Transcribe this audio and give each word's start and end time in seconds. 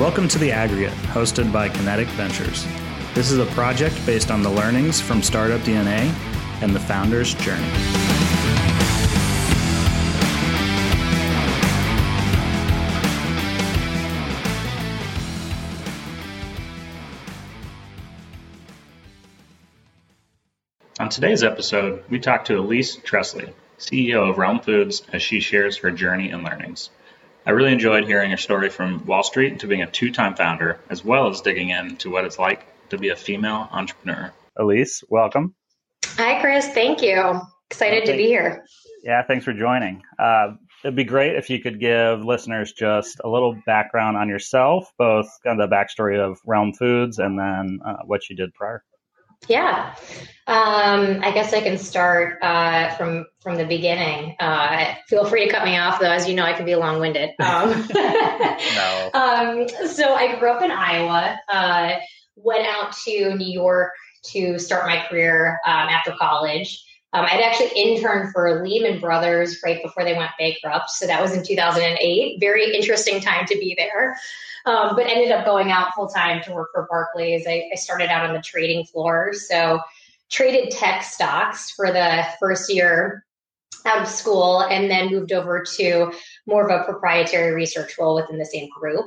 Welcome 0.00 0.28
to 0.28 0.38
The 0.38 0.50
Aggregate, 0.50 0.94
hosted 1.12 1.52
by 1.52 1.68
Kinetic 1.68 2.08
Ventures. 2.08 2.66
This 3.12 3.30
is 3.30 3.36
a 3.36 3.44
project 3.52 3.94
based 4.06 4.30
on 4.30 4.42
the 4.42 4.48
learnings 4.48 4.98
from 4.98 5.22
Startup 5.22 5.60
DNA 5.60 6.10
and 6.62 6.74
the 6.74 6.80
founder's 6.80 7.34
journey. 7.34 7.62
On 20.98 21.10
today's 21.10 21.42
episode, 21.42 22.04
we 22.08 22.18
talk 22.18 22.46
to 22.46 22.58
Elise 22.58 22.96
Tresley, 22.96 23.52
CEO 23.78 24.30
of 24.30 24.38
Realm 24.38 24.60
Foods, 24.60 25.02
as 25.12 25.20
she 25.20 25.40
shares 25.40 25.76
her 25.76 25.90
journey 25.90 26.30
and 26.30 26.42
learnings. 26.42 26.88
I 27.46 27.52
really 27.52 27.72
enjoyed 27.72 28.04
hearing 28.04 28.30
your 28.30 28.38
story 28.38 28.68
from 28.68 29.04
Wall 29.06 29.22
Street 29.22 29.60
to 29.60 29.66
being 29.66 29.80
a 29.82 29.90
two 29.90 30.12
time 30.12 30.34
founder, 30.34 30.78
as 30.90 31.02
well 31.02 31.28
as 31.28 31.40
digging 31.40 31.70
into 31.70 32.10
what 32.10 32.24
it's 32.26 32.38
like 32.38 32.66
to 32.90 32.98
be 32.98 33.08
a 33.08 33.16
female 33.16 33.66
entrepreneur. 33.72 34.30
Elise, 34.56 35.02
welcome. 35.08 35.54
Hi, 36.16 36.38
Chris. 36.40 36.68
Thank 36.68 37.02
you. 37.02 37.40
Excited 37.70 38.04
well, 38.04 38.12
to 38.12 38.16
be 38.16 38.26
here. 38.26 38.64
Yeah, 39.02 39.22
thanks 39.22 39.46
for 39.46 39.54
joining. 39.54 40.02
Uh, 40.18 40.48
it'd 40.84 40.96
be 40.96 41.04
great 41.04 41.34
if 41.36 41.48
you 41.48 41.60
could 41.60 41.80
give 41.80 42.22
listeners 42.22 42.74
just 42.74 43.20
a 43.24 43.28
little 43.28 43.56
background 43.64 44.18
on 44.18 44.28
yourself, 44.28 44.92
both 44.98 45.26
kind 45.42 45.58
of 45.58 45.70
the 45.70 45.74
backstory 45.74 46.18
of 46.20 46.38
Realm 46.44 46.74
Foods 46.74 47.18
and 47.18 47.38
then 47.38 47.80
uh, 47.86 48.02
what 48.04 48.28
you 48.28 48.36
did 48.36 48.52
prior. 48.52 48.84
Yeah, 49.48 49.94
um, 50.46 51.20
I 51.22 51.30
guess 51.32 51.52
I 51.52 51.60
can 51.60 51.78
start 51.78 52.38
uh, 52.42 52.94
from 52.96 53.26
from 53.40 53.56
the 53.56 53.64
beginning. 53.64 54.36
Uh, 54.40 54.94
feel 55.08 55.24
free 55.24 55.44
to 55.46 55.50
cut 55.50 55.64
me 55.64 55.78
off, 55.78 56.00
though. 56.00 56.10
As 56.10 56.28
you 56.28 56.34
know, 56.34 56.44
I 56.44 56.54
can 56.54 56.66
be 56.66 56.74
long 56.74 57.00
winded. 57.00 57.30
Um, 57.40 57.86
no. 57.94 59.10
Um, 59.14 59.68
so 59.88 60.14
I 60.14 60.38
grew 60.38 60.50
up 60.50 60.62
in 60.62 60.70
Iowa. 60.70 61.38
Uh, 61.48 61.96
went 62.36 62.66
out 62.66 62.92
to 63.04 63.34
New 63.36 63.52
York 63.52 63.92
to 64.32 64.58
start 64.58 64.86
my 64.86 65.04
career 65.08 65.60
um, 65.66 65.88
after 65.88 66.12
college. 66.18 66.84
Um, 67.12 67.24
I'd 67.24 67.40
actually 67.40 67.72
interned 67.74 68.32
for 68.32 68.62
Lehman 68.64 69.00
Brothers 69.00 69.58
right 69.64 69.82
before 69.82 70.04
they 70.04 70.16
went 70.16 70.30
bankrupt. 70.38 70.90
So 70.90 71.06
that 71.06 71.20
was 71.20 71.32
in 71.32 71.44
2008. 71.44 72.38
Very 72.38 72.74
interesting 72.74 73.20
time 73.20 73.46
to 73.46 73.54
be 73.56 73.74
there 73.76 74.16
um, 74.66 74.94
but 74.94 75.06
ended 75.06 75.32
up 75.32 75.44
going 75.44 75.70
out 75.70 75.94
full 75.94 76.08
time 76.08 76.42
to 76.44 76.52
work 76.52 76.70
for 76.72 76.86
Barclays. 76.90 77.46
I, 77.46 77.68
I 77.72 77.76
started 77.76 78.10
out 78.10 78.28
on 78.28 78.34
the 78.34 78.42
trading 78.42 78.84
floor, 78.84 79.32
so 79.32 79.80
traded 80.28 80.70
tech 80.70 81.02
stocks 81.02 81.70
for 81.70 81.92
the 81.92 82.24
first 82.38 82.72
year 82.72 83.24
out 83.86 84.02
of 84.02 84.08
school, 84.08 84.60
and 84.60 84.90
then 84.90 85.10
moved 85.10 85.32
over 85.32 85.64
to 85.76 86.12
more 86.46 86.68
of 86.68 86.80
a 86.80 86.84
proprietary 86.84 87.54
research 87.54 87.96
role 87.98 88.14
within 88.14 88.38
the 88.38 88.44
same 88.44 88.68
group. 88.68 89.06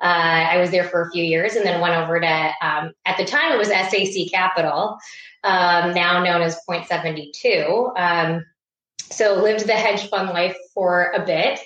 Uh, 0.00 0.04
I 0.50 0.58
was 0.58 0.70
there 0.70 0.84
for 0.84 1.02
a 1.02 1.10
few 1.10 1.24
years, 1.24 1.56
and 1.56 1.64
then 1.64 1.80
went 1.80 1.94
over 1.94 2.20
to 2.20 2.52
um, 2.62 2.92
at 3.04 3.16
the 3.16 3.24
time 3.24 3.52
it 3.52 3.58
was 3.58 3.68
SAC 3.68 4.30
Capital, 4.32 4.98
um, 5.44 5.94
now 5.94 6.22
known 6.22 6.42
as 6.42 6.60
Point 6.68 6.86
Seventy 6.86 7.32
Two. 7.34 7.90
Um, 7.96 8.44
so 9.10 9.42
lived 9.42 9.66
the 9.66 9.74
hedge 9.74 10.08
fund 10.08 10.30
life 10.30 10.56
for 10.74 11.12
a 11.14 11.26
bit 11.26 11.60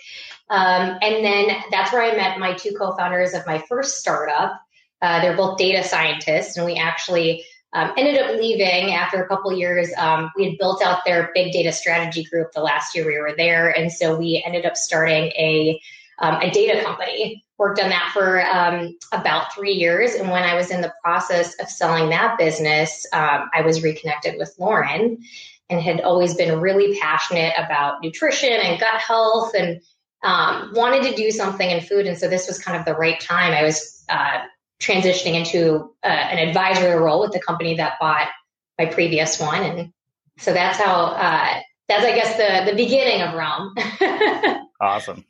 um, 0.49 0.99
and 1.03 1.25
then 1.25 1.57
that's 1.71 1.93
where 1.93 2.03
I 2.03 2.17
met 2.17 2.39
my 2.39 2.55
two 2.55 2.75
co-founders 2.79 3.35
of 3.35 3.47
my 3.47 3.59
first 3.69 3.99
startup. 3.99 4.61
Uh, 5.03 5.21
they're 5.21 5.37
both 5.37 5.59
data 5.59 5.83
scientists, 5.83 6.57
and 6.57 6.65
we 6.65 6.77
actually 6.77 7.45
um, 7.77 7.93
ended 7.99 8.17
up 8.17 8.35
leaving 8.41 8.95
after 8.95 9.23
a 9.23 9.29
couple 9.29 9.53
years. 9.53 9.91
Um, 9.99 10.31
we 10.35 10.49
had 10.49 10.59
built 10.59 10.83
out 10.83 11.05
their 11.05 11.31
big 11.35 11.53
data 11.53 11.71
strategy 11.73 12.25
group 12.25 12.53
the 12.53 12.63
last 12.63 12.95
year 12.95 13.07
we 13.07 13.19
were 13.19 13.35
there, 13.37 13.69
and 13.69 13.93
so 13.93 14.17
we 14.17 14.43
ended 14.45 14.65
up 14.65 14.77
starting 14.77 15.25
a 15.33 15.79
um, 16.19 16.41
a 16.41 16.51
data 16.51 16.83
company. 16.83 17.45
Worked 17.59 17.81
on 17.81 17.91
that 17.91 18.11
for 18.13 18.43
um, 18.47 18.97
about 19.13 19.55
three 19.55 19.73
years, 19.73 20.15
and 20.15 20.31
when 20.31 20.43
I 20.43 20.55
was 20.55 20.71
in 20.71 20.81
the 20.81 20.93
process 21.05 21.55
of 21.61 21.69
selling 21.69 22.09
that 22.09 22.39
business, 22.39 23.07
um, 23.13 23.51
I 23.55 23.61
was 23.61 23.83
reconnected 23.83 24.37
with 24.39 24.55
Lauren, 24.59 25.19
and 25.69 25.81
had 25.81 26.01
always 26.01 26.35
been 26.35 26.61
really 26.61 26.99
passionate 26.99 27.53
about 27.59 28.03
nutrition 28.03 28.53
and 28.53 28.81
gut 28.81 29.01
health 29.01 29.53
and 29.55 29.83
um, 30.23 30.73
wanted 30.75 31.03
to 31.11 31.15
do 31.15 31.31
something 31.31 31.71
in 31.71 31.83
food. 31.83 32.07
And 32.07 32.17
so 32.17 32.27
this 32.27 32.49
was 32.49 32.59
kind 32.59 32.79
of 32.79 32.87
the 32.87 32.95
right 32.95 33.21
time. 33.21 33.53
I 33.53 33.63
was 33.63 34.05
uh, 34.09 34.39
transitioning 34.81 35.35
into 35.35 35.95
uh, 36.03 36.07
an 36.07 36.49
advisory 36.49 36.95
role 36.95 37.21
with 37.21 37.33
the 37.33 37.41
company 37.41 37.77
that 37.77 37.95
bought 38.01 38.29
my 38.79 38.87
previous 38.87 39.41
one. 39.41 39.63
And 39.63 39.93
so 40.39 40.53
that's 40.53 40.79
how, 40.79 41.07
uh, 41.07 41.61
that's, 41.89 42.05
I 42.05 42.15
guess, 42.15 42.37
the, 42.37 42.71
the 42.71 42.77
beginning 42.77 43.23
of 43.23 43.35
Realm. 43.35 43.75
awesome. 44.81 45.25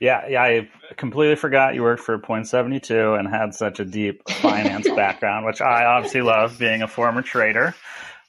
Yeah, 0.00 0.28
yeah, 0.28 0.42
I 0.42 0.68
completely 0.96 1.34
forgot 1.34 1.74
you 1.74 1.82
worked 1.82 2.02
for 2.02 2.16
Point 2.18 2.46
Seventy 2.46 2.78
Two 2.78 3.14
and 3.14 3.26
had 3.26 3.52
such 3.52 3.80
a 3.80 3.84
deep 3.84 4.28
finance 4.28 4.88
background, 4.88 5.44
which 5.44 5.60
I 5.60 5.86
obviously 5.86 6.22
love, 6.22 6.56
being 6.56 6.82
a 6.82 6.88
former 6.88 7.20
trader. 7.20 7.74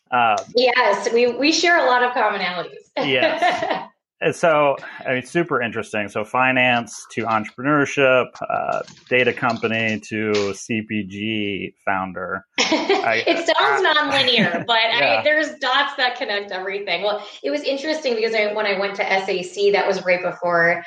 Uh, 0.10 0.38
yes, 0.56 1.14
we 1.14 1.28
we 1.28 1.52
share 1.52 1.78
a 1.78 1.86
lot 1.86 2.02
of 2.02 2.14
commonalities. 2.14 2.90
yes, 2.98 3.88
And 4.22 4.36
so, 4.36 4.76
I 5.06 5.14
mean, 5.14 5.26
super 5.26 5.62
interesting. 5.62 6.10
So, 6.10 6.26
finance 6.26 7.06
to 7.12 7.24
entrepreneurship, 7.24 8.28
uh, 8.50 8.82
data 9.10 9.32
company 9.32 10.00
to 10.10 10.32
CPG 10.32 11.74
founder. 11.86 12.46
I, 12.60 13.24
it 13.26 13.38
sounds 13.38 13.86
uh, 13.86 13.94
nonlinear, 13.94 14.66
but 14.68 14.80
yeah. 14.92 15.20
I, 15.20 15.24
there's 15.24 15.58
dots 15.60 15.96
that 15.96 16.18
connect 16.18 16.52
everything. 16.52 17.04
Well, 17.04 17.26
it 17.44 17.50
was 17.50 17.62
interesting 17.62 18.16
because 18.16 18.36
I, 18.36 18.54
when 18.54 18.66
I 18.66 18.78
went 18.78 18.96
to 18.96 19.04
SAC, 19.04 19.72
that 19.72 19.88
was 19.88 20.04
right 20.04 20.22
before 20.22 20.84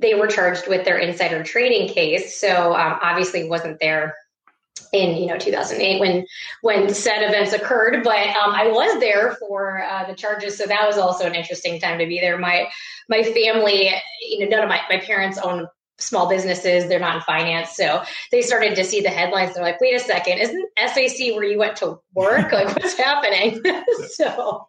they 0.00 0.14
were 0.14 0.26
charged 0.26 0.66
with 0.66 0.84
their 0.84 0.98
insider 0.98 1.44
trading 1.44 1.88
case. 1.88 2.40
So, 2.40 2.74
um, 2.74 2.98
obviously, 3.00 3.48
wasn't 3.48 3.78
there 3.78 4.14
in 4.92 5.16
you 5.16 5.26
know 5.26 5.38
2008 5.38 6.00
when 6.00 6.26
when 6.60 6.92
said 6.92 7.22
events 7.22 7.52
occurred 7.52 8.02
but 8.02 8.28
um, 8.36 8.52
i 8.54 8.68
was 8.68 9.00
there 9.00 9.36
for 9.36 9.82
uh, 9.82 10.06
the 10.06 10.14
charges 10.14 10.56
so 10.56 10.66
that 10.66 10.86
was 10.86 10.98
also 10.98 11.26
an 11.26 11.34
interesting 11.34 11.80
time 11.80 11.98
to 11.98 12.06
be 12.06 12.20
there. 12.20 12.38
My 12.38 12.68
my 13.08 13.22
family 13.22 13.90
you 14.20 14.40
know 14.40 14.46
none 14.46 14.62
of 14.62 14.68
my, 14.68 14.80
my 14.88 14.98
parents 14.98 15.38
own 15.38 15.68
small 15.98 16.28
businesses. 16.28 16.88
They're 16.88 16.98
not 16.98 17.16
in 17.16 17.22
finance 17.22 17.76
so 17.76 18.02
they 18.30 18.42
started 18.42 18.76
to 18.76 18.84
see 18.84 19.00
the 19.00 19.10
headlines. 19.10 19.54
They're 19.54 19.62
like 19.62 19.80
wait 19.80 19.94
a 19.94 20.00
second 20.00 20.38
isn't 20.38 20.68
sac 20.78 21.34
where 21.34 21.44
you 21.44 21.58
went 21.58 21.76
to 21.76 22.00
work? 22.14 22.52
Like 22.52 22.68
what's 22.76 22.94
happening? 22.94 23.62
So 24.08 24.68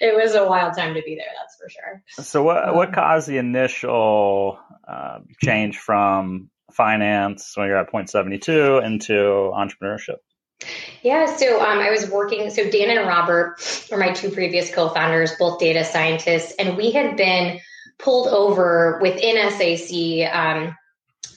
it 0.00 0.14
was 0.16 0.34
a 0.34 0.46
wild 0.46 0.76
time 0.76 0.94
to 0.94 1.02
be 1.02 1.14
there 1.14 1.26
that's 1.36 1.56
for 1.56 1.68
sure. 1.68 2.24
So 2.24 2.42
what 2.42 2.74
what 2.74 2.92
caused 2.92 3.28
the 3.28 3.38
initial 3.38 4.58
uh, 4.86 5.20
change 5.42 5.78
from 5.78 6.50
finance 6.70 7.52
when 7.56 7.68
you're 7.68 7.76
at 7.76 7.90
point 7.90 8.10
72 8.10 8.78
into 8.78 9.12
entrepreneurship? 9.54 10.16
Yeah, 11.02 11.34
so 11.36 11.60
um, 11.60 11.78
I 11.78 11.90
was 11.90 12.08
working. 12.10 12.50
So 12.50 12.68
Dan 12.70 12.96
and 12.96 13.08
Robert 13.08 13.56
were 13.90 13.96
my 13.96 14.12
two 14.12 14.30
previous 14.30 14.72
co-founders, 14.74 15.32
both 15.38 15.58
data 15.58 15.84
scientists, 15.84 16.52
and 16.58 16.76
we 16.76 16.90
had 16.90 17.16
been 17.16 17.60
pulled 17.98 18.28
over 18.28 18.98
within 19.00 19.36
SAC 19.50 20.34
um, 20.34 20.76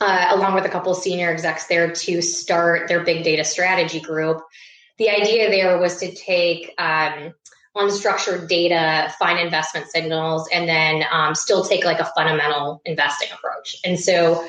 uh, 0.02 0.28
along 0.32 0.56
with 0.56 0.66
a 0.66 0.70
couple 0.70 0.94
senior 0.94 1.30
execs 1.30 1.68
there 1.68 1.92
to 1.94 2.22
start 2.22 2.88
their 2.88 3.04
big 3.04 3.24
data 3.24 3.44
strategy 3.44 4.00
group. 4.00 4.42
The 4.98 5.10
idea 5.10 5.50
there 5.50 5.78
was 5.78 5.98
to 5.98 6.14
take 6.14 6.74
um, 6.78 7.34
unstructured 7.76 8.48
data, 8.48 9.14
find 9.18 9.40
investment 9.40 9.88
signals, 9.88 10.50
and 10.54 10.68
then 10.68 11.04
um, 11.12 11.36
still 11.36 11.64
take 11.64 11.86
like 11.86 12.00
a 12.00 12.12
fundamental 12.16 12.82
investing 12.86 13.30
approach. 13.34 13.78
And 13.86 14.00
so 14.00 14.46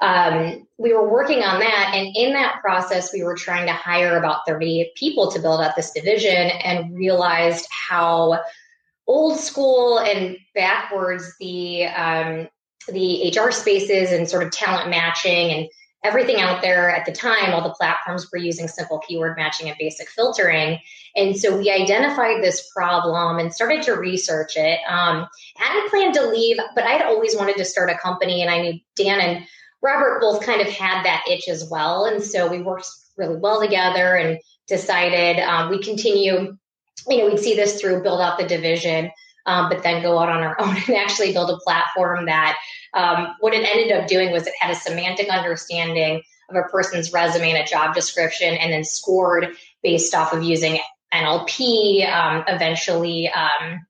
um, 0.00 0.66
we 0.78 0.92
were 0.92 1.08
working 1.08 1.42
on 1.42 1.60
that. 1.60 1.92
And 1.94 2.14
in 2.14 2.34
that 2.34 2.60
process, 2.60 3.12
we 3.12 3.22
were 3.22 3.34
trying 3.34 3.66
to 3.66 3.72
hire 3.72 4.18
about 4.18 4.46
30 4.46 4.92
people 4.94 5.30
to 5.30 5.40
build 5.40 5.60
up 5.60 5.74
this 5.74 5.90
division 5.92 6.34
and 6.34 6.94
realized 6.94 7.66
how 7.70 8.40
old 9.06 9.38
school 9.38 10.00
and 10.00 10.36
backwards 10.54 11.34
the 11.40 11.86
um, 11.86 12.48
the 12.88 13.34
HR 13.36 13.50
spaces 13.50 14.12
and 14.12 14.28
sort 14.28 14.44
of 14.44 14.52
talent 14.52 14.90
matching 14.90 15.50
and 15.50 15.68
everything 16.04 16.40
out 16.40 16.62
there 16.62 16.88
at 16.88 17.04
the 17.04 17.10
time, 17.10 17.52
all 17.52 17.62
the 17.62 17.74
platforms 17.74 18.30
were 18.30 18.38
using 18.38 18.68
simple 18.68 19.00
keyword 19.00 19.36
matching 19.36 19.68
and 19.68 19.76
basic 19.78 20.08
filtering. 20.08 20.78
And 21.16 21.36
so 21.36 21.56
we 21.56 21.70
identified 21.70 22.42
this 22.42 22.70
problem 22.72 23.38
and 23.38 23.52
started 23.52 23.82
to 23.84 23.94
research 23.94 24.52
it. 24.56 24.78
Um, 24.88 25.26
hadn't 25.56 25.90
planned 25.90 26.14
to 26.14 26.28
leave, 26.28 26.58
but 26.74 26.84
I'd 26.84 27.02
always 27.02 27.34
wanted 27.34 27.56
to 27.56 27.64
start 27.64 27.90
a 27.90 27.98
company, 27.98 28.40
and 28.42 28.50
I 28.50 28.60
knew 28.60 28.78
Dan 28.94 29.20
and 29.20 29.46
Robert 29.86 30.20
both 30.20 30.44
kind 30.44 30.60
of 30.60 30.66
had 30.66 31.04
that 31.04 31.24
itch 31.30 31.48
as 31.48 31.68
well. 31.70 32.06
And 32.06 32.22
so 32.22 32.48
we 32.48 32.60
worked 32.60 32.88
really 33.16 33.36
well 33.36 33.60
together 33.60 34.16
and 34.16 34.38
decided 34.66 35.38
um, 35.38 35.70
we 35.70 35.80
continue, 35.80 36.56
you 37.08 37.18
know, 37.18 37.26
we'd 37.26 37.38
see 37.38 37.54
this 37.54 37.80
through, 37.80 38.02
build 38.02 38.20
out 38.20 38.36
the 38.36 38.46
division, 38.46 39.12
um, 39.46 39.68
but 39.68 39.84
then 39.84 40.02
go 40.02 40.18
out 40.18 40.28
on 40.28 40.42
our 40.42 40.60
own 40.60 40.76
and 40.76 40.96
actually 40.96 41.32
build 41.32 41.50
a 41.50 41.58
platform 41.58 42.26
that 42.26 42.58
um, 42.94 43.28
what 43.38 43.54
it 43.54 43.64
ended 43.64 43.96
up 43.96 44.08
doing 44.08 44.32
was 44.32 44.48
it 44.48 44.54
had 44.58 44.72
a 44.72 44.74
semantic 44.74 45.28
understanding 45.28 46.20
of 46.50 46.56
a 46.56 46.68
person's 46.68 47.12
resume 47.12 47.52
and 47.52 47.62
a 47.62 47.66
job 47.66 47.94
description 47.94 48.54
and 48.54 48.72
then 48.72 48.84
scored 48.84 49.48
based 49.82 50.14
off 50.14 50.32
of 50.32 50.42
using 50.42 50.80
NLP, 51.14 52.12
um, 52.12 52.44
eventually, 52.48 53.30
um, 53.30 53.86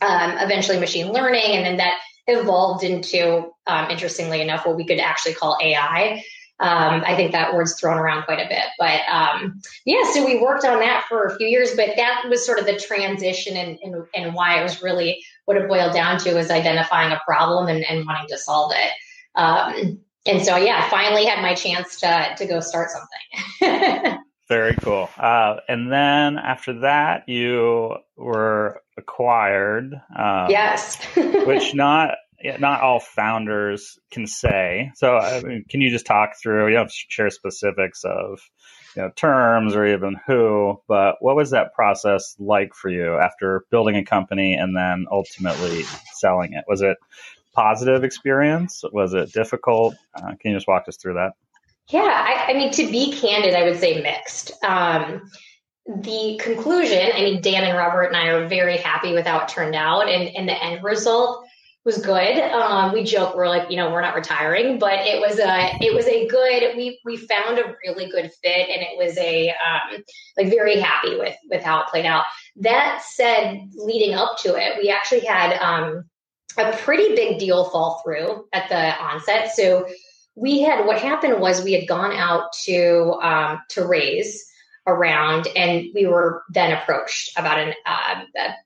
um, 0.00 0.38
eventually 0.38 0.78
machine 0.78 1.12
learning. 1.12 1.52
And 1.52 1.66
then 1.66 1.76
that 1.76 1.98
evolved 2.26 2.84
into, 2.84 3.50
um, 3.66 3.90
interestingly 3.90 4.40
enough, 4.40 4.66
what 4.66 4.76
we 4.76 4.86
could 4.86 4.98
actually 4.98 5.34
call 5.34 5.56
AI. 5.62 6.22
Um, 6.58 7.02
I 7.06 7.14
think 7.16 7.32
that 7.32 7.52
word's 7.52 7.78
thrown 7.78 7.98
around 7.98 8.24
quite 8.24 8.40
a 8.40 8.48
bit, 8.48 8.64
but 8.78 9.00
um, 9.10 9.60
yeah. 9.84 10.10
So 10.12 10.24
we 10.24 10.40
worked 10.40 10.64
on 10.64 10.80
that 10.80 11.04
for 11.06 11.26
a 11.26 11.36
few 11.36 11.46
years, 11.46 11.76
but 11.76 11.90
that 11.96 12.24
was 12.30 12.46
sort 12.46 12.58
of 12.58 12.64
the 12.64 12.78
transition 12.78 13.58
and, 13.58 13.78
and, 14.14 14.34
why 14.34 14.58
it 14.58 14.62
was 14.62 14.82
really 14.82 15.22
what 15.44 15.58
it 15.58 15.68
boiled 15.68 15.92
down 15.92 16.18
to 16.20 16.34
was 16.34 16.50
identifying 16.50 17.12
a 17.12 17.20
problem 17.26 17.68
and, 17.68 17.84
and 17.84 18.06
wanting 18.06 18.28
to 18.28 18.38
solve 18.38 18.72
it. 18.74 18.92
Um, 19.34 20.00
and 20.24 20.42
so, 20.42 20.56
yeah, 20.56 20.88
finally 20.88 21.26
had 21.26 21.42
my 21.42 21.54
chance 21.54 22.00
to 22.00 22.34
to 22.38 22.46
go 22.46 22.60
start 22.60 22.88
something. 22.90 24.18
Very 24.48 24.76
cool. 24.76 25.10
Uh, 25.18 25.56
and 25.68 25.92
then 25.92 26.38
after 26.38 26.80
that, 26.80 27.28
you 27.28 27.96
were 28.16 28.82
acquired. 28.96 29.94
Um, 29.94 30.46
yes. 30.50 31.02
which 31.16 31.74
not 31.74 32.14
not 32.58 32.82
all 32.82 33.00
founders 33.00 33.98
can 34.10 34.26
say. 34.26 34.92
So, 34.94 35.16
I 35.16 35.42
mean, 35.42 35.64
can 35.68 35.80
you 35.80 35.90
just 35.90 36.06
talk 36.06 36.32
through? 36.40 36.68
You 36.68 36.74
don't 36.74 36.92
share 36.92 37.30
specifics 37.30 38.04
of 38.04 38.40
you 38.94 39.02
know 39.02 39.10
terms 39.16 39.74
or 39.74 39.86
even 39.86 40.16
who, 40.26 40.80
but 40.88 41.16
what 41.20 41.36
was 41.36 41.50
that 41.50 41.74
process 41.74 42.36
like 42.38 42.74
for 42.74 42.88
you 42.90 43.16
after 43.16 43.64
building 43.70 43.96
a 43.96 44.04
company 44.04 44.54
and 44.54 44.76
then 44.76 45.06
ultimately 45.10 45.84
selling 46.14 46.52
it? 46.52 46.64
Was 46.68 46.82
it 46.82 46.98
positive 47.54 48.04
experience? 48.04 48.84
Was 48.92 49.14
it 49.14 49.32
difficult? 49.32 49.94
Uh, 50.14 50.34
can 50.40 50.52
you 50.52 50.56
just 50.56 50.68
walk 50.68 50.84
us 50.88 50.96
through 50.96 51.14
that? 51.14 51.32
Yeah, 51.88 52.00
I, 52.00 52.50
I, 52.50 52.54
mean, 52.54 52.72
to 52.72 52.90
be 52.90 53.12
candid, 53.12 53.54
I 53.54 53.62
would 53.62 53.78
say 53.78 54.02
mixed. 54.02 54.52
Um, 54.64 55.30
the 55.86 56.38
conclusion, 56.42 57.10
I 57.14 57.20
mean, 57.20 57.40
Dan 57.40 57.64
and 57.64 57.76
Robert 57.76 58.04
and 58.04 58.16
I 58.16 58.28
are 58.28 58.48
very 58.48 58.76
happy 58.76 59.12
with 59.12 59.26
how 59.26 59.40
it 59.40 59.48
turned 59.48 59.74
out, 59.74 60.08
and, 60.08 60.34
and 60.34 60.48
the 60.48 60.62
end 60.62 60.82
result 60.82 61.46
was 61.84 61.98
good. 61.98 62.38
Um, 62.38 62.92
we 62.92 63.04
joke 63.04 63.36
we're 63.36 63.48
like, 63.48 63.70
you 63.70 63.76
know, 63.76 63.92
we're 63.92 64.00
not 64.00 64.16
retiring, 64.16 64.80
but 64.80 65.06
it 65.06 65.20
was 65.20 65.38
a 65.38 65.76
it 65.80 65.94
was 65.94 66.06
a 66.06 66.26
good. 66.26 66.76
We 66.76 67.00
we 67.04 67.16
found 67.16 67.60
a 67.60 67.76
really 67.86 68.10
good 68.10 68.32
fit, 68.42 68.68
and 68.68 68.82
it 68.82 68.98
was 68.98 69.16
a 69.18 69.50
um, 69.50 70.02
like 70.36 70.48
very 70.48 70.80
happy 70.80 71.16
with 71.16 71.36
with 71.48 71.62
how 71.62 71.80
it 71.80 71.86
played 71.86 72.04
out. 72.04 72.24
That 72.56 73.02
said, 73.06 73.60
leading 73.76 74.14
up 74.14 74.38
to 74.38 74.56
it, 74.56 74.82
we 74.82 74.90
actually 74.90 75.20
had 75.20 75.56
um, 75.58 76.04
a 76.58 76.72
pretty 76.78 77.14
big 77.14 77.38
deal 77.38 77.70
fall 77.70 78.02
through 78.04 78.46
at 78.52 78.68
the 78.68 79.00
onset. 79.00 79.54
So 79.54 79.86
we 80.34 80.62
had 80.62 80.86
what 80.86 81.00
happened 81.00 81.40
was 81.40 81.62
we 81.62 81.74
had 81.74 81.86
gone 81.86 82.12
out 82.12 82.52
to 82.64 83.12
um, 83.22 83.62
to 83.70 83.86
raise 83.86 84.44
around 84.86 85.48
and 85.56 85.88
we 85.94 86.06
were 86.06 86.42
then 86.50 86.72
approached 86.72 87.36
about 87.36 87.58
an 87.58 87.74
uh, 87.84 88.22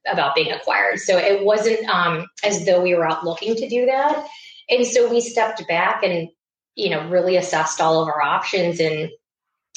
about 0.06 0.34
being 0.34 0.52
acquired. 0.52 0.98
So 0.98 1.16
it 1.16 1.44
wasn't 1.44 1.88
um, 1.88 2.26
as 2.44 2.66
though 2.66 2.82
we 2.82 2.94
were 2.94 3.06
out 3.06 3.24
looking 3.24 3.56
to 3.56 3.68
do 3.68 3.86
that. 3.86 4.26
And 4.68 4.86
so 4.86 5.10
we 5.10 5.20
stepped 5.20 5.66
back 5.66 6.02
and 6.02 6.28
you 6.74 6.90
know 6.90 7.08
really 7.08 7.36
assessed 7.36 7.80
all 7.80 8.02
of 8.02 8.08
our 8.08 8.22
options 8.22 8.80
and 8.80 9.10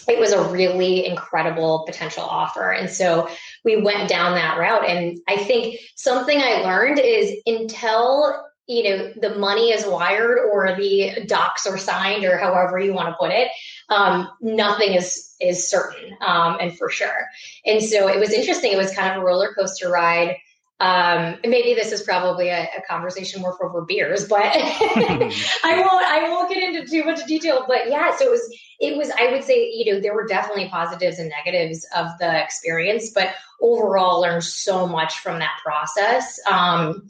it 0.06 0.19
was 0.19 0.34
a 0.34 0.50
really 0.50 1.06
incredible 1.06 1.86
potential 1.86 2.24
offer. 2.24 2.72
And 2.72 2.90
so 2.90 3.30
we 3.63 3.81
went 3.81 4.10
down 4.10 4.36
that 4.36 4.57
route. 4.57 4.88
And 4.88 5.19
i 5.28 5.38
think 5.38 5.80
something 5.95 6.40
i 6.42 6.62
learned 6.62 7.00
is 7.00 7.34
until 7.45 8.44
you 8.68 8.83
know 8.83 9.13
the 9.21 9.36
money 9.36 9.71
is 9.71 9.86
wired 9.86 10.39
or 10.51 10.75
the 10.75 11.25
docs 11.25 11.68
are 11.68 11.77
signed 11.77 12.24
or 12.24 12.38
however 12.38 12.80
you 12.80 12.94
want 12.94 13.10
to 13.10 13.15
put 13.19 13.31
it 13.31 13.50
um, 13.89 14.30
nothing 14.42 14.94
is 14.94 15.36
is 15.39 15.69
certain 15.69 16.15
um, 16.25 16.57
and 16.60 16.77
for 16.77 16.89
sure. 16.89 17.27
And 17.65 17.83
so 17.83 18.07
it 18.07 18.19
was 18.19 18.31
interesting 18.31 18.71
it 18.71 18.77
was 18.77 18.94
kind 18.94 19.12
of 19.12 19.21
a 19.21 19.25
roller 19.25 19.54
coaster 19.54 19.89
ride. 19.89 20.38
Um, 20.80 21.38
maybe 21.45 21.75
this 21.75 21.92
is 21.92 22.01
probably 22.01 22.50
a, 22.50 22.63
a 22.63 22.81
conversation 22.89 23.42
more 23.42 23.56
for 23.56 23.69
over 23.69 23.86
beers 23.86 24.27
but 24.27 24.42
i 24.44 25.75
won't 25.77 26.04
i 26.04 26.27
won't 26.30 26.50
get 26.50 26.62
into 26.62 26.86
too 26.86 27.06
much 27.06 27.25
detail 27.25 27.63
but 27.68 27.89
yeah 27.89 28.13
so 28.18 28.25
it 28.25 28.31
was 28.31 28.59
it 28.81 28.98
was 28.98 29.09
i 29.12 29.31
would 29.31 29.45
say 29.45 29.69
you 29.71 29.94
know 29.94 30.01
there 30.01 30.16
were 30.16 30.25
definitely 30.25 30.68
positives 30.68 31.19
and 31.19 31.30
negatives 31.30 31.88
of 31.95 32.07
the 32.19 32.44
experience 32.44 33.12
but 33.12 33.33
overall 33.62 34.19
learned 34.21 34.44
so 34.44 34.86
much 34.86 35.19
from 35.19 35.39
that 35.39 35.57
process 35.63 36.39
um, 36.50 37.09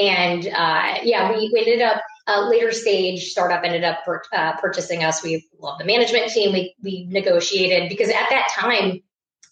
and 0.00 0.46
uh, 0.46 0.98
yeah, 1.02 1.30
we, 1.30 1.50
we 1.52 1.60
ended 1.60 1.82
up 1.82 2.02
uh, 2.26 2.48
later 2.48 2.72
stage 2.72 3.30
startup 3.30 3.64
ended 3.64 3.84
up 3.84 4.04
per, 4.04 4.22
uh, 4.32 4.56
purchasing 4.60 5.04
us. 5.04 5.22
We 5.22 5.46
love 5.58 5.78
the 5.78 5.84
management 5.84 6.30
team. 6.30 6.52
We 6.52 6.74
we 6.82 7.06
negotiated 7.08 7.88
because 7.88 8.08
at 8.08 8.28
that 8.30 8.48
time 8.52 9.02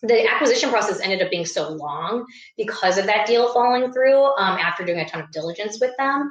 the 0.03 0.27
acquisition 0.33 0.71
process 0.71 1.01
ended 1.01 1.23
up 1.23 1.31
being 1.31 1.47
so 1.47 1.71
long 1.71 2.25
because 2.57 2.99
of 2.99 3.07
that 3.07 3.27
deal 3.27 3.53
falling 3.53 3.93
through. 3.93 4.25
Um, 4.25 4.59
after 4.59 4.85
doing 4.85 5.01
a 5.01 5.09
ton 5.09 5.23
of 5.23 5.31
diligence 5.33 5.81
with 5.81 5.97
them, 5.99 6.31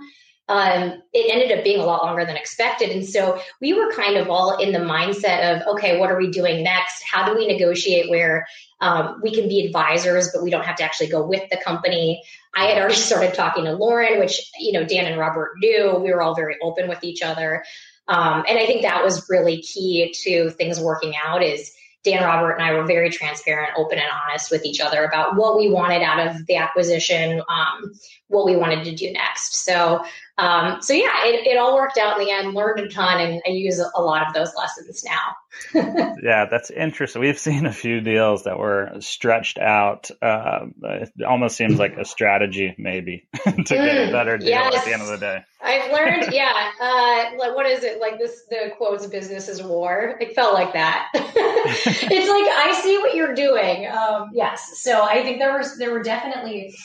um, 0.49 1.01
it 1.13 1.31
ended 1.31 1.57
up 1.57 1.63
being 1.63 1.79
a 1.79 1.85
lot 1.85 2.03
longer 2.03 2.25
than 2.25 2.37
expected. 2.37 2.89
And 2.89 3.05
so 3.05 3.39
we 3.59 3.73
were 3.73 3.91
kind 3.91 4.15
of 4.15 4.29
all 4.29 4.57
in 4.57 4.71
the 4.71 4.79
mindset 4.79 5.55
of, 5.55 5.75
okay, 5.75 5.99
what 5.99 6.09
are 6.09 6.17
we 6.17 6.31
doing 6.31 6.63
next? 6.63 7.03
How 7.03 7.25
do 7.25 7.35
we 7.35 7.47
negotiate 7.47 8.09
where 8.09 8.47
um, 8.79 9.19
we 9.21 9.33
can 9.33 9.49
be 9.49 9.65
advisors, 9.65 10.31
but 10.33 10.43
we 10.43 10.49
don't 10.49 10.63
have 10.63 10.77
to 10.77 10.83
actually 10.83 11.07
go 11.07 11.25
with 11.25 11.49
the 11.49 11.57
company? 11.57 12.23
I 12.55 12.67
had 12.67 12.77
already 12.77 12.95
started 12.95 13.33
talking 13.33 13.65
to 13.65 13.73
Lauren, 13.73 14.19
which, 14.19 14.49
you 14.57 14.71
know, 14.71 14.85
Dan 14.85 15.05
and 15.05 15.19
Robert 15.19 15.51
knew. 15.57 15.99
We 16.01 16.11
were 16.13 16.21
all 16.21 16.35
very 16.35 16.55
open 16.61 16.87
with 16.87 17.03
each 17.03 17.21
other. 17.21 17.63
Um, 18.07 18.45
and 18.47 18.57
I 18.57 18.65
think 18.65 18.83
that 18.83 19.03
was 19.03 19.29
really 19.29 19.61
key 19.61 20.15
to 20.23 20.49
things 20.51 20.79
working 20.79 21.13
out 21.21 21.43
is 21.43 21.73
Dan, 22.03 22.23
Robert, 22.23 22.53
and 22.53 22.63
I 22.63 22.73
were 22.73 22.85
very 22.85 23.09
transparent, 23.09 23.73
open, 23.75 23.97
and 23.97 24.07
honest 24.09 24.49
with 24.49 24.63
each 24.63 24.79
other 24.79 25.03
about 25.03 25.35
what 25.35 25.57
we 25.57 25.69
wanted 25.69 26.01
out 26.01 26.25
of 26.25 26.45
the 26.45 26.55
acquisition, 26.55 27.41
um, 27.49 27.91
what 28.27 28.45
we 28.45 28.55
wanted 28.55 28.85
to 28.85 28.95
do 28.95 29.11
next. 29.11 29.65
So, 29.65 30.05
um, 30.37 30.81
so 30.81 30.93
yeah, 30.93 31.25
it, 31.25 31.47
it 31.47 31.57
all 31.57 31.75
worked 31.75 31.97
out 31.97 32.19
in 32.19 32.25
the 32.25 32.31
end. 32.31 32.53
Learned 32.53 32.79
a 32.79 32.87
ton, 32.87 33.19
and 33.19 33.41
I 33.45 33.49
use 33.49 33.79
a 33.79 34.01
lot 34.01 34.27
of 34.27 34.33
those 34.33 34.53
lessons 34.55 35.03
now. 35.03 36.15
yeah, 36.21 36.45
that's 36.45 36.69
interesting. 36.69 37.21
We've 37.21 37.39
seen 37.39 37.65
a 37.65 37.73
few 37.73 38.01
deals 38.01 38.43
that 38.43 38.59
were 38.59 38.91
stretched 38.99 39.57
out. 39.57 40.11
Uh, 40.21 40.67
it 40.83 41.11
almost 41.27 41.57
seems 41.57 41.79
like 41.79 41.97
a 41.97 42.05
strategy, 42.05 42.75
maybe, 42.77 43.27
to 43.33 43.51
mm, 43.51 43.65
get 43.65 44.09
a 44.09 44.11
better 44.11 44.37
deal 44.37 44.49
yes. 44.49 44.75
at 44.75 44.85
the 44.85 44.93
end 44.93 45.01
of 45.01 45.07
the 45.07 45.17
day. 45.17 45.43
I've 45.59 45.91
learned, 45.91 46.31
yeah. 46.31 46.71
Uh, 46.79 47.37
like, 47.39 47.55
what 47.55 47.65
is 47.65 47.83
it? 47.83 47.99
Like 47.99 48.19
this, 48.19 48.43
the 48.47 48.73
quotes 48.77 49.07
"business 49.07 49.47
is 49.47 49.63
war." 49.63 50.17
It 50.21 50.35
felt 50.35 50.53
like 50.53 50.73
that. 50.73 51.09
it's 51.15 52.11
like 52.11 52.67
I 52.67 52.79
see 52.83 52.97
what 52.99 53.15
you're 53.15 53.33
doing. 53.33 53.87
Um, 53.87 54.29
yes, 54.33 54.79
so 54.83 55.01
I 55.01 55.23
think 55.23 55.39
there 55.39 55.57
was 55.57 55.79
there 55.79 55.91
were 55.91 56.03
definitely 56.03 56.75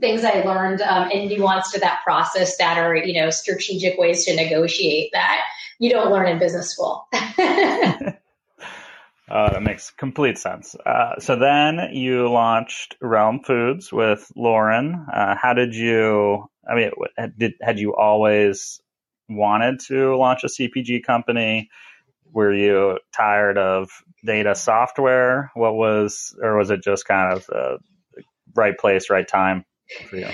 things 0.00 0.24
I 0.24 0.42
learned 0.42 0.80
um, 0.80 1.10
and 1.12 1.28
nuance 1.28 1.72
to 1.72 1.80
that 1.80 2.00
process 2.04 2.56
that 2.58 2.78
are, 2.78 2.96
you 2.96 3.20
know, 3.20 3.30
strategic 3.30 3.98
ways 3.98 4.24
to 4.24 4.34
negotiate 4.34 5.10
that 5.12 5.42
you 5.78 5.90
don't 5.90 6.10
learn 6.10 6.28
in 6.28 6.38
business 6.38 6.70
school. 6.70 7.06
uh, 7.12 8.14
that 9.28 9.62
makes 9.62 9.90
complete 9.90 10.38
sense. 10.38 10.74
Uh, 10.74 11.18
so 11.18 11.36
then 11.36 11.90
you 11.92 12.28
launched 12.28 12.96
Realm 13.00 13.40
Foods 13.40 13.92
with 13.92 14.30
Lauren. 14.36 15.06
Uh, 15.12 15.36
how 15.40 15.54
did 15.54 15.74
you? 15.74 16.48
I 16.68 16.76
mean, 16.76 16.90
did 17.36 17.54
had 17.60 17.78
you 17.78 17.94
always 17.94 18.80
wanted 19.28 19.80
to 19.88 20.16
launch 20.16 20.44
a 20.44 20.48
CPG 20.48 21.04
company? 21.04 21.70
Were 22.32 22.54
you 22.54 22.98
tired 23.12 23.58
of 23.58 23.90
data 24.24 24.54
software? 24.54 25.50
What 25.54 25.74
was, 25.74 26.34
or 26.40 26.56
was 26.56 26.70
it 26.70 26.82
just 26.82 27.06
kind 27.06 27.36
of 27.36 27.46
the 27.46 27.78
right 28.54 28.78
place, 28.78 29.10
right 29.10 29.26
time? 29.26 29.64
For 30.08 30.16
you? 30.16 30.28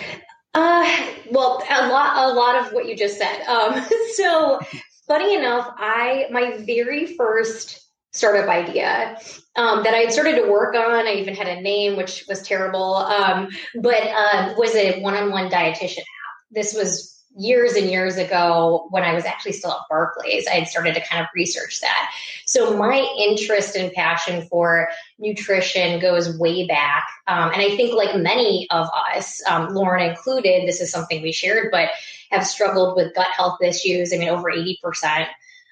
Uh, 0.54 1.06
well, 1.30 1.62
a 1.68 1.88
lot, 1.88 2.30
a 2.30 2.34
lot 2.34 2.66
of 2.66 2.72
what 2.72 2.86
you 2.86 2.96
just 2.96 3.18
said. 3.18 3.42
Um, 3.46 3.84
so 4.14 4.60
funny 5.06 5.34
enough, 5.34 5.68
I, 5.76 6.26
my 6.30 6.58
very 6.58 7.16
first 7.16 7.84
startup 8.12 8.48
idea 8.48 9.18
um, 9.56 9.82
that 9.84 9.94
I 9.94 9.98
had 9.98 10.12
started 10.12 10.36
to 10.36 10.50
work 10.50 10.74
on. 10.74 11.06
I 11.06 11.14
even 11.14 11.34
had 11.34 11.46
a 11.46 11.60
name, 11.60 11.96
which 11.96 12.24
was 12.28 12.42
terrible, 12.42 12.96
um, 12.96 13.48
but 13.80 14.02
uh, 14.02 14.54
was 14.56 14.74
a 14.74 15.00
one-on-one 15.00 15.50
dietitian 15.50 15.98
app. 15.98 16.04
This 16.50 16.74
was 16.74 17.17
years 17.38 17.74
and 17.74 17.88
years 17.88 18.16
ago 18.16 18.88
when 18.90 19.04
I 19.04 19.14
was 19.14 19.24
actually 19.24 19.52
still 19.52 19.70
at 19.70 19.78
Barclays, 19.88 20.46
I 20.48 20.54
had 20.54 20.68
started 20.68 20.94
to 20.94 21.00
kind 21.00 21.22
of 21.22 21.28
research 21.34 21.80
that. 21.80 22.12
So 22.44 22.76
my 22.76 23.06
interest 23.18 23.76
and 23.76 23.92
passion 23.92 24.46
for 24.48 24.88
nutrition 25.18 26.00
goes 26.00 26.36
way 26.36 26.66
back. 26.66 27.08
Um, 27.28 27.52
and 27.52 27.62
I 27.62 27.76
think, 27.76 27.94
like 27.94 28.16
many 28.16 28.66
of 28.70 28.88
us, 29.14 29.42
um, 29.48 29.74
Lauren 29.74 30.10
included, 30.10 30.66
this 30.66 30.80
is 30.80 30.90
something 30.90 31.22
we 31.22 31.32
shared, 31.32 31.70
but 31.70 31.90
have 32.30 32.46
struggled 32.46 32.96
with 32.96 33.14
gut 33.14 33.28
health 33.28 33.62
issues. 33.62 34.12
I 34.12 34.18
mean, 34.18 34.28
over 34.28 34.50
80% 34.50 35.26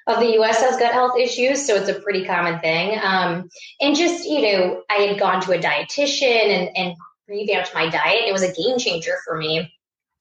of 0.06 0.20
the 0.20 0.38
US 0.40 0.60
has 0.60 0.78
gut 0.78 0.92
health 0.92 1.18
issues, 1.18 1.66
so 1.66 1.74
it's 1.74 1.88
a 1.88 2.00
pretty 2.00 2.24
common 2.24 2.60
thing. 2.60 2.98
Um, 3.02 3.50
and 3.80 3.96
just, 3.96 4.24
you 4.24 4.40
know, 4.42 4.82
I 4.88 4.94
had 4.94 5.18
gone 5.18 5.40
to 5.42 5.52
a 5.52 5.58
dietitian 5.58 6.46
and, 6.46 6.76
and 6.76 6.96
revamped 7.28 7.74
my 7.74 7.88
diet. 7.88 8.20
And 8.20 8.28
it 8.28 8.32
was 8.32 8.42
a 8.42 8.52
game 8.52 8.78
changer 8.78 9.16
for 9.26 9.36
me 9.36 9.72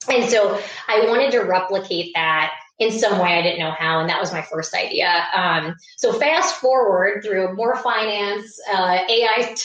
and 0.09 0.29
so 0.29 0.59
I 0.87 1.05
wanted 1.07 1.31
to 1.31 1.39
replicate 1.39 2.11
that 2.15 2.53
in 2.77 2.91
some 2.91 3.19
way. 3.19 3.37
I 3.37 3.41
didn't 3.41 3.59
know 3.59 3.71
how, 3.71 4.01
and 4.01 4.09
that 4.09 4.19
was 4.19 4.33
my 4.33 4.41
first 4.41 4.73
idea. 4.75 5.25
Um, 5.33 5.75
so 5.97 6.11
fast 6.13 6.55
forward 6.55 7.23
through 7.23 7.55
more 7.55 7.75
finance, 7.77 8.59
uh, 8.69 8.99
AI, 9.09 9.55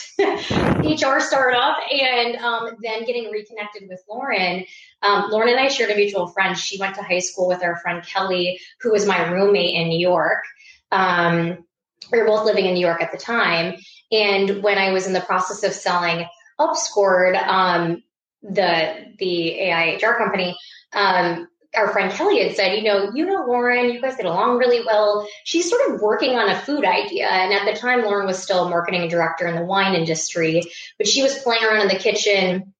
HR 0.79 1.19
startup, 1.19 1.77
and 1.91 2.37
um, 2.37 2.77
then 2.81 3.05
getting 3.05 3.29
reconnected 3.29 3.89
with 3.89 4.01
Lauren. 4.09 4.65
Um, 5.01 5.29
Lauren 5.29 5.49
and 5.49 5.59
I 5.59 5.67
shared 5.67 5.91
a 5.91 5.95
mutual 5.95 6.27
friend. 6.27 6.57
She 6.57 6.79
went 6.79 6.95
to 6.95 7.03
high 7.03 7.19
school 7.19 7.47
with 7.47 7.63
our 7.63 7.77
friend 7.77 8.01
Kelly, 8.03 8.59
who 8.79 8.91
was 8.91 9.05
my 9.05 9.29
roommate 9.29 9.75
in 9.75 9.89
New 9.89 9.99
York. 9.99 10.43
Um, 10.91 11.65
we 12.11 12.19
were 12.19 12.25
both 12.25 12.45
living 12.45 12.65
in 12.65 12.73
New 12.73 12.85
York 12.85 13.01
at 13.01 13.11
the 13.11 13.17
time. 13.17 13.75
And 14.11 14.61
when 14.61 14.77
I 14.77 14.91
was 14.91 15.07
in 15.07 15.13
the 15.13 15.21
process 15.21 15.63
of 15.63 15.73
selling 15.73 16.25
Upscored, 16.59 17.41
um, 17.47 18.03
the 18.41 19.13
the 19.17 19.61
AI 19.61 19.95
HR 19.95 20.17
company, 20.17 20.57
um, 20.93 21.47
our 21.75 21.89
friend 21.89 22.11
Kelly 22.11 22.43
had 22.43 22.55
said, 22.55 22.75
you 22.75 22.83
know, 22.83 23.11
you 23.13 23.25
know 23.25 23.45
Lauren, 23.47 23.91
you 23.91 24.01
guys 24.01 24.17
get 24.17 24.25
along 24.25 24.57
really 24.57 24.83
well. 24.85 25.27
She's 25.45 25.69
sort 25.69 25.89
of 25.89 26.01
working 26.01 26.35
on 26.35 26.49
a 26.49 26.59
food 26.59 26.83
idea. 26.83 27.27
And 27.27 27.53
at 27.53 27.65
the 27.65 27.79
time, 27.79 28.03
Lauren 28.03 28.27
was 28.27 28.41
still 28.41 28.65
a 28.65 28.69
marketing 28.69 29.07
director 29.07 29.47
in 29.47 29.55
the 29.55 29.65
wine 29.65 29.93
industry, 29.95 30.63
but 30.97 31.07
she 31.07 31.23
was 31.23 31.37
playing 31.39 31.63
around 31.63 31.81
in 31.81 31.87
the 31.87 31.95
kitchen 31.95 32.73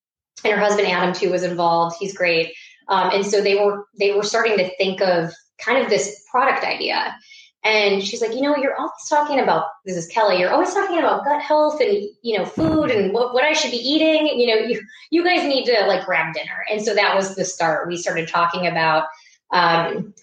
and 0.44 0.54
her 0.54 0.60
husband 0.60 0.88
Adam 0.88 1.14
too 1.14 1.32
was 1.32 1.44
involved. 1.44 1.98
He's 2.00 2.18
great. 2.18 2.54
Um, 2.88 3.12
and 3.14 3.26
so 3.26 3.42
they 3.42 3.56
were 3.56 3.86
they 3.98 4.14
were 4.14 4.24
starting 4.24 4.58
to 4.58 4.76
think 4.76 5.02
of 5.02 5.32
kind 5.58 5.82
of 5.84 5.90
this 5.90 6.24
product 6.30 6.64
idea. 6.64 7.16
And 7.64 8.04
she's 8.04 8.22
like, 8.22 8.34
you 8.34 8.42
know, 8.42 8.56
you're 8.56 8.76
always 8.76 9.08
talking 9.08 9.40
about 9.40 9.66
this 9.86 9.96
is 9.96 10.08
Kelly. 10.08 10.40
You're 10.40 10.50
always 10.50 10.74
talking 10.74 10.98
about 10.98 11.24
gut 11.24 11.42
health 11.42 11.80
and 11.80 12.08
you 12.24 12.38
know 12.38 12.46
food 12.46 12.90
and 12.90 13.14
what, 13.14 13.34
what 13.34 13.44
I 13.44 13.54
should 13.54 13.72
be 13.72 13.78
eating. 13.78 14.28
You 14.40 14.48
know, 14.48 14.62
you 14.68 14.82
you 15.12 15.24
guys 15.24 15.44
need 15.44 15.66
to 15.66 15.86
like 15.86 16.06
grab 16.06 16.34
dinner. 16.34 16.66
And 16.72 16.82
so 16.82 16.96
that 16.96 17.16
was 17.16 17.36
the 17.36 17.46
start. 17.46 17.88
We 17.88 17.98
started 17.98 18.28
talking 18.28 18.66
about 18.66 19.06
um, 19.52 20.16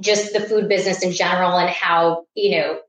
just 0.00 0.34
the 0.34 0.40
food 0.40 0.68
business 0.68 1.02
in 1.02 1.12
general 1.12 1.58
and 1.58 1.70
how 1.70 2.26
you 2.34 2.58
know 2.58 2.80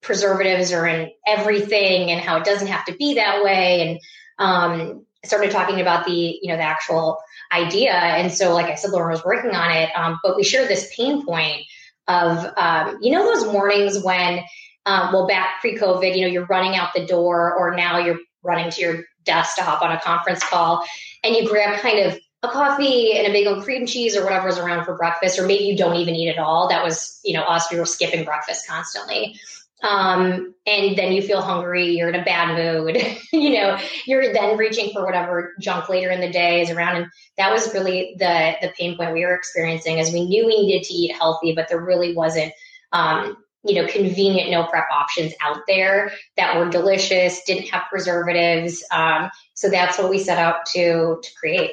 preservatives 0.00 0.72
are 0.72 0.86
in 0.86 1.10
everything 1.26 2.10
and 2.10 2.20
how 2.20 2.38
it 2.38 2.44
doesn't 2.44 2.68
have 2.68 2.86
to 2.86 2.96
be 2.96 3.14
that 3.14 3.44
way. 3.44 3.82
And 3.82 4.00
um, 4.38 5.06
started 5.24 5.50
talking 5.50 5.80
about 5.80 6.06
the 6.06 6.38
you 6.40 6.48
know 6.48 6.56
the 6.56 6.62
actual 6.62 7.18
idea. 7.52 7.92
And 7.92 8.32
so, 8.32 8.54
like 8.54 8.66
I 8.66 8.76
said, 8.76 8.92
Lauren 8.92 9.10
was 9.10 9.24
working 9.24 9.54
on 9.54 9.70
it, 9.72 9.90
um, 9.94 10.18
but 10.22 10.36
we 10.36 10.42
shared 10.42 10.68
this 10.68 10.90
pain 10.96 11.24
point 11.24 11.66
of 12.08 12.52
um, 12.56 12.98
you 13.00 13.12
know 13.12 13.24
those 13.24 13.50
mornings 13.52 14.02
when 14.02 14.42
um, 14.86 15.12
well 15.12 15.26
back 15.26 15.60
pre-covid 15.60 16.16
you 16.16 16.22
know 16.22 16.26
you're 16.26 16.46
running 16.46 16.76
out 16.76 16.92
the 16.94 17.06
door 17.06 17.54
or 17.54 17.74
now 17.74 17.98
you're 17.98 18.18
running 18.42 18.70
to 18.70 18.80
your 18.80 19.04
desk 19.24 19.56
to 19.56 19.62
hop 19.62 19.82
on 19.82 19.92
a 19.92 20.00
conference 20.00 20.42
call 20.44 20.84
and 21.22 21.36
you 21.36 21.48
grab 21.48 21.78
kind 21.80 22.00
of 22.00 22.18
a 22.42 22.48
coffee 22.48 23.12
and 23.12 23.26
a 23.26 23.30
bagel 23.30 23.54
and 23.54 23.62
cream 23.62 23.86
cheese 23.86 24.16
or 24.16 24.24
whatever's 24.24 24.58
around 24.58 24.84
for 24.84 24.96
breakfast 24.96 25.38
or 25.38 25.46
maybe 25.46 25.64
you 25.64 25.76
don't 25.76 25.94
even 25.96 26.16
eat 26.16 26.28
at 26.28 26.38
all. 26.38 26.68
That 26.68 26.82
was 26.82 27.20
you 27.24 27.34
know 27.34 27.42
us. 27.42 27.70
We 27.70 27.78
were 27.78 27.86
skipping 27.86 28.24
breakfast 28.24 28.66
constantly 28.66 29.38
um, 29.82 30.54
and 30.64 30.96
then 30.96 31.12
you 31.12 31.22
feel 31.22 31.40
hungry, 31.40 31.96
you're 31.96 32.08
in 32.08 32.14
a 32.14 32.24
bad 32.24 32.56
mood, 32.56 32.96
you 33.32 33.50
know, 33.50 33.78
you're 34.06 34.32
then 34.32 34.56
reaching 34.56 34.92
for 34.92 35.04
whatever 35.04 35.54
junk 35.60 35.88
later 35.88 36.10
in 36.10 36.20
the 36.20 36.30
day 36.30 36.62
is 36.62 36.70
around. 36.70 36.96
And 36.96 37.06
that 37.36 37.50
was 37.50 37.74
really 37.74 38.14
the, 38.18 38.54
the 38.62 38.72
pain 38.78 38.96
point 38.96 39.12
we 39.12 39.24
were 39.24 39.34
experiencing 39.34 39.98
as 39.98 40.12
we 40.12 40.24
knew 40.24 40.46
we 40.46 40.60
needed 40.62 40.86
to 40.86 40.94
eat 40.94 41.16
healthy, 41.16 41.52
but 41.54 41.68
there 41.68 41.80
really 41.80 42.14
wasn't, 42.14 42.52
um, 42.92 43.36
you 43.64 43.74
know, 43.74 43.88
convenient 43.88 44.50
no 44.50 44.64
prep 44.64 44.86
options 44.92 45.32
out 45.40 45.60
there 45.66 46.12
that 46.36 46.56
were 46.56 46.68
delicious, 46.68 47.42
didn't 47.44 47.68
have 47.68 47.82
preservatives. 47.90 48.84
Um, 48.92 49.30
so 49.54 49.68
that's 49.68 49.98
what 49.98 50.10
we 50.10 50.18
set 50.18 50.38
out 50.38 50.66
to, 50.66 51.20
to 51.22 51.30
create. 51.38 51.72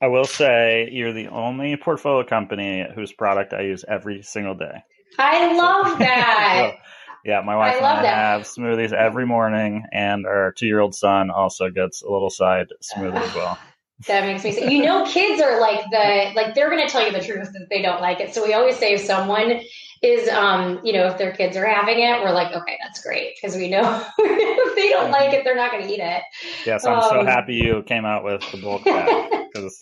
I 0.00 0.06
will 0.06 0.24
say 0.24 0.88
you're 0.92 1.12
the 1.12 1.28
only 1.28 1.76
portfolio 1.76 2.24
company 2.24 2.86
whose 2.94 3.12
product 3.12 3.52
I 3.52 3.62
use 3.62 3.84
every 3.88 4.22
single 4.22 4.54
day. 4.54 4.82
I 5.18 5.56
love 5.56 5.98
that. 5.98 6.72
so, 6.72 6.78
yeah, 7.24 7.40
my 7.42 7.56
wife 7.56 7.74
I 7.74 7.78
and 7.78 7.86
I 7.86 8.02
that. 8.02 8.14
have 8.14 8.42
smoothies 8.42 8.92
every 8.92 9.26
morning, 9.26 9.84
and 9.92 10.26
our 10.26 10.52
two-year-old 10.52 10.94
son 10.94 11.30
also 11.30 11.70
gets 11.70 12.02
a 12.02 12.10
little 12.10 12.30
side 12.30 12.68
smoothie 12.82 13.20
as 13.20 13.34
well. 13.34 13.58
That 14.08 14.24
makes 14.24 14.42
me 14.42 14.50
say, 14.50 14.68
you 14.68 14.82
know, 14.82 15.06
kids 15.06 15.40
are 15.40 15.60
like 15.60 15.78
the 15.92 16.32
like 16.34 16.56
they're 16.56 16.68
going 16.68 16.84
to 16.84 16.92
tell 16.92 17.06
you 17.06 17.12
the 17.12 17.24
truth 17.24 17.52
that 17.52 17.68
they 17.70 17.82
don't 17.82 18.00
like 18.00 18.18
it. 18.18 18.34
So 18.34 18.42
we 18.44 18.52
always 18.52 18.76
say 18.76 18.94
if 18.94 19.02
someone 19.02 19.60
is, 20.02 20.28
um, 20.28 20.80
you 20.82 20.92
know, 20.92 21.06
if 21.06 21.18
their 21.18 21.30
kids 21.30 21.56
are 21.56 21.64
having 21.64 22.00
it, 22.00 22.20
we're 22.20 22.32
like, 22.32 22.52
okay, 22.52 22.78
that's 22.82 23.00
great 23.00 23.36
because 23.36 23.56
we 23.56 23.70
know 23.70 24.04
if 24.18 24.74
they 24.74 24.88
don't 24.88 25.12
like 25.12 25.32
it, 25.32 25.44
they're 25.44 25.54
not 25.54 25.70
going 25.70 25.86
to 25.86 25.92
eat 25.92 26.00
it. 26.00 26.22
Yes, 26.66 26.84
I'm 26.84 26.98
um, 26.98 27.10
so 27.10 27.24
happy 27.24 27.54
you 27.54 27.84
came 27.84 28.04
out 28.04 28.24
with 28.24 28.42
the 28.50 28.60
bulk 28.60 28.82
pack 28.82 29.30
because 29.52 29.80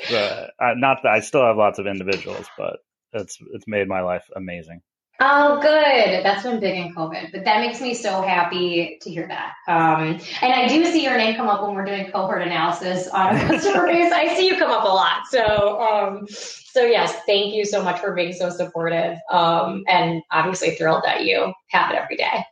not 0.77 0.99
that 1.03 1.11
I 1.11 1.21
still 1.21 1.47
have 1.47 1.57
lots 1.57 1.79
of 1.79 1.87
individuals, 1.87 2.47
but 2.59 2.81
it's 3.15 3.39
it's 3.55 3.67
made 3.67 3.89
my 3.89 4.03
life 4.03 4.29
amazing. 4.37 4.83
Oh, 5.23 5.61
good. 5.61 6.25
That's 6.25 6.45
been 6.45 6.61
big 6.61 6.79
in 6.79 6.95
COVID, 6.95 7.31
but 7.31 7.45
that 7.45 7.61
makes 7.61 7.79
me 7.79 7.93
so 7.93 8.23
happy 8.23 8.99
to 9.03 9.11
hear 9.11 9.29
that. 9.29 9.53
Um, 9.69 10.19
and 10.41 10.53
I 10.53 10.67
do 10.67 10.83
see 10.87 11.05
your 11.05 11.19
name 11.19 11.37
come 11.37 11.47
up 11.47 11.63
when 11.63 11.75
we're 11.75 11.85
doing 11.85 12.11
cohort 12.11 12.41
analysis 12.41 13.07
on 13.09 13.39
customer 13.41 13.87
base. 13.87 14.11
I 14.11 14.35
see 14.35 14.47
you 14.47 14.57
come 14.57 14.71
up 14.71 14.85
a 14.85 14.89
lot. 14.89 15.27
So, 15.31 15.79
um, 15.83 16.27
so 16.29 16.85
yes, 16.85 17.15
thank 17.27 17.53
you 17.53 17.67
so 17.67 17.83
much 17.83 18.01
for 18.01 18.15
being 18.15 18.33
so 18.33 18.49
supportive. 18.49 19.19
Um, 19.31 19.85
and 19.89 20.23
obviously 20.31 20.75
thrilled 20.77 21.03
that 21.05 21.25
you 21.27 21.53
have 21.69 21.91
it 21.91 21.99
every 21.99 22.17
day. 22.17 22.43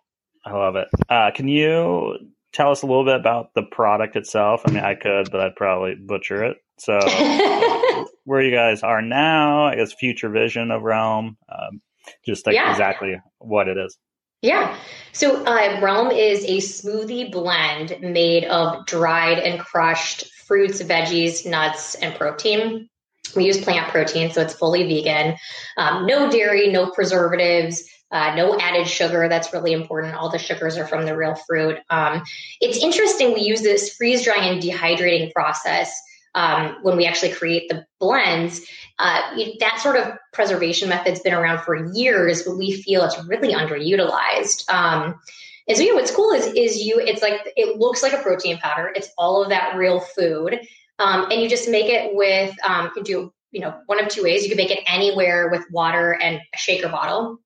I 0.44 0.52
love 0.52 0.76
it. 0.76 0.88
Uh, 1.08 1.30
can 1.34 1.48
you 1.48 2.18
tell 2.52 2.70
us 2.70 2.82
a 2.82 2.87
little 2.87 3.04
bit 3.04 3.16
about 3.16 3.54
the 3.54 3.62
product 3.62 4.14
itself? 4.14 4.60
I 4.66 4.72
mean, 4.72 4.84
I 4.84 4.94
could, 4.94 5.30
but 5.30 5.40
I'd 5.40 5.56
probably 5.56 5.94
butcher 5.94 6.44
it. 6.44 6.58
So, 6.78 6.98
where 8.25 8.42
you 8.42 8.54
guys 8.54 8.82
are 8.82 9.00
now, 9.00 9.64
I 9.64 9.76
guess, 9.76 9.94
future 9.94 10.28
vision 10.28 10.70
of 10.70 10.82
Realm. 10.82 11.38
Um, 11.48 11.80
just 12.24 12.46
like 12.46 12.54
yeah. 12.54 12.70
exactly 12.70 13.20
what 13.38 13.68
it 13.68 13.76
is. 13.76 13.98
Yeah. 14.42 14.76
So 15.12 15.44
uh, 15.44 15.80
Realm 15.80 16.10
is 16.10 16.44
a 16.44 16.58
smoothie 16.58 17.32
blend 17.32 17.96
made 18.00 18.44
of 18.44 18.86
dried 18.86 19.38
and 19.38 19.58
crushed 19.58 20.30
fruits, 20.46 20.80
veggies, 20.80 21.44
nuts, 21.44 21.96
and 21.96 22.14
protein. 22.14 22.88
We 23.34 23.44
use 23.44 23.62
plant 23.62 23.90
protein, 23.90 24.30
so 24.30 24.40
it's 24.40 24.54
fully 24.54 24.84
vegan. 24.84 25.36
Um, 25.76 26.06
no 26.06 26.30
dairy, 26.30 26.70
no 26.70 26.90
preservatives, 26.90 27.84
uh, 28.10 28.34
no 28.34 28.58
added 28.58 28.88
sugar. 28.88 29.28
That's 29.28 29.52
really 29.52 29.72
important. 29.72 30.14
All 30.14 30.30
the 30.30 30.38
sugars 30.38 30.78
are 30.78 30.86
from 30.86 31.04
the 31.04 31.16
real 31.16 31.34
fruit. 31.46 31.78
Um, 31.90 32.22
it's 32.60 32.78
interesting. 32.78 33.34
We 33.34 33.40
use 33.40 33.60
this 33.60 33.94
freeze 33.96 34.24
drying 34.24 34.54
and 34.54 34.62
dehydrating 34.62 35.32
process 35.32 36.00
um, 36.38 36.76
when 36.83 36.97
we 36.97 37.04
actually 37.04 37.33
create 37.33 37.68
the 37.68 37.85
blends. 37.99 38.64
Uh, 39.00 39.21
that 39.61 39.80
sort 39.80 39.97
of 39.97 40.16
preservation 40.33 40.88
method's 40.88 41.21
been 41.21 41.35
around 41.35 41.62
for 41.64 41.92
years, 41.92 42.45
but 42.45 42.57
we 42.57 42.73
feel 42.73 43.02
it's 43.04 43.18
really 43.25 43.54
underutilized. 43.54 44.68
Um, 44.73 45.21
and 45.66 45.76
so, 45.76 45.83
know, 45.85 45.97
what's 45.97 46.12
cool 46.12 46.33
is 46.33 46.47
is 46.47 46.78
you. 46.78 46.99
It's 46.99 47.23
like 47.23 47.40
it 47.57 47.78
looks 47.78 48.02
like 48.02 48.12
a 48.12 48.23
protein 48.23 48.59
powder. 48.59 48.90
It's 48.95 49.11
all 49.18 49.42
of 49.42 49.50
that 49.50 49.76
real 49.76 50.00
food, 50.00 50.59
um, 50.99 51.30
and 51.30 51.42
you 51.42 51.49
just 51.49 51.68
make 51.68 51.87
it 51.87 52.14
with. 52.14 52.54
Um, 52.66 52.87
you 52.87 52.90
can 52.92 53.02
do 53.02 53.33
you 53.50 53.61
know 53.61 53.75
one 53.87 54.02
of 54.02 54.09
two 54.09 54.23
ways. 54.23 54.42
You 54.42 54.49
can 54.49 54.57
make 54.57 54.71
it 54.71 54.80
anywhere 54.87 55.50
with 55.50 55.64
water 55.71 56.12
and 56.12 56.37
a 56.37 56.57
shaker 56.57 56.88
bottle. 56.88 57.38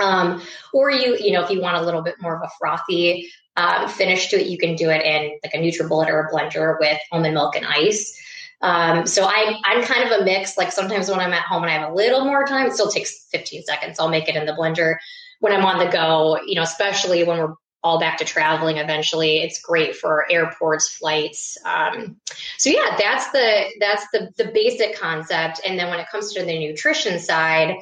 Um, 0.00 0.42
or 0.72 0.90
you, 0.90 1.18
you 1.18 1.32
know, 1.32 1.44
if 1.44 1.50
you 1.50 1.60
want 1.60 1.76
a 1.76 1.82
little 1.82 2.02
bit 2.02 2.14
more 2.18 2.34
of 2.34 2.42
a 2.42 2.50
frothy 2.58 3.30
um, 3.56 3.88
finish 3.88 4.28
to 4.28 4.40
it, 4.40 4.46
you 4.46 4.58
can 4.58 4.74
do 4.74 4.88
it 4.88 5.04
in 5.04 5.38
like 5.44 5.54
a 5.54 5.58
NutriBullet 5.58 6.08
or 6.08 6.20
a 6.20 6.32
blender 6.32 6.76
with 6.80 6.98
almond 7.10 7.34
milk 7.34 7.56
and 7.56 7.66
ice. 7.66 8.18
Um, 8.62 9.06
so 9.06 9.24
I, 9.24 9.60
I'm 9.64 9.82
kind 9.82 10.04
of 10.04 10.20
a 10.20 10.24
mix. 10.24 10.56
Like 10.56 10.72
sometimes 10.72 11.10
when 11.10 11.20
I'm 11.20 11.32
at 11.32 11.42
home 11.42 11.62
and 11.62 11.70
I 11.70 11.74
have 11.74 11.90
a 11.90 11.94
little 11.94 12.24
more 12.24 12.44
time, 12.44 12.66
it 12.66 12.74
still 12.74 12.90
takes 12.90 13.26
15 13.32 13.64
seconds. 13.64 13.98
I'll 13.98 14.08
make 14.08 14.28
it 14.28 14.36
in 14.36 14.46
the 14.46 14.52
blender. 14.52 14.96
When 15.40 15.52
I'm 15.52 15.64
on 15.64 15.78
the 15.78 15.90
go, 15.90 16.38
you 16.46 16.54
know, 16.54 16.62
especially 16.62 17.24
when 17.24 17.38
we're 17.38 17.54
all 17.82 17.98
back 17.98 18.18
to 18.18 18.24
traveling 18.24 18.76
eventually, 18.76 19.38
it's 19.38 19.60
great 19.60 19.96
for 19.96 20.30
airports, 20.30 20.88
flights. 20.88 21.58
Um, 21.64 22.16
so 22.58 22.70
yeah, 22.70 22.96
that's 22.98 23.30
the 23.32 23.64
that's 23.80 24.06
the 24.12 24.30
the 24.36 24.52
basic 24.52 24.96
concept. 24.98 25.60
And 25.66 25.78
then 25.78 25.90
when 25.90 25.98
it 25.98 26.06
comes 26.10 26.32
to 26.34 26.44
the 26.44 26.58
nutrition 26.58 27.18
side, 27.18 27.76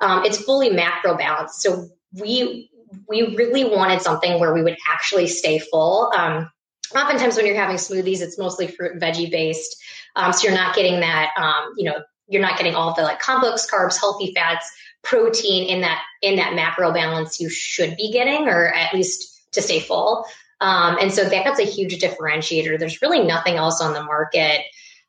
um, 0.00 0.24
it's 0.24 0.42
fully 0.42 0.70
macro 0.70 1.16
balanced. 1.16 1.62
So 1.62 1.88
we 2.12 2.70
we 3.08 3.36
really 3.36 3.64
wanted 3.64 4.02
something 4.02 4.40
where 4.40 4.52
we 4.52 4.62
would 4.62 4.76
actually 4.90 5.28
stay 5.28 5.58
full. 5.60 6.12
Um, 6.16 6.50
oftentimes 6.94 7.36
when 7.36 7.46
you're 7.46 7.56
having 7.56 7.76
smoothies, 7.76 8.20
it's 8.20 8.38
mostly 8.38 8.66
fruit 8.66 8.92
and 8.92 9.02
veggie 9.02 9.30
based. 9.30 9.76
Um, 10.16 10.32
so 10.32 10.46
you're 10.46 10.56
not 10.56 10.74
getting 10.74 11.00
that, 11.00 11.30
um, 11.36 11.74
you 11.76 11.84
know, 11.84 12.02
you're 12.28 12.42
not 12.42 12.56
getting 12.56 12.74
all 12.74 12.94
the 12.94 13.02
like 13.02 13.20
complex 13.20 13.68
carbs, 13.70 13.98
healthy 13.98 14.32
fats, 14.34 14.70
protein 15.02 15.68
in 15.68 15.82
that 15.82 16.02
in 16.22 16.36
that 16.36 16.54
macro 16.54 16.92
balance 16.92 17.38
you 17.38 17.50
should 17.50 17.96
be 17.96 18.10
getting, 18.10 18.48
or 18.48 18.68
at 18.68 18.94
least 18.94 19.52
to 19.52 19.60
stay 19.60 19.80
full. 19.80 20.24
Um, 20.60 20.96
and 21.00 21.12
so 21.12 21.24
that, 21.24 21.44
that's 21.44 21.60
a 21.60 21.64
huge 21.64 21.98
differentiator. 21.98 22.78
There's 22.78 23.02
really 23.02 23.22
nothing 23.22 23.56
else 23.56 23.82
on 23.82 23.92
the 23.92 24.02
market 24.02 24.62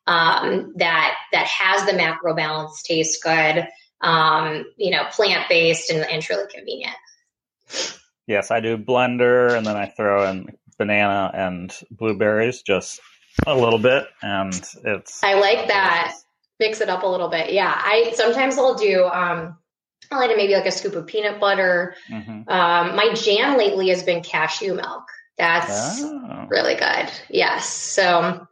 um, 0.06 0.74
that 0.76 1.16
that 1.32 1.46
has 1.46 1.86
the 1.86 1.94
macro 1.94 2.34
balance, 2.34 2.82
tastes 2.82 3.22
good, 3.22 3.66
um, 4.00 4.66
you 4.76 4.90
know, 4.90 5.04
plant 5.10 5.48
based 5.48 5.90
and, 5.90 6.04
and 6.10 6.22
truly 6.22 6.44
convenient. 6.52 6.94
Yes, 8.26 8.50
I 8.50 8.60
do 8.60 8.76
blender, 8.76 9.56
and 9.56 9.64
then 9.64 9.76
I 9.76 9.86
throw 9.86 10.28
in 10.28 10.56
banana 10.78 11.30
and 11.34 11.74
blueberries, 11.90 12.62
just 12.62 13.00
a 13.46 13.54
little 13.54 13.78
bit, 13.78 14.06
and 14.22 14.54
it's. 14.84 15.22
I 15.22 15.34
like 15.34 15.68
that. 15.68 16.14
Mix 16.58 16.80
it 16.80 16.88
up 16.88 17.02
a 17.02 17.06
little 17.06 17.28
bit. 17.28 17.52
Yeah, 17.52 17.72
I 17.74 18.12
sometimes 18.14 18.56
I'll 18.56 18.74
do. 18.74 19.04
Um, 19.04 19.58
I 20.10 20.18
like 20.18 20.30
to 20.30 20.36
maybe 20.36 20.54
like 20.54 20.66
a 20.66 20.72
scoop 20.72 20.94
of 20.94 21.06
peanut 21.06 21.40
butter. 21.40 21.94
Mm-hmm. 22.10 22.48
Um, 22.48 22.96
my 22.96 23.12
jam 23.14 23.58
lately 23.58 23.88
has 23.88 24.02
been 24.02 24.22
cashew 24.22 24.74
milk. 24.74 25.04
That's 25.36 26.02
oh. 26.02 26.46
really 26.48 26.74
good. 26.74 27.10
Yes. 27.28 27.68
So 27.68 28.46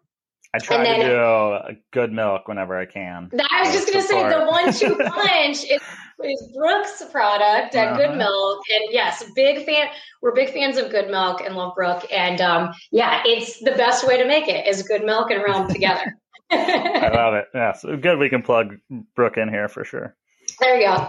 I 0.55 0.59
try 0.59 0.85
then, 0.85 1.01
to 1.01 1.69
do 1.71 1.77
good 1.93 2.13
milk 2.13 2.47
whenever 2.47 2.79
I 2.79 2.85
can. 2.85 3.31
I 3.33 3.63
was 3.65 3.73
just 3.73 3.87
going 3.91 4.03
to 4.03 4.07
say 4.07 4.29
the 4.29 4.45
one-two 4.45 4.97
punch. 5.11 5.65
It's 5.65 5.85
is 6.23 6.53
Brooke's 6.55 7.03
product 7.11 7.75
at 7.75 7.89
uh-huh. 7.89 7.97
Good 7.97 8.17
Milk, 8.17 8.61
and 8.71 8.85
yes, 8.91 9.25
big 9.35 9.65
fan. 9.65 9.89
We're 10.23 10.35
big 10.35 10.51
fans 10.51 10.77
of 10.77 10.91
Good 10.91 11.11
Milk 11.11 11.41
and 11.41 11.57
love 11.57 11.75
Brooke, 11.75 12.07
and 12.13 12.41
um, 12.41 12.73
yeah, 12.91 13.23
it's 13.25 13.61
the 13.61 13.73
best 13.73 14.07
way 14.07 14.17
to 14.19 14.27
make 14.27 14.49
it 14.49 14.67
is 14.67 14.83
Good 14.83 15.05
Milk 15.05 15.31
and 15.31 15.43
Realm 15.43 15.69
together. 15.69 16.17
I 16.51 17.11
love 17.15 17.35
it. 17.35 17.47
Yeah, 17.55 17.73
so 17.73 17.97
good. 17.97 18.19
We 18.19 18.29
can 18.29 18.43
plug 18.43 18.77
Brooke 19.17 19.37
in 19.37 19.49
here 19.49 19.69
for 19.69 19.85
sure. 19.85 20.17
There 20.61 20.81
you 20.81 20.87
go. 20.87 21.09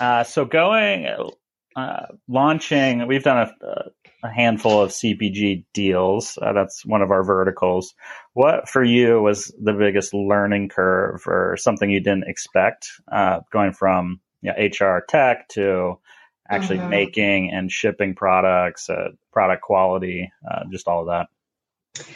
uh, 0.04 0.24
so 0.24 0.44
going 0.44 1.06
uh, 1.76 2.06
launching, 2.28 3.06
we've 3.06 3.22
done 3.22 3.48
a, 3.60 3.66
a, 3.66 3.90
handful 4.24 4.82
of 4.82 4.90
CPG 4.90 5.64
deals. 5.72 6.38
Uh, 6.40 6.52
that's 6.52 6.84
one 6.84 7.02
of 7.02 7.10
our 7.10 7.22
verticals. 7.22 7.94
What 8.34 8.68
for 8.68 8.82
you 8.82 9.22
was 9.22 9.54
the 9.62 9.72
biggest 9.72 10.12
learning 10.12 10.70
curve, 10.70 11.22
or 11.26 11.56
something 11.56 11.90
you 11.90 12.00
didn't 12.00 12.28
expect, 12.28 12.88
uh, 13.10 13.40
going 13.52 13.72
from 13.72 14.20
you 14.42 14.52
know, 14.52 14.86
HR 14.86 15.04
tech 15.08 15.48
to 15.50 15.98
actually 16.50 16.78
mm-hmm. 16.78 16.90
making 16.90 17.50
and 17.52 17.70
shipping 17.70 18.14
products, 18.14 18.88
uh, 18.88 19.10
product 19.32 19.62
quality, 19.62 20.32
uh, 20.50 20.64
just 20.70 20.88
all 20.88 21.02
of 21.02 21.06
that. 21.08 22.06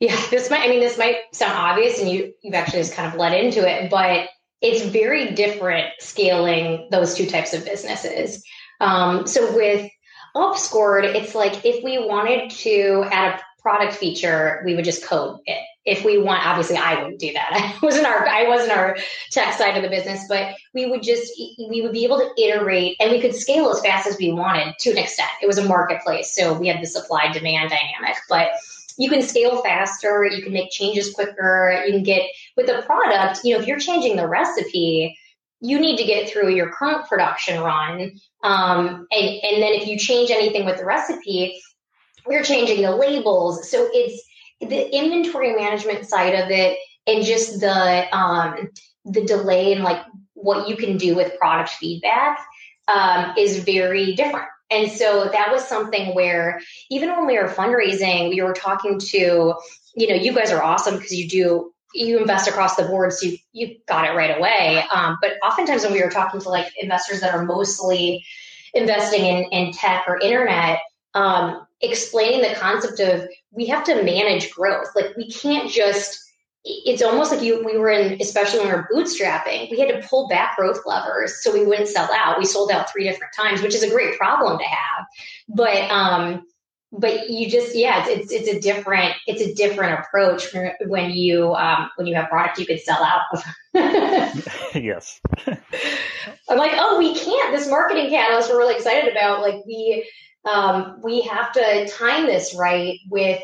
Yeah, 0.00 0.16
this 0.30 0.50
might. 0.50 0.62
I 0.62 0.68
mean, 0.68 0.80
this 0.80 0.98
might 0.98 1.16
sound 1.32 1.52
obvious, 1.56 2.00
and 2.00 2.08
you 2.08 2.32
you've 2.42 2.54
actually 2.54 2.80
just 2.80 2.94
kind 2.94 3.12
of 3.12 3.18
led 3.18 3.32
into 3.32 3.68
it, 3.68 3.90
but 3.90 4.28
it's 4.62 4.84
very 4.84 5.32
different 5.32 5.88
scaling 6.00 6.88
those 6.90 7.14
two 7.14 7.26
types 7.26 7.54
of 7.54 7.64
businesses. 7.64 8.42
Um, 8.80 9.26
so 9.26 9.54
with 9.54 9.90
Upscored, 10.34 11.04
it's 11.04 11.34
like 11.34 11.64
if 11.64 11.82
we 11.82 11.98
wanted 11.98 12.50
to 12.50 13.04
add 13.10 13.40
a 13.40 13.62
product 13.62 13.94
feature, 13.94 14.62
we 14.64 14.74
would 14.74 14.84
just 14.84 15.04
code 15.04 15.40
it. 15.46 15.58
If 15.86 16.04
we 16.04 16.18
want, 16.18 16.46
obviously, 16.46 16.76
I 16.76 17.02
wouldn't 17.02 17.18
do 17.18 17.32
that. 17.32 17.50
I 17.82 17.84
wasn't 17.84 18.06
our 18.06 18.26
I 18.26 18.46
wasn't 18.46 18.72
our 18.72 18.96
tech 19.30 19.54
side 19.54 19.76
of 19.76 19.82
the 19.82 19.88
business, 19.88 20.24
but 20.28 20.54
we 20.74 20.86
would 20.86 21.02
just 21.02 21.32
we 21.68 21.80
would 21.82 21.92
be 21.92 22.04
able 22.04 22.18
to 22.18 22.30
iterate 22.42 22.96
and 23.00 23.10
we 23.10 23.20
could 23.20 23.34
scale 23.34 23.70
as 23.70 23.80
fast 23.80 24.06
as 24.06 24.18
we 24.18 24.32
wanted 24.32 24.74
to 24.80 24.90
an 24.90 24.98
extent. 24.98 25.30
It 25.42 25.46
was 25.46 25.58
a 25.58 25.64
marketplace, 25.64 26.34
so 26.34 26.52
we 26.52 26.68
had 26.68 26.82
the 26.82 26.86
supply 26.86 27.32
demand 27.32 27.70
dynamic, 27.70 28.16
but 28.28 28.50
you 29.00 29.08
can 29.08 29.22
scale 29.22 29.62
faster, 29.62 30.26
you 30.26 30.42
can 30.42 30.52
make 30.52 30.70
changes 30.70 31.12
quicker, 31.14 31.82
you 31.86 31.92
can 31.92 32.02
get 32.02 32.22
with 32.56 32.68
a 32.68 32.82
product, 32.82 33.40
you 33.44 33.54
know, 33.54 33.60
if 33.60 33.66
you're 33.66 33.78
changing 33.78 34.16
the 34.16 34.28
recipe, 34.28 35.16
you 35.60 35.78
need 35.78 35.98
to 35.98 36.04
get 36.04 36.28
through 36.28 36.54
your 36.54 36.70
current 36.70 37.06
production 37.08 37.60
run. 37.60 38.12
Um, 38.42 39.06
and, 39.10 39.28
and 39.42 39.62
then 39.62 39.74
if 39.74 39.86
you 39.86 39.98
change 39.98 40.30
anything 40.30 40.64
with 40.64 40.78
the 40.78 40.84
recipe, 40.84 41.60
you're 42.28 42.42
changing 42.42 42.82
the 42.82 42.94
labels. 42.94 43.70
So 43.70 43.88
it's 43.92 44.22
the 44.60 44.94
inventory 44.94 45.54
management 45.54 46.06
side 46.06 46.34
of 46.34 46.50
it 46.50 46.78
and 47.06 47.24
just 47.24 47.60
the 47.60 48.16
um, 48.16 48.68
the 49.04 49.24
delay 49.24 49.72
and 49.72 49.82
like 49.82 50.02
what 50.34 50.68
you 50.68 50.76
can 50.76 50.96
do 50.96 51.14
with 51.14 51.38
product 51.38 51.70
feedback 51.70 52.38
um, 52.88 53.34
is 53.36 53.64
very 53.64 54.14
different. 54.14 54.48
And 54.70 54.90
so 54.90 55.28
that 55.32 55.50
was 55.50 55.66
something 55.66 56.14
where 56.14 56.60
even 56.90 57.10
when 57.10 57.26
we 57.26 57.38
were 57.38 57.48
fundraising, 57.48 58.28
we 58.28 58.40
were 58.40 58.52
talking 58.52 58.98
to, 58.98 59.54
you 59.96 60.08
know, 60.08 60.14
you 60.14 60.32
guys 60.32 60.52
are 60.52 60.62
awesome 60.62 60.94
because 60.94 61.12
you 61.12 61.28
do 61.28 61.72
you 61.94 62.18
invest 62.18 62.48
across 62.48 62.76
the 62.76 62.84
board, 62.84 63.12
so 63.12 63.26
you, 63.26 63.38
you 63.52 63.76
got 63.86 64.04
it 64.04 64.16
right 64.16 64.36
away. 64.36 64.84
Um, 64.92 65.18
but 65.20 65.32
oftentimes 65.44 65.82
when 65.82 65.92
we 65.92 66.02
were 66.02 66.10
talking 66.10 66.40
to 66.40 66.48
like 66.48 66.72
investors 66.80 67.20
that 67.20 67.34
are 67.34 67.44
mostly 67.44 68.24
investing 68.74 69.24
in, 69.24 69.44
in 69.50 69.72
tech 69.72 70.04
or 70.06 70.18
internet, 70.18 70.80
um, 71.14 71.66
explaining 71.80 72.42
the 72.42 72.54
concept 72.56 73.00
of 73.00 73.28
we 73.50 73.66
have 73.66 73.84
to 73.84 74.02
manage 74.02 74.50
growth. 74.52 74.88
Like 74.94 75.16
we 75.16 75.30
can't 75.30 75.70
just 75.70 76.20
it's 76.64 77.02
almost 77.02 77.32
like 77.32 77.42
you 77.42 77.64
we 77.64 77.78
were 77.78 77.88
in 77.88 78.20
especially 78.20 78.58
when 78.58 78.68
we 78.68 78.74
were 78.74 78.88
bootstrapping 78.92 79.70
we 79.70 79.80
had 79.80 79.88
to 79.88 80.06
pull 80.06 80.28
back 80.28 80.56
growth 80.56 80.80
levers 80.84 81.42
so 81.42 81.50
we 81.50 81.64
wouldn't 81.64 81.88
sell 81.88 82.08
out 82.12 82.38
we 82.38 82.44
sold 82.44 82.70
out 82.70 82.90
three 82.90 83.04
different 83.04 83.32
times 83.34 83.62
which 83.62 83.74
is 83.74 83.82
a 83.82 83.88
great 83.88 84.16
problem 84.18 84.58
to 84.58 84.64
have 84.64 85.06
but 85.48 85.90
um 85.90 86.42
but 86.92 87.30
you 87.30 87.48
just 87.48 87.74
yeah 87.76 88.04
it's, 88.06 88.32
it's, 88.32 88.32
it's 88.32 88.48
a 88.48 88.60
different 88.60 89.14
it's 89.26 89.42
a 89.42 89.54
different 89.54 90.00
approach 90.00 90.46
when 90.86 91.10
you 91.10 91.54
um, 91.54 91.90
when 91.96 92.06
you 92.06 92.14
have 92.14 92.28
product 92.28 92.58
you 92.58 92.66
could 92.66 92.80
sell 92.80 93.02
out 93.02 93.22
yes. 94.74 95.20
I'm 95.46 96.58
like 96.58 96.72
oh 96.74 96.98
we 96.98 97.14
can't. 97.14 97.54
This 97.54 97.68
marketing 97.68 98.10
catalyst 98.10 98.50
we're 98.50 98.58
really 98.58 98.74
excited 98.74 99.10
about. 99.10 99.42
Like 99.42 99.64
we 99.64 100.08
um, 100.44 101.00
we 101.04 101.22
have 101.22 101.52
to 101.52 101.88
time 101.88 102.26
this 102.26 102.56
right 102.58 102.98
with 103.08 103.40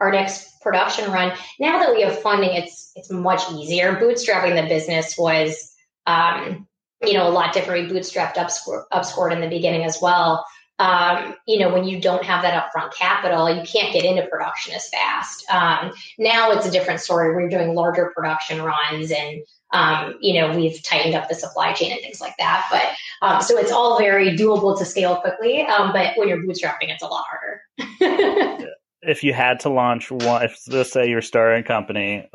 our 0.00 0.10
next 0.10 0.60
production 0.60 1.12
run. 1.12 1.36
Now 1.60 1.78
that 1.78 1.94
we 1.94 2.02
have 2.02 2.20
funding 2.20 2.50
it's 2.54 2.90
it's 2.96 3.10
much 3.10 3.42
easier. 3.52 3.94
Bootstrapping 3.94 4.60
the 4.60 4.68
business 4.68 5.16
was 5.16 5.72
um, 6.06 6.66
you 7.02 7.12
know 7.12 7.28
a 7.28 7.30
lot 7.30 7.54
different. 7.54 7.92
We 7.92 8.00
bootstrapped 8.00 8.34
upscored, 8.34 8.84
upscored 8.92 9.32
in 9.32 9.40
the 9.40 9.48
beginning 9.48 9.84
as 9.84 9.98
well 10.02 10.44
um, 10.78 11.34
you 11.46 11.58
know, 11.58 11.72
when 11.72 11.84
you 11.84 12.00
don't 12.00 12.24
have 12.24 12.42
that 12.42 12.54
upfront 12.54 12.94
capital, 12.94 13.50
you 13.50 13.62
can't 13.62 13.92
get 13.92 14.04
into 14.04 14.26
production 14.26 14.74
as 14.74 14.88
fast. 14.88 15.44
Um, 15.50 15.92
now 16.18 16.52
it's 16.52 16.66
a 16.66 16.70
different 16.70 17.00
story. 17.00 17.34
We're 17.34 17.48
doing 17.48 17.74
larger 17.74 18.12
production 18.14 18.62
runs 18.62 19.10
and, 19.10 19.42
um, 19.72 20.14
you 20.20 20.40
know, 20.40 20.56
we've 20.56 20.80
tightened 20.82 21.14
up 21.14 21.28
the 21.28 21.34
supply 21.34 21.72
chain 21.72 21.92
and 21.92 22.00
things 22.00 22.20
like 22.20 22.36
that. 22.38 22.66
But 22.70 23.26
um, 23.26 23.42
so 23.42 23.58
it's 23.58 23.72
all 23.72 23.98
very 23.98 24.36
doable 24.36 24.78
to 24.78 24.84
scale 24.84 25.16
quickly. 25.16 25.62
Um, 25.62 25.92
but 25.92 26.16
when 26.16 26.28
you're 26.28 26.42
bootstrapping, 26.42 26.88
it's 26.88 27.02
a 27.02 27.06
lot 27.06 27.24
harder. 27.28 28.68
if 29.02 29.24
you 29.24 29.32
had 29.32 29.60
to 29.60 29.70
launch 29.70 30.10
one, 30.10 30.44
if 30.44 30.60
let's 30.68 30.92
say 30.92 31.08
you're 31.08 31.22
starting 31.22 31.64
a 31.64 31.66
company, 31.66 32.28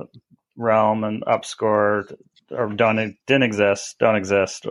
Realm 0.58 1.04
and 1.04 1.24
Upscore 1.24 2.14
or 2.52 2.68
don't 2.74 3.16
didn't 3.26 3.44
exist, 3.44 3.96
don't 4.00 4.16
exist 4.16 4.68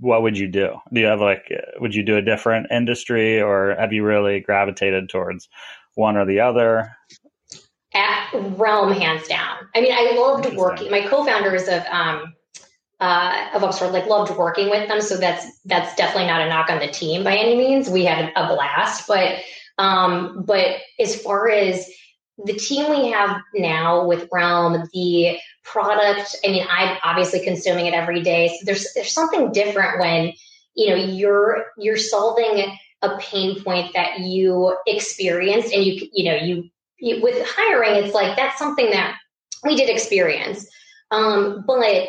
what 0.00 0.22
would 0.22 0.38
you 0.38 0.48
do? 0.48 0.76
Do 0.92 1.00
you 1.00 1.06
have 1.06 1.20
like, 1.20 1.50
would 1.80 1.94
you 1.94 2.02
do 2.02 2.16
a 2.16 2.22
different 2.22 2.68
industry 2.70 3.40
or 3.40 3.76
have 3.78 3.92
you 3.92 4.04
really 4.04 4.40
gravitated 4.40 5.08
towards 5.08 5.48
one 5.94 6.16
or 6.16 6.24
the 6.24 6.40
other? 6.40 6.96
At 7.94 8.30
Realm, 8.32 8.92
hands 8.92 9.26
down. 9.26 9.56
I 9.74 9.80
mean, 9.80 9.92
I 9.92 10.14
loved 10.16 10.54
working. 10.54 10.90
My 10.90 11.06
co-founders 11.06 11.68
of 11.68 11.84
um, 11.86 12.34
uh, 13.00 13.48
of 13.54 13.62
Upscored 13.62 13.92
like 13.92 14.06
loved 14.06 14.36
working 14.36 14.70
with 14.70 14.88
them, 14.88 15.00
so 15.00 15.16
that's 15.16 15.46
that's 15.64 15.94
definitely 15.94 16.26
not 16.26 16.42
a 16.42 16.48
knock 16.48 16.68
on 16.68 16.80
the 16.80 16.88
team 16.88 17.24
by 17.24 17.36
any 17.36 17.56
means. 17.56 17.88
We 17.88 18.04
had 18.04 18.32
a 18.36 18.46
blast, 18.48 19.08
but 19.08 19.36
um, 19.78 20.42
but 20.44 20.76
as 20.98 21.20
far 21.20 21.48
as 21.48 21.88
the 22.44 22.52
team 22.54 22.90
we 22.90 23.10
have 23.10 23.40
now 23.54 24.06
with 24.06 24.28
Realm, 24.32 24.88
the 24.92 25.38
product, 25.72 26.36
I 26.44 26.48
mean, 26.48 26.66
I'm 26.68 26.96
obviously 27.02 27.40
consuming 27.40 27.86
it 27.86 27.94
every 27.94 28.22
day. 28.22 28.48
So 28.48 28.64
there's 28.64 28.92
there's 28.94 29.12
something 29.12 29.52
different 29.52 30.00
when, 30.00 30.32
you 30.74 30.90
know, 30.90 30.96
you're 30.96 31.66
you're 31.78 31.96
solving 31.96 32.76
a 33.02 33.18
pain 33.18 33.62
point 33.62 33.92
that 33.94 34.20
you 34.20 34.76
experienced 34.86 35.72
and 35.72 35.84
you 35.84 36.08
you 36.12 36.24
know, 36.24 36.36
you, 36.36 36.70
you 36.98 37.22
with 37.22 37.46
hiring, 37.46 38.04
it's 38.04 38.14
like 38.14 38.36
that's 38.36 38.58
something 38.58 38.90
that 38.90 39.16
we 39.64 39.76
did 39.76 39.90
experience. 39.90 40.66
Um, 41.10 41.64
but 41.66 42.08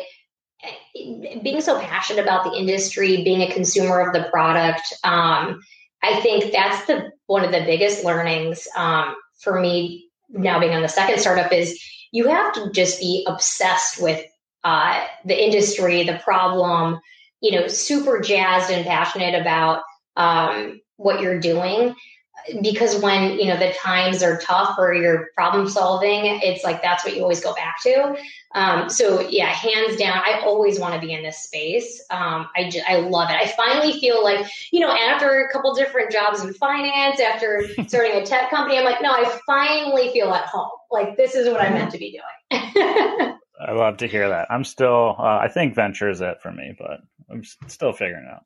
being 1.42 1.60
so 1.60 1.80
passionate 1.80 2.22
about 2.22 2.44
the 2.44 2.58
industry, 2.58 3.24
being 3.24 3.42
a 3.42 3.52
consumer 3.52 4.00
of 4.00 4.12
the 4.12 4.28
product, 4.30 4.92
um, 5.04 5.60
I 6.02 6.20
think 6.20 6.52
that's 6.52 6.86
the 6.86 7.12
one 7.26 7.44
of 7.44 7.52
the 7.52 7.64
biggest 7.64 8.04
learnings 8.04 8.66
um, 8.76 9.14
for 9.38 9.60
me 9.60 10.10
now 10.28 10.60
being 10.60 10.74
on 10.74 10.82
the 10.82 10.88
second 10.88 11.18
startup 11.18 11.52
is 11.52 11.82
you 12.12 12.28
have 12.28 12.52
to 12.54 12.70
just 12.70 13.00
be 13.00 13.24
obsessed 13.28 14.02
with 14.02 14.24
uh, 14.64 15.04
the 15.24 15.44
industry, 15.44 16.04
the 16.04 16.20
problem, 16.22 17.00
you 17.40 17.52
know, 17.52 17.66
super 17.68 18.20
jazzed 18.20 18.70
and 18.70 18.84
passionate 18.84 19.40
about 19.40 19.82
um, 20.16 20.80
what 20.96 21.20
you're 21.20 21.40
doing. 21.40 21.94
Because 22.62 23.00
when 23.00 23.38
you 23.38 23.46
know 23.46 23.56
the 23.56 23.72
times 23.72 24.22
are 24.22 24.38
tough 24.38 24.76
or 24.78 24.94
you're 24.94 25.28
problem 25.34 25.68
solving, 25.68 26.24
it's 26.42 26.64
like 26.64 26.82
that's 26.82 27.04
what 27.04 27.16
you 27.16 27.22
always 27.22 27.40
go 27.40 27.54
back 27.54 27.82
to. 27.82 28.16
Um, 28.54 28.88
so 28.88 29.20
yeah, 29.20 29.46
hands 29.46 29.96
down, 29.96 30.18
I 30.18 30.40
always 30.44 30.78
want 30.80 30.94
to 30.94 31.00
be 31.00 31.12
in 31.12 31.22
this 31.22 31.38
space. 31.38 32.02
Um, 32.10 32.48
I 32.56 32.68
just, 32.70 32.88
I 32.88 32.96
love 32.96 33.30
it. 33.30 33.36
I 33.36 33.46
finally 33.46 33.98
feel 34.00 34.22
like 34.22 34.46
you 34.72 34.80
know 34.80 34.90
after 34.90 35.44
a 35.44 35.52
couple 35.52 35.74
different 35.74 36.10
jobs 36.10 36.42
in 36.42 36.52
finance, 36.54 37.20
after 37.20 37.66
starting 37.88 38.12
a 38.20 38.24
tech 38.24 38.50
company, 38.50 38.78
I'm 38.78 38.84
like, 38.84 39.02
no, 39.02 39.10
I 39.10 39.38
finally 39.46 40.10
feel 40.12 40.32
at 40.32 40.46
home. 40.46 40.70
Like 40.90 41.16
this 41.16 41.34
is 41.34 41.48
what 41.48 41.60
I'm 41.60 41.74
meant 41.74 41.92
to 41.92 41.98
be 41.98 42.10
doing. 42.10 42.60
I 43.60 43.72
love 43.72 43.98
to 43.98 44.06
hear 44.06 44.30
that. 44.30 44.46
I'm 44.50 44.64
still, 44.64 45.16
uh, 45.18 45.38
I 45.42 45.48
think 45.48 45.74
venture 45.74 46.08
is 46.08 46.22
it 46.22 46.40
for 46.40 46.50
me, 46.50 46.74
but 46.78 47.00
I'm 47.30 47.44
still 47.66 47.92
figuring 47.92 48.26
out. 48.26 48.44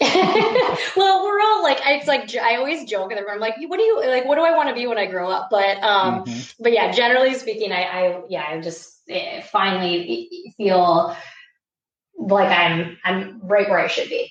well, 0.96 1.24
we're 1.24 1.40
all 1.40 1.62
like, 1.62 1.78
it's 1.86 2.08
like 2.08 2.34
I 2.36 2.56
always 2.56 2.84
joke 2.84 3.08
with 3.08 3.18
everyone. 3.18 3.36
I'm 3.36 3.40
like, 3.40 3.54
what 3.68 3.76
do 3.76 3.82
you 3.82 4.06
like? 4.06 4.24
What 4.24 4.36
do 4.36 4.42
I 4.42 4.56
want 4.56 4.68
to 4.68 4.74
be 4.74 4.86
when 4.86 4.98
I 4.98 5.06
grow 5.06 5.30
up? 5.30 5.48
But, 5.50 5.82
um, 5.82 6.24
mm-hmm. 6.24 6.62
but 6.62 6.72
yeah, 6.72 6.90
generally 6.90 7.34
speaking, 7.34 7.70
I, 7.72 7.82
I 7.82 8.22
yeah, 8.28 8.44
I 8.48 8.60
just 8.60 8.94
Eh, 9.08 9.42
finally 9.42 10.54
feel 10.56 11.14
like 12.16 12.48
I'm 12.48 12.96
I'm 13.04 13.38
right 13.42 13.68
where 13.68 13.78
I 13.78 13.86
should 13.86 14.08
be. 14.08 14.30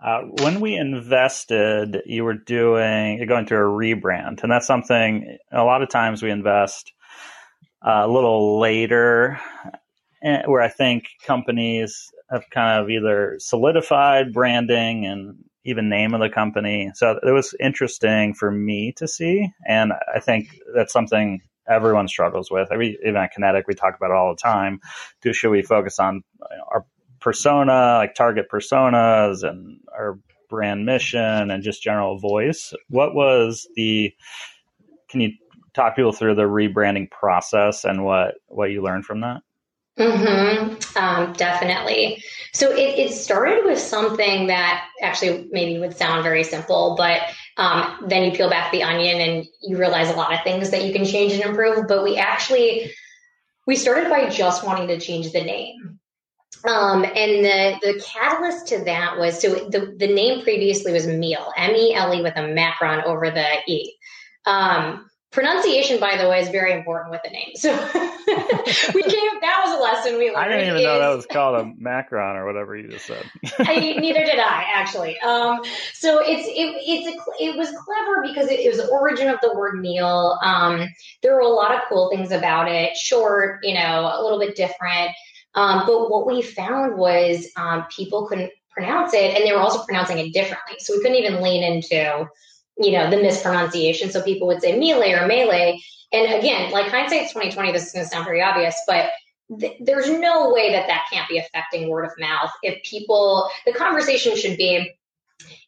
Uh, 0.00 0.22
when 0.42 0.60
we 0.60 0.76
invested, 0.76 2.02
you 2.06 2.22
were 2.22 2.34
doing 2.34 3.18
you're 3.18 3.26
going 3.26 3.46
through 3.46 3.58
a 3.58 3.76
rebrand, 3.76 4.42
and 4.44 4.52
that's 4.52 4.68
something 4.68 5.36
a 5.50 5.64
lot 5.64 5.82
of 5.82 5.88
times 5.88 6.22
we 6.22 6.30
invest 6.30 6.92
uh, 7.84 8.02
a 8.04 8.08
little 8.08 8.60
later, 8.60 9.40
eh, 10.22 10.42
where 10.46 10.62
I 10.62 10.68
think 10.68 11.08
companies 11.24 12.12
have 12.30 12.44
kind 12.50 12.82
of 12.82 12.90
either 12.90 13.36
solidified 13.38 14.32
branding 14.32 15.06
and 15.06 15.36
even 15.64 15.88
name 15.88 16.14
of 16.14 16.20
the 16.20 16.28
company. 16.28 16.90
So 16.94 17.18
it 17.22 17.32
was 17.32 17.54
interesting 17.60 18.34
for 18.34 18.50
me 18.50 18.92
to 18.96 19.08
see. 19.08 19.50
And 19.66 19.92
I 20.14 20.20
think 20.20 20.58
that's 20.74 20.92
something 20.92 21.40
everyone 21.68 22.08
struggles 22.08 22.50
with. 22.50 22.70
Every 22.72 22.98
even 23.02 23.16
at 23.16 23.32
Kinetic, 23.32 23.66
we 23.66 23.74
talk 23.74 23.96
about 23.96 24.10
it 24.10 24.16
all 24.16 24.34
the 24.34 24.40
time. 24.40 24.80
Do 25.22 25.32
should 25.32 25.50
we 25.50 25.62
focus 25.62 25.98
on 25.98 26.22
our 26.72 26.84
persona, 27.20 27.96
like 27.98 28.14
target 28.14 28.46
personas, 28.52 29.42
and 29.42 29.80
our 29.92 30.18
brand 30.48 30.86
mission, 30.86 31.50
and 31.50 31.62
just 31.62 31.82
general 31.82 32.18
voice? 32.18 32.72
What 32.88 33.14
was 33.14 33.68
the? 33.74 34.14
Can 35.08 35.20
you 35.20 35.32
talk 35.74 35.96
people 35.96 36.12
through 36.12 36.36
the 36.36 36.42
rebranding 36.42 37.10
process 37.10 37.84
and 37.84 38.04
what 38.04 38.36
what 38.46 38.70
you 38.70 38.82
learned 38.82 39.04
from 39.04 39.20
that? 39.20 39.42
Mm-hmm. 39.98 40.98
Um, 40.98 41.32
definitely. 41.32 42.22
So 42.52 42.70
it, 42.70 42.98
it 42.98 43.12
started 43.12 43.64
with 43.64 43.78
something 43.78 44.48
that 44.48 44.86
actually 45.02 45.48
maybe 45.50 45.78
would 45.78 45.96
sound 45.96 46.22
very 46.22 46.44
simple, 46.44 46.94
but 46.98 47.22
um, 47.56 48.04
then 48.06 48.24
you 48.24 48.32
peel 48.32 48.50
back 48.50 48.72
the 48.72 48.82
onion 48.82 49.20
and 49.20 49.46
you 49.62 49.78
realize 49.78 50.10
a 50.10 50.16
lot 50.16 50.34
of 50.34 50.42
things 50.42 50.70
that 50.70 50.84
you 50.84 50.92
can 50.92 51.06
change 51.06 51.32
and 51.32 51.42
improve. 51.42 51.88
But 51.88 52.04
we 52.04 52.18
actually 52.18 52.92
we 53.66 53.76
started 53.76 54.10
by 54.10 54.28
just 54.28 54.64
wanting 54.64 54.88
to 54.88 55.00
change 55.00 55.32
the 55.32 55.42
name. 55.42 55.98
Um, 56.66 57.04
and 57.04 57.44
the 57.44 57.78
the 57.82 58.02
catalyst 58.04 58.68
to 58.68 58.84
that 58.84 59.18
was 59.18 59.40
so 59.40 59.54
the 59.68 59.94
the 59.96 60.12
name 60.12 60.42
previously 60.42 60.92
was 60.92 61.06
Meal 61.06 61.52
M 61.56 61.74
E 61.74 61.94
L 61.94 62.12
E 62.12 62.22
with 62.22 62.36
a 62.36 62.48
macron 62.48 63.02
over 63.04 63.30
the 63.30 63.46
E. 63.66 63.94
Um, 64.44 65.08
Pronunciation, 65.36 66.00
by 66.00 66.16
the 66.16 66.30
way, 66.30 66.40
is 66.40 66.48
very 66.48 66.72
important 66.72 67.10
with 67.10 67.20
the 67.22 67.28
name. 67.28 67.50
So 67.56 67.70
we 68.94 69.02
came. 69.02 69.40
That 69.42 69.62
was 69.66 69.78
a 69.78 69.82
lesson 69.82 70.16
we 70.16 70.28
learned. 70.28 70.38
I 70.38 70.48
didn't 70.48 70.68
even 70.68 70.76
is, 70.78 70.84
know 70.84 70.98
that 70.98 71.14
was 71.14 71.26
called 71.26 71.60
a 71.60 71.72
macron 71.76 72.36
or 72.36 72.46
whatever 72.46 72.74
you 72.74 72.88
just 72.88 73.04
said. 73.04 73.22
I, 73.58 73.98
neither 74.00 74.24
did 74.24 74.38
I 74.38 74.64
actually. 74.74 75.20
Um, 75.20 75.60
so 75.92 76.22
it's 76.24 76.48
it, 76.48 76.74
it's 76.80 77.06
a, 77.06 77.44
it 77.44 77.54
was 77.54 77.68
clever 77.68 78.22
because 78.26 78.50
it, 78.50 78.60
it, 78.60 78.68
was 78.68 78.78
the 78.78 78.88
origin 78.88 79.28
of 79.28 79.38
the 79.42 79.54
word 79.54 79.78
meal. 79.78 80.38
Um, 80.42 80.88
there 81.20 81.34
were 81.34 81.40
a 81.40 81.48
lot 81.48 81.74
of 81.74 81.82
cool 81.90 82.08
things 82.08 82.32
about 82.32 82.72
it. 82.72 82.96
Short, 82.96 83.60
you 83.62 83.74
know, 83.74 84.10
a 84.10 84.22
little 84.22 84.38
bit 84.38 84.56
different. 84.56 85.10
Um, 85.54 85.82
but 85.84 86.10
what 86.10 86.26
we 86.26 86.40
found 86.40 86.96
was 86.96 87.46
um, 87.58 87.84
people 87.94 88.26
couldn't 88.26 88.52
pronounce 88.70 89.12
it, 89.12 89.34
and 89.34 89.44
they 89.44 89.52
were 89.52 89.60
also 89.60 89.84
pronouncing 89.84 90.16
it 90.16 90.32
differently. 90.32 90.76
So 90.78 90.94
we 90.94 91.02
couldn't 91.02 91.18
even 91.18 91.42
lean 91.42 91.62
into 91.62 92.26
you 92.78 92.92
know, 92.92 93.10
the 93.10 93.16
mispronunciation. 93.16 94.10
So 94.10 94.22
people 94.22 94.46
would 94.48 94.60
say 94.60 94.78
melee 94.78 95.12
or 95.12 95.26
melee. 95.26 95.80
And 96.12 96.34
again, 96.34 96.70
like 96.70 96.90
hindsight's 96.90 97.32
2020, 97.32 97.72
this 97.72 97.86
is 97.86 97.92
going 97.92 98.04
to 98.04 98.10
sound 98.10 98.24
very 98.24 98.42
obvious, 98.42 98.76
but 98.86 99.10
th- 99.58 99.76
there's 99.80 100.10
no 100.10 100.52
way 100.52 100.72
that 100.72 100.86
that 100.86 101.06
can't 101.12 101.28
be 101.28 101.38
affecting 101.38 101.88
word 101.88 102.04
of 102.04 102.12
mouth. 102.18 102.50
If 102.62 102.82
people, 102.84 103.48
the 103.64 103.72
conversation 103.72 104.36
should 104.36 104.56
be, 104.56 104.94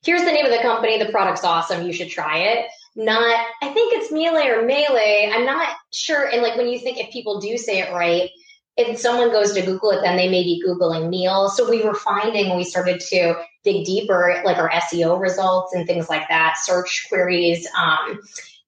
here's 0.04 0.24
the 0.24 0.32
name 0.32 0.46
of 0.46 0.52
the 0.52 0.62
company, 0.62 0.98
the 0.98 1.10
product's 1.10 1.44
awesome, 1.44 1.86
you 1.86 1.92
should 1.92 2.10
try 2.10 2.38
it. 2.38 2.66
Not, 2.94 3.46
I 3.62 3.68
think 3.68 3.94
it's 3.94 4.12
melee 4.12 4.48
or 4.48 4.64
melee. 4.64 5.30
I'm 5.32 5.44
not 5.44 5.68
sure. 5.92 6.24
And 6.24 6.42
like 6.42 6.56
when 6.56 6.68
you 6.68 6.78
think 6.78 6.98
if 6.98 7.12
people 7.12 7.40
do 7.40 7.56
say 7.56 7.80
it 7.80 7.92
right, 7.92 8.30
if 8.78 8.98
someone 8.98 9.32
goes 9.32 9.52
to 9.52 9.62
Google 9.62 9.90
it, 9.90 10.02
then 10.02 10.16
they 10.16 10.28
may 10.28 10.44
be 10.44 10.62
Googling 10.64 11.08
meal. 11.08 11.48
So 11.50 11.68
we 11.68 11.82
were 11.82 11.94
finding 11.94 12.48
when 12.48 12.56
we 12.56 12.64
started 12.64 13.00
to 13.00 13.34
dig 13.64 13.84
deeper, 13.84 14.40
like 14.44 14.56
our 14.56 14.70
SEO 14.70 15.20
results 15.20 15.74
and 15.74 15.84
things 15.84 16.08
like 16.08 16.28
that, 16.28 16.56
search 16.62 17.06
queries. 17.08 17.66
Um, 17.76 18.20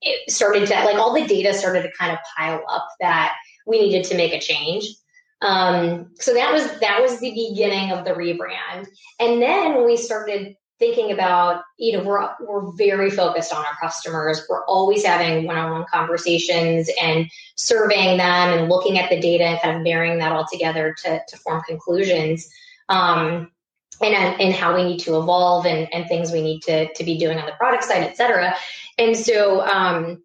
it 0.03 0.29
started 0.29 0.67
to, 0.67 0.75
like, 0.85 0.97
all 0.97 1.15
the 1.15 1.27
data 1.27 1.55
started 1.55 1.83
to 1.83 1.93
kind 1.97 2.11
of 2.13 2.19
pile 2.37 2.65
up 2.69 2.89
that 3.01 3.37
we 3.67 3.79
needed 3.79 4.05
to 4.07 4.17
make 4.17 4.33
a 4.33 4.41
change. 4.41 4.85
Um, 5.43 6.11
so 6.17 6.35
that 6.35 6.53
was 6.53 6.65
that 6.81 7.01
was 7.01 7.19
the 7.19 7.31
beginning 7.31 7.93
of 7.93 8.05
the 8.05 8.11
rebrand. 8.11 8.87
And 9.21 9.41
then 9.41 9.75
when 9.75 9.87
we 9.87 9.97
started 9.97 10.57
thinking 10.81 11.13
about, 11.13 11.63
you 11.79 11.93
know, 11.93 12.03
we're 12.03 12.29
we're 12.41 12.73
very 12.73 13.11
focused 13.11 13.53
on 13.53 13.65
our 13.65 13.77
customers. 13.81 14.45
We're 14.49 14.65
always 14.65 15.05
having 15.05 15.47
one-on-one 15.47 15.87
conversations 15.93 16.91
and 17.01 17.31
surveying 17.55 18.19
them 18.19 18.59
and 18.59 18.69
looking 18.69 18.99
at 18.99 19.11
the 19.11 19.21
data 19.21 19.45
and 19.45 19.61
kind 19.61 19.77
of 19.77 19.83
marrying 19.85 20.19
that 20.19 20.33
all 20.33 20.47
together 20.51 20.97
to 21.05 21.21
to 21.29 21.37
form 21.37 21.63
conclusions. 21.69 22.49
Um, 22.89 23.53
and, 24.03 24.41
and 24.41 24.55
how 24.55 24.75
we 24.75 24.83
need 24.83 25.01
to 25.01 25.19
evolve 25.19 25.67
and, 25.67 25.87
and 25.93 26.09
things 26.09 26.33
we 26.33 26.41
need 26.41 26.63
to, 26.63 26.91
to 26.95 27.05
be 27.05 27.19
doing 27.19 27.39
on 27.39 27.45
the 27.45 27.53
product 27.53 27.85
side, 27.85 28.03
et 28.03 28.17
cetera. 28.17 28.57
And 28.97 29.15
so 29.15 29.61
um, 29.61 30.23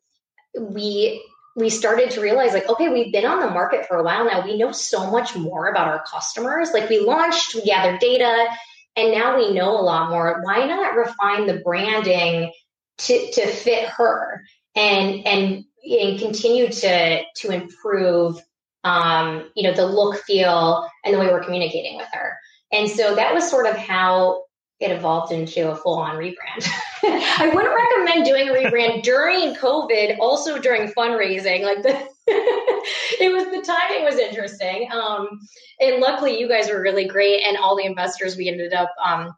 we 0.58 1.22
we 1.56 1.70
started 1.70 2.12
to 2.12 2.22
realize 2.22 2.54
like 2.54 2.70
okay 2.70 2.90
we've 2.90 3.12
been 3.12 3.26
on 3.26 3.40
the 3.40 3.50
market 3.50 3.86
for 3.86 3.98
a 3.98 4.04
while 4.04 4.26
now 4.26 4.44
we 4.44 4.58
know 4.58 4.72
so 4.72 5.10
much 5.10 5.36
more 5.36 5.68
about 5.68 5.88
our 5.88 6.04
customers 6.04 6.72
like 6.74 6.90
we 6.90 7.00
launched 7.00 7.56
we 7.56 7.62
gathered 7.64 8.00
data 8.00 8.48
and 8.96 9.12
now 9.12 9.38
we 9.38 9.54
know 9.54 9.72
a 9.72 9.82
lot 9.82 10.10
more 10.10 10.42
why 10.44 10.66
not 10.66 10.96
refine 10.96 11.48
the 11.48 11.62
branding 11.64 12.52
to 12.98 13.32
to 13.32 13.48
fit 13.48 13.88
her 13.90 14.44
and 14.76 15.26
and 15.26 15.66
and 15.84 16.20
continue 16.20 16.70
to 16.70 17.22
to 17.36 17.52
improve 17.52 18.42
um, 18.84 19.50
you 19.56 19.64
know 19.64 19.74
the 19.74 19.86
look 19.86 20.18
feel 20.24 20.88
and 21.04 21.14
the 21.14 21.20
way 21.20 21.28
we're 21.28 21.44
communicating 21.44 21.98
with 21.98 22.08
her 22.14 22.38
and 22.72 22.90
so 22.90 23.16
that 23.16 23.34
was 23.34 23.50
sort 23.50 23.68
of 23.68 23.76
how 23.76 24.44
it 24.80 24.92
evolved 24.92 25.32
into 25.32 25.72
a 25.72 25.76
full 25.76 25.98
on 25.98 26.18
rebrand. 26.18 26.68
I 27.04 27.50
wouldn't 27.54 27.74
recommend 27.74 28.26
doing 28.26 28.50
a 28.50 28.52
rebrand 28.52 29.04
during 29.04 29.56
COVID, 29.56 30.18
also 30.20 30.60
during 30.60 30.92
fundraising. 30.92 31.64
Like 31.64 31.82
the, 31.84 32.08
it 32.28 33.32
was 33.32 33.46
the 33.46 33.62
timing 33.62 34.04
was 34.04 34.18
interesting. 34.18 34.90
Um, 34.92 35.40
and 35.80 36.02
luckily, 36.02 36.40
you 36.40 36.48
guys 36.48 36.70
were 36.70 36.82
really 36.82 37.06
great, 37.06 37.44
and 37.44 37.58
all 37.58 37.76
the 37.76 37.86
investors 37.86 38.36
we 38.36 38.50
ended 38.50 38.74
up 38.74 38.94
um, 39.04 39.36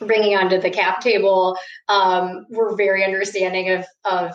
bringing 0.00 0.36
onto 0.36 0.60
the 0.60 0.70
cap 0.70 1.00
table 1.00 1.56
um, 1.88 2.46
were 2.50 2.76
very 2.76 3.04
understanding 3.04 3.70
of 3.70 3.86
of 4.04 4.34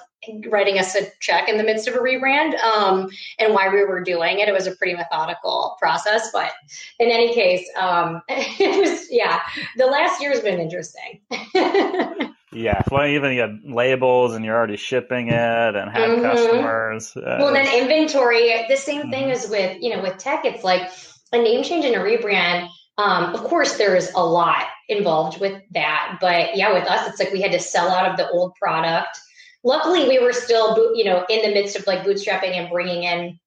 writing 0.50 0.80
us 0.80 0.96
a 0.96 1.06
check 1.20 1.50
in 1.50 1.58
the 1.58 1.64
midst 1.64 1.88
of 1.88 1.96
a 1.96 2.00
rebrand 2.00 2.58
um, 2.60 3.10
and 3.40 3.54
why 3.54 3.68
we 3.70 3.84
were 3.84 4.02
doing 4.02 4.40
it. 4.40 4.48
It 4.48 4.54
was 4.54 4.68
a 4.68 4.76
pretty 4.76 4.96
methodical 4.96 5.76
process, 5.80 6.30
but 6.32 6.52
in 7.00 7.10
any 7.10 7.34
case, 7.34 7.68
um, 7.78 8.22
it 8.30 8.80
was 8.80 9.08
yeah. 9.10 9.42
The 9.78 9.86
last 9.86 10.22
year 10.22 10.32
has 10.32 10.42
been 10.42 10.60
interesting. 10.60 11.22
yeah, 12.54 12.82
well, 12.92 13.08
even 13.08 13.34
you 13.34 13.42
had 13.42 13.60
labels 13.64 14.34
and 14.34 14.44
you're 14.46 14.56
already 14.56 14.78
shipping 14.78 15.30
it 15.30 15.76
and 15.76 15.92
had 15.92 16.10
mm-hmm. 16.10 16.22
customers. 16.22 17.16
Uh, 17.16 17.38
well, 17.40 17.54
then 17.54 17.68
inventory. 17.82 18.66
The 18.68 18.78
same 18.78 19.10
thing 19.10 19.24
mm-hmm. 19.24 19.32
as 19.32 19.50
with 19.50 19.78
you 19.82 19.96
know 19.96 20.02
with 20.02 20.18
tech. 20.18 20.46
It's 20.46 20.64
like 20.64 20.90
a 21.32 21.38
name 21.38 21.64
change 21.64 21.86
and 21.86 21.96
a 21.96 22.00
rebrand. 22.00 22.68
Um, 22.98 23.34
of 23.34 23.44
course, 23.44 23.78
there's 23.78 24.12
a 24.12 24.24
lot 24.24 24.66
involved 24.88 25.40
with 25.40 25.60
that, 25.72 26.20
but 26.22 26.56
yeah, 26.56 26.74
with 26.74 26.88
us, 26.88 27.10
it's 27.10 27.20
like 27.20 27.34
we 27.34 27.42
had 27.42 27.52
to 27.54 27.60
sell 27.60 27.90
out 27.90 28.10
of 28.10 28.18
the 28.18 28.30
old 28.30 28.54
product 28.56 29.20
luckily 29.64 30.08
we 30.08 30.20
were 30.20 30.34
still 30.34 30.94
you 30.96 31.06
know 31.06 31.26
in 31.30 31.42
the 31.42 31.54
midst 31.54 31.78
of 31.78 31.88
like 31.88 32.04
bootstrapping 32.04 32.52
and 32.52 32.70
bringing 32.70 33.04
in 33.04 33.40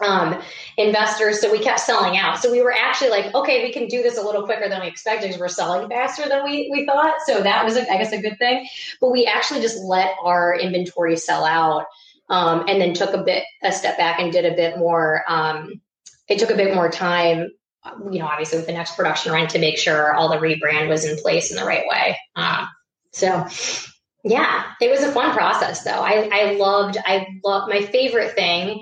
um, 0.00 0.40
investors 0.76 1.40
so 1.40 1.52
we 1.52 1.58
kept 1.58 1.80
selling 1.80 2.16
out. 2.16 2.38
So 2.38 2.50
we 2.50 2.62
were 2.62 2.72
actually 2.72 3.10
like 3.10 3.34
okay 3.34 3.62
we 3.62 3.72
can 3.72 3.88
do 3.88 4.02
this 4.02 4.16
a 4.16 4.22
little 4.22 4.44
quicker 4.44 4.68
than 4.68 4.80
we 4.80 4.88
expected 4.88 5.28
because 5.28 5.40
we're 5.40 5.48
selling 5.48 5.88
faster 5.88 6.28
than 6.28 6.44
we, 6.44 6.70
we 6.72 6.86
thought. 6.86 7.14
So 7.26 7.42
that 7.42 7.64
was 7.64 7.76
i 7.76 7.84
guess 7.84 8.12
a 8.12 8.20
good 8.20 8.38
thing. 8.38 8.66
But 9.00 9.10
we 9.10 9.26
actually 9.26 9.60
just 9.60 9.82
let 9.82 10.16
our 10.22 10.58
inventory 10.58 11.16
sell 11.16 11.44
out 11.44 11.86
um, 12.28 12.64
and 12.68 12.80
then 12.80 12.94
took 12.94 13.12
a 13.12 13.22
bit 13.22 13.44
a 13.62 13.72
step 13.72 13.98
back 13.98 14.18
and 14.18 14.32
did 14.32 14.44
a 14.44 14.56
bit 14.56 14.78
more 14.78 15.22
um, 15.28 15.80
it 16.28 16.38
took 16.38 16.50
a 16.50 16.56
bit 16.56 16.74
more 16.74 16.90
time 16.90 17.50
you 18.10 18.20
know 18.20 18.26
obviously 18.26 18.58
with 18.58 18.66
the 18.66 18.72
next 18.72 18.96
production 18.96 19.32
run 19.32 19.48
to 19.48 19.58
make 19.58 19.76
sure 19.76 20.14
all 20.14 20.28
the 20.28 20.36
rebrand 20.36 20.88
was 20.88 21.04
in 21.04 21.16
place 21.18 21.50
in 21.50 21.56
the 21.56 21.64
right 21.64 21.84
way. 21.86 22.18
Uh, 22.34 22.66
so 23.12 23.46
yeah, 24.24 24.64
it 24.80 24.90
was 24.90 25.02
a 25.02 25.12
fun 25.12 25.34
process 25.34 25.82
though. 25.82 25.90
I, 25.90 26.30
I 26.32 26.52
loved, 26.54 26.96
I 27.04 27.26
love 27.44 27.68
my 27.68 27.82
favorite 27.82 28.34
thing 28.34 28.80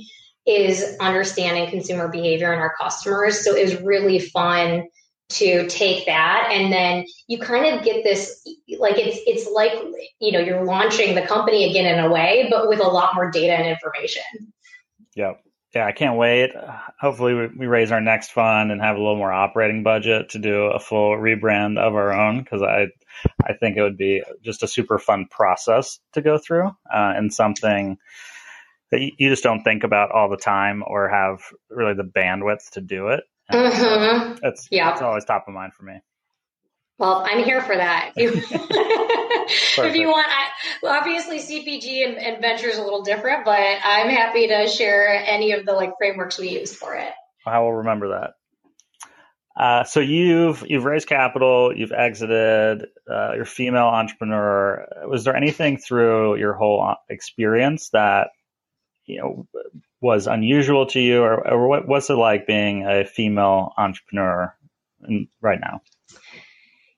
is 0.50 0.96
understanding 1.00 1.70
consumer 1.70 2.08
behavior 2.08 2.52
and 2.52 2.60
our 2.60 2.74
customers. 2.80 3.44
So 3.44 3.54
it 3.54 3.62
was 3.62 3.80
really 3.82 4.18
fun 4.18 4.84
to 5.30 5.68
take 5.68 6.06
that. 6.06 6.50
And 6.52 6.72
then 6.72 7.04
you 7.28 7.38
kind 7.38 7.74
of 7.74 7.84
get 7.84 8.02
this 8.02 8.44
like 8.78 8.98
it's 8.98 9.18
it's 9.26 9.50
like 9.50 9.72
you 10.20 10.32
know 10.32 10.40
you're 10.40 10.64
launching 10.64 11.14
the 11.14 11.22
company 11.22 11.70
again 11.70 11.86
in 11.86 12.04
a 12.04 12.10
way 12.10 12.48
but 12.50 12.68
with 12.68 12.80
a 12.80 12.88
lot 12.88 13.14
more 13.14 13.30
data 13.30 13.52
and 13.52 13.68
information. 13.68 14.22
Yeah 15.14 15.34
yeah 15.74 15.86
i 15.86 15.92
can't 15.92 16.16
wait. 16.16 16.50
Hopefully 17.00 17.48
we, 17.56 17.66
raise 17.66 17.92
our 17.92 18.00
next 18.00 18.32
fund 18.32 18.72
and 18.72 18.80
have 18.80 18.96
a 18.96 18.98
little 18.98 19.16
more 19.16 19.32
operating 19.32 19.84
budget 19.84 20.30
to 20.30 20.38
do 20.38 20.64
a 20.64 20.80
full 20.80 21.12
rebrand 21.16 21.78
of 21.78 21.94
our 21.94 22.12
own 22.12 22.42
because 22.42 22.62
i 22.62 22.88
I 23.44 23.52
think 23.52 23.76
it 23.76 23.82
would 23.82 23.98
be 23.98 24.22
just 24.42 24.62
a 24.62 24.68
super 24.68 24.98
fun 24.98 25.26
process 25.30 25.98
to 26.14 26.22
go 26.22 26.38
through 26.38 26.68
uh, 26.68 27.12
and 27.16 27.32
something 27.32 27.98
that 28.90 29.00
you 29.00 29.28
just 29.28 29.42
don't 29.42 29.62
think 29.62 29.84
about 29.84 30.10
all 30.10 30.28
the 30.28 30.36
time 30.36 30.82
or 30.86 31.08
have 31.08 31.40
really 31.68 31.94
the 31.94 32.02
bandwidth 32.04 32.70
to 32.72 32.80
do 32.80 33.08
it. 33.08 33.24
Mm-hmm. 33.50 34.44
It's, 34.44 34.68
yeah. 34.70 34.92
it's 34.92 35.02
always 35.02 35.24
top 35.24 35.46
of 35.48 35.54
mind 35.54 35.74
for 35.74 35.84
me. 35.84 36.00
Well, 36.98 37.24
I'm 37.26 37.42
here 37.42 37.62
for 37.62 37.76
that. 37.76 38.12
If 39.52 39.96
you, 39.96 40.06
want, 40.06 40.28
I, 40.28 40.48
well, 40.80 40.96
obviously 40.96 41.38
CPG 41.38 42.06
and, 42.06 42.18
and 42.18 42.40
venture 42.40 42.68
is 42.68 42.78
a 42.78 42.84
little 42.84 43.02
different, 43.02 43.44
but 43.44 43.58
I'm 43.58 44.08
happy 44.08 44.46
to 44.46 44.68
share 44.68 45.08
any 45.08 45.52
of 45.52 45.66
the 45.66 45.72
like 45.72 45.94
frameworks 45.98 46.38
we 46.38 46.50
use 46.50 46.72
for 46.72 46.94
it. 46.94 47.10
I 47.44 47.58
will 47.58 47.72
remember 47.72 48.10
that. 48.10 48.34
Uh, 49.60 49.84
so 49.84 49.98
you've 50.00 50.64
you've 50.68 50.84
raised 50.84 51.08
capital, 51.08 51.76
you've 51.76 51.92
exited, 51.92 52.86
uh, 53.10 53.32
you're 53.32 53.42
a 53.42 53.46
female 53.46 53.86
entrepreneur. 53.86 54.86
Was 55.06 55.24
there 55.24 55.34
anything 55.34 55.78
through 55.78 56.36
your 56.36 56.52
whole 56.52 56.94
experience 57.08 57.88
that 57.90 58.28
you 59.06 59.18
know 59.18 59.46
was 60.00 60.26
unusual 60.26 60.86
to 60.86 61.00
you, 61.00 61.22
or, 61.22 61.46
or 61.46 61.68
what, 61.68 61.86
what's 61.86 62.08
it 62.10 62.14
like 62.14 62.46
being 62.46 62.86
a 62.86 63.04
female 63.04 63.72
entrepreneur 63.76 64.54
in, 65.06 65.28
right 65.40 65.60
now? 65.60 65.82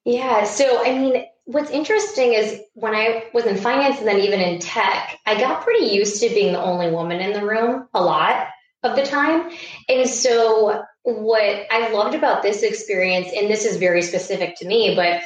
Yeah, 0.04 0.44
so 0.44 0.84
I 0.84 0.98
mean, 0.98 1.24
what's 1.44 1.70
interesting 1.70 2.32
is 2.32 2.60
when 2.74 2.94
I 2.94 3.24
was 3.32 3.46
in 3.46 3.56
finance 3.56 3.98
and 3.98 4.06
then 4.06 4.20
even 4.20 4.40
in 4.40 4.60
tech, 4.60 5.18
I 5.26 5.38
got 5.38 5.62
pretty 5.62 5.86
used 5.86 6.20
to 6.22 6.28
being 6.28 6.52
the 6.52 6.62
only 6.62 6.90
woman 6.90 7.20
in 7.20 7.32
the 7.32 7.44
room 7.44 7.88
a 7.94 8.02
lot 8.02 8.48
of 8.82 8.96
the 8.96 9.04
time. 9.04 9.50
And 9.88 10.08
so 10.08 10.84
what 11.02 11.66
I 11.70 11.90
loved 11.92 12.14
about 12.14 12.42
this 12.42 12.62
experience, 12.62 13.28
and 13.34 13.48
this 13.48 13.64
is 13.64 13.76
very 13.76 14.02
specific 14.02 14.56
to 14.56 14.66
me, 14.66 14.94
but 14.94 15.22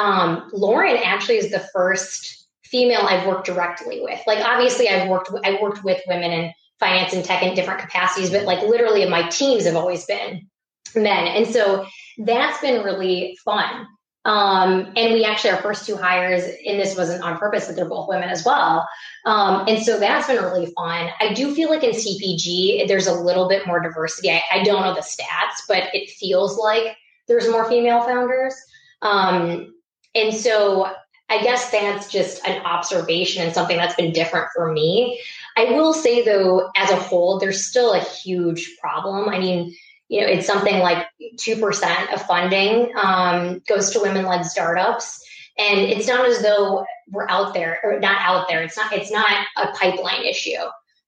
um, 0.00 0.50
Lauren 0.52 0.96
actually 0.96 1.36
is 1.36 1.50
the 1.50 1.66
first 1.72 2.43
female 2.74 3.02
I've 3.02 3.24
worked 3.24 3.46
directly 3.46 4.00
with. 4.00 4.20
Like 4.26 4.44
obviously 4.44 4.88
I've 4.88 5.08
worked 5.08 5.30
I 5.44 5.60
worked 5.62 5.84
with 5.84 6.00
women 6.08 6.32
in 6.32 6.52
finance 6.80 7.12
and 7.12 7.24
tech 7.24 7.44
in 7.44 7.54
different 7.54 7.80
capacities, 7.80 8.30
but 8.30 8.46
like 8.46 8.62
literally 8.62 9.08
my 9.08 9.28
teams 9.28 9.64
have 9.64 9.76
always 9.76 10.04
been 10.06 10.48
men. 10.96 11.28
And 11.28 11.46
so 11.46 11.86
that's 12.18 12.60
been 12.60 12.82
really 12.82 13.38
fun. 13.44 13.86
Um, 14.24 14.92
and 14.96 15.14
we 15.14 15.24
actually, 15.24 15.50
our 15.50 15.62
first 15.62 15.86
two 15.86 15.96
hires, 15.96 16.42
and 16.42 16.80
this 16.80 16.96
wasn't 16.96 17.22
on 17.22 17.38
purpose, 17.38 17.66
but 17.66 17.76
they're 17.76 17.88
both 17.88 18.08
women 18.08 18.28
as 18.28 18.44
well. 18.44 18.88
Um, 19.24 19.68
and 19.68 19.84
so 19.84 20.00
that's 20.00 20.26
been 20.26 20.42
really 20.42 20.72
fun. 20.74 21.10
I 21.20 21.32
do 21.32 21.54
feel 21.54 21.68
like 21.68 21.84
in 21.84 21.90
CPG, 21.90 22.88
there's 22.88 23.06
a 23.06 23.14
little 23.14 23.48
bit 23.48 23.66
more 23.66 23.80
diversity. 23.80 24.30
I, 24.30 24.42
I 24.50 24.62
don't 24.64 24.82
know 24.82 24.94
the 24.94 25.00
stats, 25.00 25.62
but 25.68 25.84
it 25.92 26.10
feels 26.10 26.58
like 26.58 26.96
there's 27.28 27.48
more 27.48 27.68
female 27.68 28.02
founders. 28.02 28.54
Um, 29.02 29.74
and 30.14 30.34
so 30.34 30.90
I 31.28 31.42
guess 31.42 31.70
that's 31.70 32.10
just 32.10 32.46
an 32.46 32.64
observation 32.64 33.42
and 33.42 33.54
something 33.54 33.76
that's 33.76 33.94
been 33.94 34.12
different 34.12 34.48
for 34.54 34.70
me. 34.70 35.20
I 35.56 35.64
will 35.64 35.94
say 35.94 36.22
though, 36.24 36.70
as 36.76 36.90
a 36.90 36.96
whole, 36.96 37.38
there's 37.38 37.64
still 37.64 37.92
a 37.92 38.00
huge 38.00 38.76
problem. 38.80 39.28
I 39.28 39.38
mean, 39.38 39.74
you 40.08 40.20
know, 40.20 40.26
it's 40.26 40.46
something 40.46 40.78
like 40.80 41.06
2% 41.36 42.14
of 42.14 42.22
funding 42.22 42.92
um, 42.96 43.62
goes 43.66 43.90
to 43.90 44.00
women 44.00 44.26
led 44.26 44.44
startups. 44.44 45.20
And 45.56 45.80
it's 45.80 46.08
not 46.08 46.26
as 46.26 46.42
though 46.42 46.84
we're 47.10 47.28
out 47.28 47.54
there 47.54 47.78
or 47.82 48.00
not 48.00 48.20
out 48.20 48.48
there. 48.48 48.62
It's 48.62 48.76
not, 48.76 48.92
it's 48.92 49.10
not 49.10 49.46
a 49.56 49.68
pipeline 49.68 50.24
issue. 50.24 50.60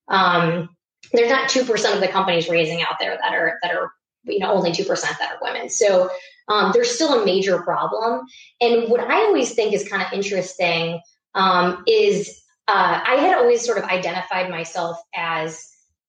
Um, 0.07 0.69
there's 1.13 1.29
not 1.29 1.49
2% 1.49 1.93
of 1.93 1.99
the 1.99 2.07
companies 2.07 2.49
raising 2.49 2.81
out 2.81 2.95
there 2.99 3.17
that 3.21 3.33
are, 3.33 3.59
that 3.61 3.75
are, 3.75 3.91
you 4.23 4.39
know, 4.39 4.51
only 4.51 4.71
2% 4.71 4.87
that 4.87 5.31
are 5.31 5.39
women. 5.41 5.69
So 5.69 6.09
um, 6.47 6.71
there's 6.73 6.91
still 6.91 7.21
a 7.21 7.25
major 7.25 7.61
problem. 7.61 8.25
And 8.61 8.89
what 8.89 9.01
I 9.01 9.25
always 9.25 9.53
think 9.53 9.73
is 9.73 9.87
kind 9.87 10.01
of 10.01 10.13
interesting 10.13 11.01
um, 11.35 11.83
is 11.87 12.41
uh, 12.67 13.01
I 13.05 13.15
had 13.15 13.37
always 13.37 13.63
sort 13.63 13.77
of 13.77 13.85
identified 13.85 14.49
myself 14.49 14.97
as 15.15 15.63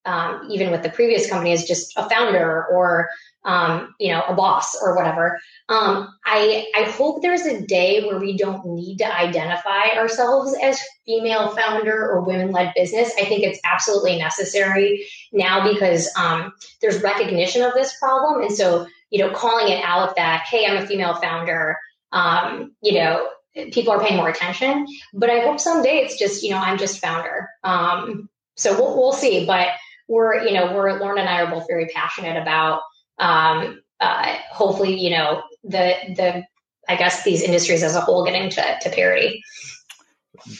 um, 0.05 0.47
even 0.49 0.71
with 0.71 0.81
the 0.81 0.89
previous 0.89 1.29
company 1.29 1.51
as 1.51 1.65
just 1.65 1.93
a 1.97 2.09
founder 2.09 2.65
or 2.71 3.09
um, 3.45 3.93
you 3.99 4.11
know 4.11 4.21
a 4.27 4.33
boss 4.33 4.75
or 4.81 4.95
whatever. 4.95 5.39
Um, 5.69 6.09
I, 6.25 6.67
I 6.75 6.83
hope 6.83 7.21
there's 7.21 7.45
a 7.45 7.65
day 7.65 8.05
where 8.05 8.19
we 8.19 8.35
don't 8.35 8.65
need 8.65 8.97
to 8.97 9.15
identify 9.17 9.89
ourselves 9.95 10.55
as 10.61 10.81
female 11.05 11.55
founder 11.55 12.09
or 12.09 12.21
women 12.21 12.51
led 12.51 12.73
business. 12.75 13.13
I 13.19 13.25
think 13.25 13.43
it's 13.43 13.59
absolutely 13.63 14.17
necessary 14.17 15.05
now 15.31 15.69
because 15.71 16.09
um, 16.17 16.53
there's 16.81 17.01
recognition 17.01 17.61
of 17.61 17.73
this 17.73 17.97
problem. 17.99 18.41
And 18.41 18.51
so 18.51 18.87
you 19.09 19.19
know 19.19 19.31
calling 19.33 19.71
it 19.71 19.83
out 19.83 20.15
that 20.15 20.45
hey 20.49 20.65
i'm 20.65 20.77
a 20.77 20.85
female 20.85 21.15
founder 21.15 21.77
um, 22.11 22.73
you 22.81 22.93
know 22.93 23.27
people 23.71 23.91
are 23.91 23.99
paying 23.99 24.17
more 24.17 24.29
attention 24.29 24.87
but 25.13 25.29
i 25.29 25.39
hope 25.39 25.59
someday 25.59 25.97
it's 25.97 26.17
just 26.17 26.43
you 26.43 26.51
know 26.51 26.57
i'm 26.57 26.77
just 26.77 26.99
founder 26.99 27.49
um, 27.63 28.29
so 28.55 28.73
we'll, 28.73 28.95
we'll 28.97 29.13
see 29.13 29.45
but 29.45 29.69
we're, 30.09 30.43
you 30.43 30.53
know, 30.53 30.73
we're 30.73 30.99
Lauren 30.99 31.19
and 31.19 31.29
I 31.29 31.41
are 31.41 31.51
both 31.51 31.67
very 31.69 31.85
passionate 31.85 32.35
about 32.35 32.81
um, 33.19 33.81
uh, 34.01 34.35
hopefully, 34.51 34.99
you 34.99 35.11
know, 35.11 35.43
the 35.63 35.93
the 36.15 36.43
I 36.89 36.95
guess 36.95 37.23
these 37.23 37.43
industries 37.43 37.83
as 37.83 37.95
a 37.95 38.01
whole 38.01 38.25
getting 38.25 38.49
to, 38.49 38.77
to 38.81 38.89
parity. 38.89 39.43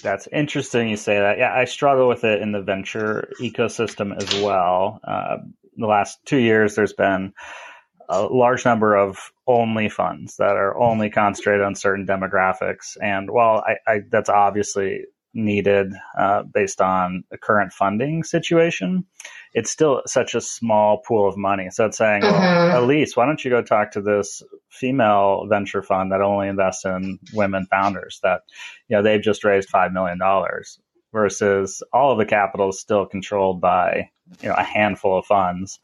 That's 0.04 0.28
interesting 0.28 0.90
you 0.90 0.98
say 0.98 1.18
that. 1.18 1.40
Yeah, 1.40 1.54
I 1.54 1.66
struggle 1.66 2.08
with 2.08 2.24
it 2.24 2.42
in 2.42 2.52
the 2.52 2.62
venture 2.62 3.32
ecosystem 3.42 4.16
as 4.16 4.42
well. 4.42 5.00
Uh, 5.04 5.38
the 5.78 5.88
last 5.88 6.20
two 6.26 6.38
years, 6.38 6.76
there's 6.76 6.94
been 6.94 7.34
a 8.10 8.24
large 8.24 8.66
number 8.66 8.96
of 8.96 9.32
only 9.48 9.88
funds 9.88 10.38
that 10.38 10.58
are 10.58 10.78
only 10.78 11.10
concentrated 11.10 11.64
on 11.64 11.76
certain 11.76 12.06
demographics. 12.06 12.98
And 13.02 13.30
while 13.30 13.64
I, 13.66 13.78
I 13.92 14.00
that's 14.10 14.30
obviously 14.30 15.06
needed 15.36 15.94
uh, 16.18 16.42
based 16.44 16.82
on 16.82 17.24
the 17.30 17.38
current 17.38 17.72
funding 17.72 18.24
situation, 18.24 19.06
it's 19.54 19.70
still 19.70 20.02
such 20.08 20.34
a 20.34 20.42
small 20.42 21.02
pool 21.08 21.28
of 21.30 21.38
money. 21.38 21.70
So 21.72 21.86
it's 21.86 21.98
saying, 21.98 22.24
mm-hmm. 22.24 22.72
well, 22.72 22.84
Elise, 22.84 23.16
why 23.16 23.28
don't 23.28 23.44
you 23.44 23.52
go 23.52 23.62
talk 23.62 23.92
to 23.92 24.02
this 24.02 24.42
female 24.70 25.46
venture 25.48 25.84
fund 25.84 26.12
that 26.12 26.22
only 26.22 26.48
invests 26.48 26.86
in 26.86 27.20
women 27.34 27.68
founders 27.70 28.20
that, 28.24 28.42
you 28.88 28.98
know, 28.98 29.04
they've 29.04 29.22
just 29.22 29.44
raised 29.44 29.70
$5 29.70 29.94
million 29.94 30.20
versus 31.14 31.84
all 31.94 32.12
of 32.12 32.18
the 32.18 32.26
capital 32.26 32.70
is 32.70 32.80
still 32.80 33.06
controlled 33.06 33.62
by, 33.62 34.10
you 34.42 34.50
know, 34.50 34.56
a 34.56 34.64
handful 34.64 35.20
of 35.20 35.26
funds 35.26 35.80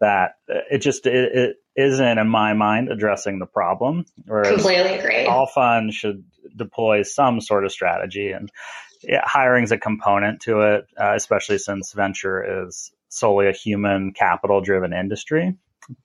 that 0.00 0.32
it 0.48 0.78
just, 0.78 1.06
it, 1.06 1.34
it 1.34 1.56
isn't 1.76 2.18
in 2.18 2.28
my 2.28 2.54
mind 2.54 2.90
addressing 2.90 3.38
the 3.38 3.46
problem. 3.46 4.04
Whereas 4.24 4.48
Completely 4.54 4.98
agree. 4.98 5.26
All 5.26 5.46
funds 5.46 5.94
should 5.94 6.24
deploy 6.56 7.02
some 7.02 7.40
sort 7.40 7.64
of 7.64 7.72
strategy 7.72 8.30
and 8.30 8.50
yeah, 9.02 9.22
hiring 9.24 9.64
is 9.64 9.72
a 9.72 9.78
component 9.78 10.40
to 10.42 10.62
it, 10.62 10.86
uh, 11.00 11.12
especially 11.14 11.58
since 11.58 11.92
venture 11.92 12.66
is 12.66 12.92
solely 13.08 13.48
a 13.48 13.52
human 13.52 14.12
capital 14.12 14.60
driven 14.60 14.92
industry. 14.92 15.56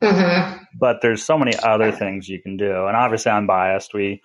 Mm-hmm. 0.01 0.63
But 0.77 1.01
there's 1.01 1.23
so 1.23 1.37
many 1.37 1.57
other 1.57 1.91
things 1.91 2.29
you 2.29 2.41
can 2.41 2.57
do. 2.57 2.85
And 2.85 2.95
obviously, 2.95 3.31
I'm 3.31 3.47
biased. 3.47 3.93
We 3.93 4.21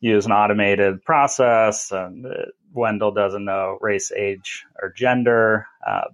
use 0.00 0.26
an 0.26 0.32
automated 0.32 1.02
process, 1.02 1.90
and 1.90 2.26
uh, 2.26 2.30
Wendell 2.72 3.12
doesn't 3.12 3.44
know 3.44 3.78
race, 3.80 4.12
age, 4.12 4.66
or 4.82 4.92
gender. 4.92 5.66
Uh, 5.86 6.08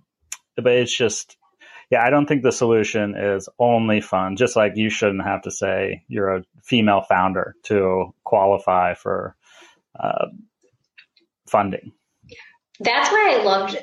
but 0.56 0.72
it's 0.72 0.96
just, 0.96 1.36
yeah, 1.90 2.04
I 2.04 2.10
don't 2.10 2.26
think 2.26 2.42
the 2.42 2.52
solution 2.52 3.14
is 3.16 3.48
only 3.58 4.00
fun. 4.00 4.36
Just 4.36 4.56
like 4.56 4.76
you 4.76 4.90
shouldn't 4.90 5.24
have 5.24 5.42
to 5.42 5.50
say 5.50 6.04
you're 6.08 6.36
a 6.36 6.44
female 6.62 7.02
founder 7.02 7.54
to 7.64 8.14
qualify 8.24 8.94
for 8.94 9.36
uh, 9.98 10.26
funding. 11.46 11.92
That's 12.80 13.10
why 13.10 13.38
I 13.38 13.44
loved. 13.44 13.76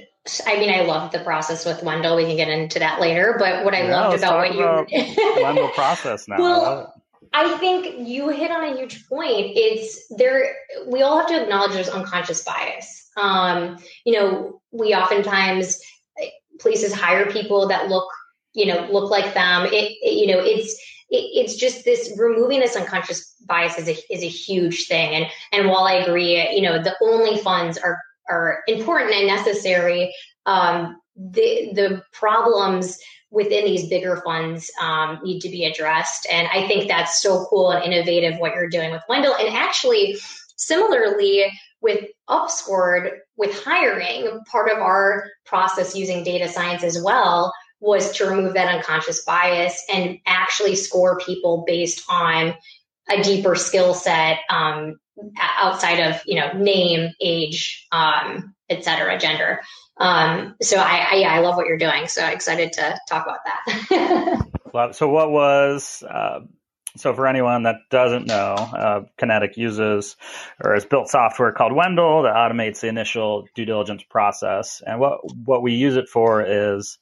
I 0.45 0.59
mean, 0.59 0.69
I 0.69 0.81
loved 0.81 1.13
the 1.13 1.23
process 1.23 1.65
with 1.65 1.81
Wendell. 1.83 2.15
We 2.15 2.25
can 2.25 2.35
get 2.35 2.49
into 2.49 2.79
that 2.79 2.99
later. 2.99 3.35
But 3.39 3.65
what 3.65 3.73
I 3.73 3.83
yeah, 3.83 4.01
loved 4.01 4.17
about 4.17 4.37
what 4.37 4.55
about 4.55 4.91
you 4.91 5.15
Wendell 5.43 5.69
process 5.69 6.27
now. 6.27 6.37
Well, 6.37 6.93
I, 7.33 7.45
I 7.45 7.57
think 7.57 8.07
you 8.07 8.29
hit 8.29 8.51
on 8.51 8.63
a 8.63 8.77
huge 8.77 9.07
point. 9.07 9.53
It's 9.55 10.07
there. 10.09 10.53
We 10.87 11.01
all 11.01 11.17
have 11.17 11.27
to 11.27 11.41
acknowledge 11.41 11.73
there's 11.73 11.89
unconscious 11.89 12.43
bias. 12.43 13.09
Um, 13.17 13.77
you 14.05 14.13
know, 14.13 14.61
we 14.71 14.93
oftentimes 14.93 15.81
places 16.62 16.93
hire 16.93 17.30
people 17.32 17.67
that 17.67 17.89
look, 17.89 18.08
you 18.54 18.65
know, 18.65 18.88
look 18.91 19.10
like 19.10 19.34
them. 19.34 19.65
It, 19.65 19.74
it 20.02 20.13
you 20.13 20.28
know, 20.28 20.39
it's 20.39 20.80
it's 21.10 21.56
just 21.56 21.84
this 21.84 22.13
removing 22.17 22.62
this 22.62 22.76
unconscious 22.76 23.36
bias 23.45 23.78
is 23.78 23.89
a, 23.89 24.13
is 24.13 24.24
a 24.24 24.28
huge 24.28 24.88
thing. 24.88 25.13
And 25.13 25.26
and 25.52 25.67
while 25.67 25.84
I 25.84 25.93
agree, 25.93 26.50
you 26.56 26.62
know, 26.62 26.82
the 26.82 26.95
only 27.02 27.38
funds 27.41 27.78
are 27.78 28.00
are 28.30 28.60
important 28.67 29.13
and 29.13 29.28
necessary. 29.28 30.13
Um, 30.45 31.00
the 31.15 31.71
the 31.74 32.04
problems 32.13 32.97
within 33.30 33.65
these 33.65 33.88
bigger 33.88 34.21
funds 34.26 34.71
um, 34.82 35.19
need 35.24 35.39
to 35.41 35.50
be 35.50 35.65
addressed, 35.65 36.28
and 36.32 36.47
I 36.54 36.67
think 36.67 36.88
that's 36.88 37.21
so 37.21 37.45
cool 37.50 37.71
and 37.71 37.84
innovative 37.84 38.39
what 38.39 38.54
you're 38.56 38.69
doing 38.69 38.91
with 38.91 39.04
Wendell. 39.10 39.36
And 39.36 39.50
actually, 39.50 40.17
similarly 40.56 41.52
with 41.81 42.07
Upscored, 42.29 43.11
with 43.37 43.63
hiring, 43.63 44.41
part 44.51 44.71
of 44.71 44.77
our 44.77 45.29
process 45.45 45.95
using 45.95 46.23
data 46.23 46.47
science 46.47 46.83
as 46.83 47.01
well 47.01 47.53
was 47.79 48.13
to 48.13 48.27
remove 48.27 48.53
that 48.53 48.73
unconscious 48.73 49.23
bias 49.23 49.83
and 49.91 50.19
actually 50.25 50.75
score 50.75 51.17
people 51.19 51.63
based 51.65 52.03
on 52.07 52.53
a 53.09 53.23
deeper 53.23 53.55
skill 53.55 53.93
set 53.93 54.39
um, 54.49 54.99
outside 55.39 55.99
of 55.99 56.21
you 56.25 56.39
know 56.39 56.53
name, 56.53 57.11
age, 57.19 57.87
um, 57.91 58.53
et 58.69 58.83
cetera, 58.83 59.17
gender. 59.17 59.61
Um, 59.97 60.55
so 60.61 60.77
I, 60.77 61.07
I, 61.11 61.15
yeah, 61.15 61.33
I 61.33 61.39
love 61.39 61.57
what 61.57 61.67
you're 61.67 61.77
doing. 61.77 62.07
So 62.07 62.25
excited 62.25 62.73
to 62.73 62.99
talk 63.09 63.25
about 63.25 63.39
that. 63.45 64.93
so 64.95 65.09
what 65.09 65.31
was 65.31 66.03
uh, 66.07 66.41
so 66.97 67.13
for 67.13 67.27
anyone 67.27 67.63
that 67.63 67.77
doesn't 67.89 68.27
know, 68.27 68.56
uh, 68.56 69.01
Kinetic 69.17 69.58
uses 69.58 70.17
or 70.63 70.73
has 70.73 70.86
built 70.86 71.10
software 71.10 71.51
called 71.51 71.73
Wendell 71.73 72.23
that 72.23 72.36
automates 72.36 72.82
the 72.82 72.88
initial 72.88 73.47
due 73.56 73.65
diligence 73.65 74.04
process. 74.04 74.82
And 74.86 74.99
what 74.99 75.19
what 75.45 75.62
we 75.62 75.73
use 75.73 75.95
it 75.95 76.10
for 76.10 76.43
is 76.45 76.97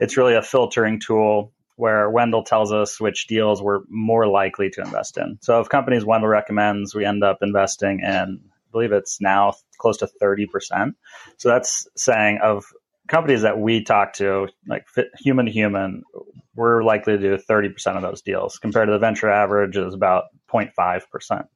it's 0.00 0.16
really 0.16 0.34
a 0.34 0.42
filtering 0.42 1.00
tool 1.00 1.52
where 1.76 2.08
Wendell 2.10 2.44
tells 2.44 2.72
us 2.72 3.00
which 3.00 3.26
deals 3.26 3.62
we're 3.62 3.80
more 3.88 4.26
likely 4.26 4.70
to 4.70 4.82
invest 4.82 5.16
in. 5.16 5.38
So 5.42 5.60
if 5.60 5.68
companies 5.68 6.04
Wendell 6.04 6.28
recommends, 6.28 6.94
we 6.94 7.04
end 7.04 7.24
up 7.24 7.38
investing 7.42 8.00
in, 8.00 8.40
I 8.44 8.70
believe 8.70 8.92
it's 8.92 9.20
now 9.20 9.54
close 9.78 9.96
to 9.98 10.08
30%. 10.20 10.92
So 11.38 11.48
that's 11.48 11.88
saying 11.96 12.38
of 12.42 12.66
companies 13.08 13.42
that 13.42 13.58
we 13.58 13.82
talk 13.82 14.14
to, 14.14 14.48
like 14.66 14.86
human 15.18 15.46
to 15.46 15.52
human, 15.52 16.02
we're 16.54 16.82
likely 16.84 17.16
to 17.16 17.18
do 17.18 17.36
30% 17.36 17.96
of 17.96 18.02
those 18.02 18.22
deals 18.22 18.58
compared 18.58 18.88
to 18.88 18.92
the 18.92 18.98
venture 18.98 19.30
average 19.30 19.76
is 19.76 19.94
about 19.94 20.24
0.5%. 20.52 21.46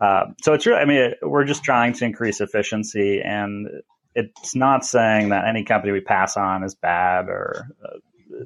Uh, 0.00 0.24
so 0.42 0.52
it's 0.54 0.66
really, 0.66 0.80
I 0.80 0.84
mean, 0.84 1.12
we're 1.22 1.44
just 1.44 1.62
trying 1.62 1.92
to 1.94 2.04
increase 2.04 2.40
efficiency 2.40 3.20
and 3.24 3.68
it's 4.14 4.54
not 4.54 4.84
saying 4.84 5.30
that 5.30 5.46
any 5.46 5.64
company 5.64 5.92
we 5.92 6.00
pass 6.00 6.36
on 6.36 6.62
is 6.62 6.74
bad 6.74 7.28
or 7.28 7.68
uh, 7.84 7.98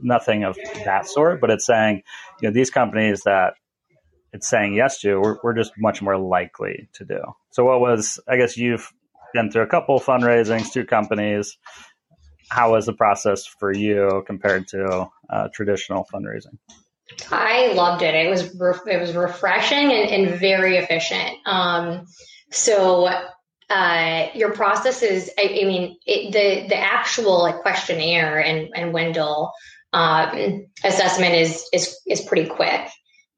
nothing 0.03 0.44
of 0.44 0.57
that 0.85 1.07
sort, 1.07 1.40
but 1.40 1.51
it's 1.51 1.66
saying, 1.66 2.03
you 2.40 2.48
know, 2.48 2.55
these 2.55 2.70
companies 2.70 3.22
that 3.24 3.55
it's 4.33 4.48
saying 4.48 4.74
yes 4.74 5.01
to, 5.01 5.20
we're, 5.20 5.37
we're 5.42 5.55
just 5.55 5.72
much 5.79 6.01
more 6.03 6.16
likely 6.16 6.88
to 6.94 7.05
do. 7.05 7.20
So 7.51 7.64
what 7.64 7.81
was, 7.81 8.20
I 8.29 8.37
guess 8.37 8.57
you've 8.57 8.90
been 9.35 9.51
through 9.51 9.62
a 9.62 9.66
couple 9.66 9.98
fundraisings, 10.01 10.72
two 10.72 10.85
companies. 10.85 11.57
How 12.49 12.73
was 12.73 12.87
the 12.87 12.93
process 12.93 13.47
for 13.47 13.73
you 13.73 14.23
compared 14.27 14.69
to 14.69 15.09
uh, 15.31 15.49
traditional 15.53 16.07
fundraising? 16.13 16.59
I 17.31 17.73
loved 17.75 18.03
it. 18.03 18.15
It 18.15 18.29
was 18.29 18.55
re- 18.55 18.95
it 18.95 19.01
was 19.01 19.15
refreshing 19.15 19.93
and, 19.93 20.11
and 20.11 20.39
very 20.39 20.77
efficient. 20.77 21.37
Um, 21.47 22.07
so 22.51 23.11
uh, 23.71 24.29
your 24.35 24.53
process 24.53 25.03
is, 25.03 25.31
I, 25.39 25.43
I 25.43 25.65
mean, 25.65 25.97
it, 26.07 26.33
the 26.33 26.69
the 26.69 26.77
actual 26.77 27.43
like, 27.43 27.61
questionnaire 27.61 28.39
and 28.39 28.71
and 28.75 28.93
Wendell 28.93 29.53
um, 29.93 30.67
assessment 30.85 31.35
is 31.35 31.69
is 31.73 31.99
is 32.07 32.21
pretty 32.21 32.49
quick. 32.49 32.89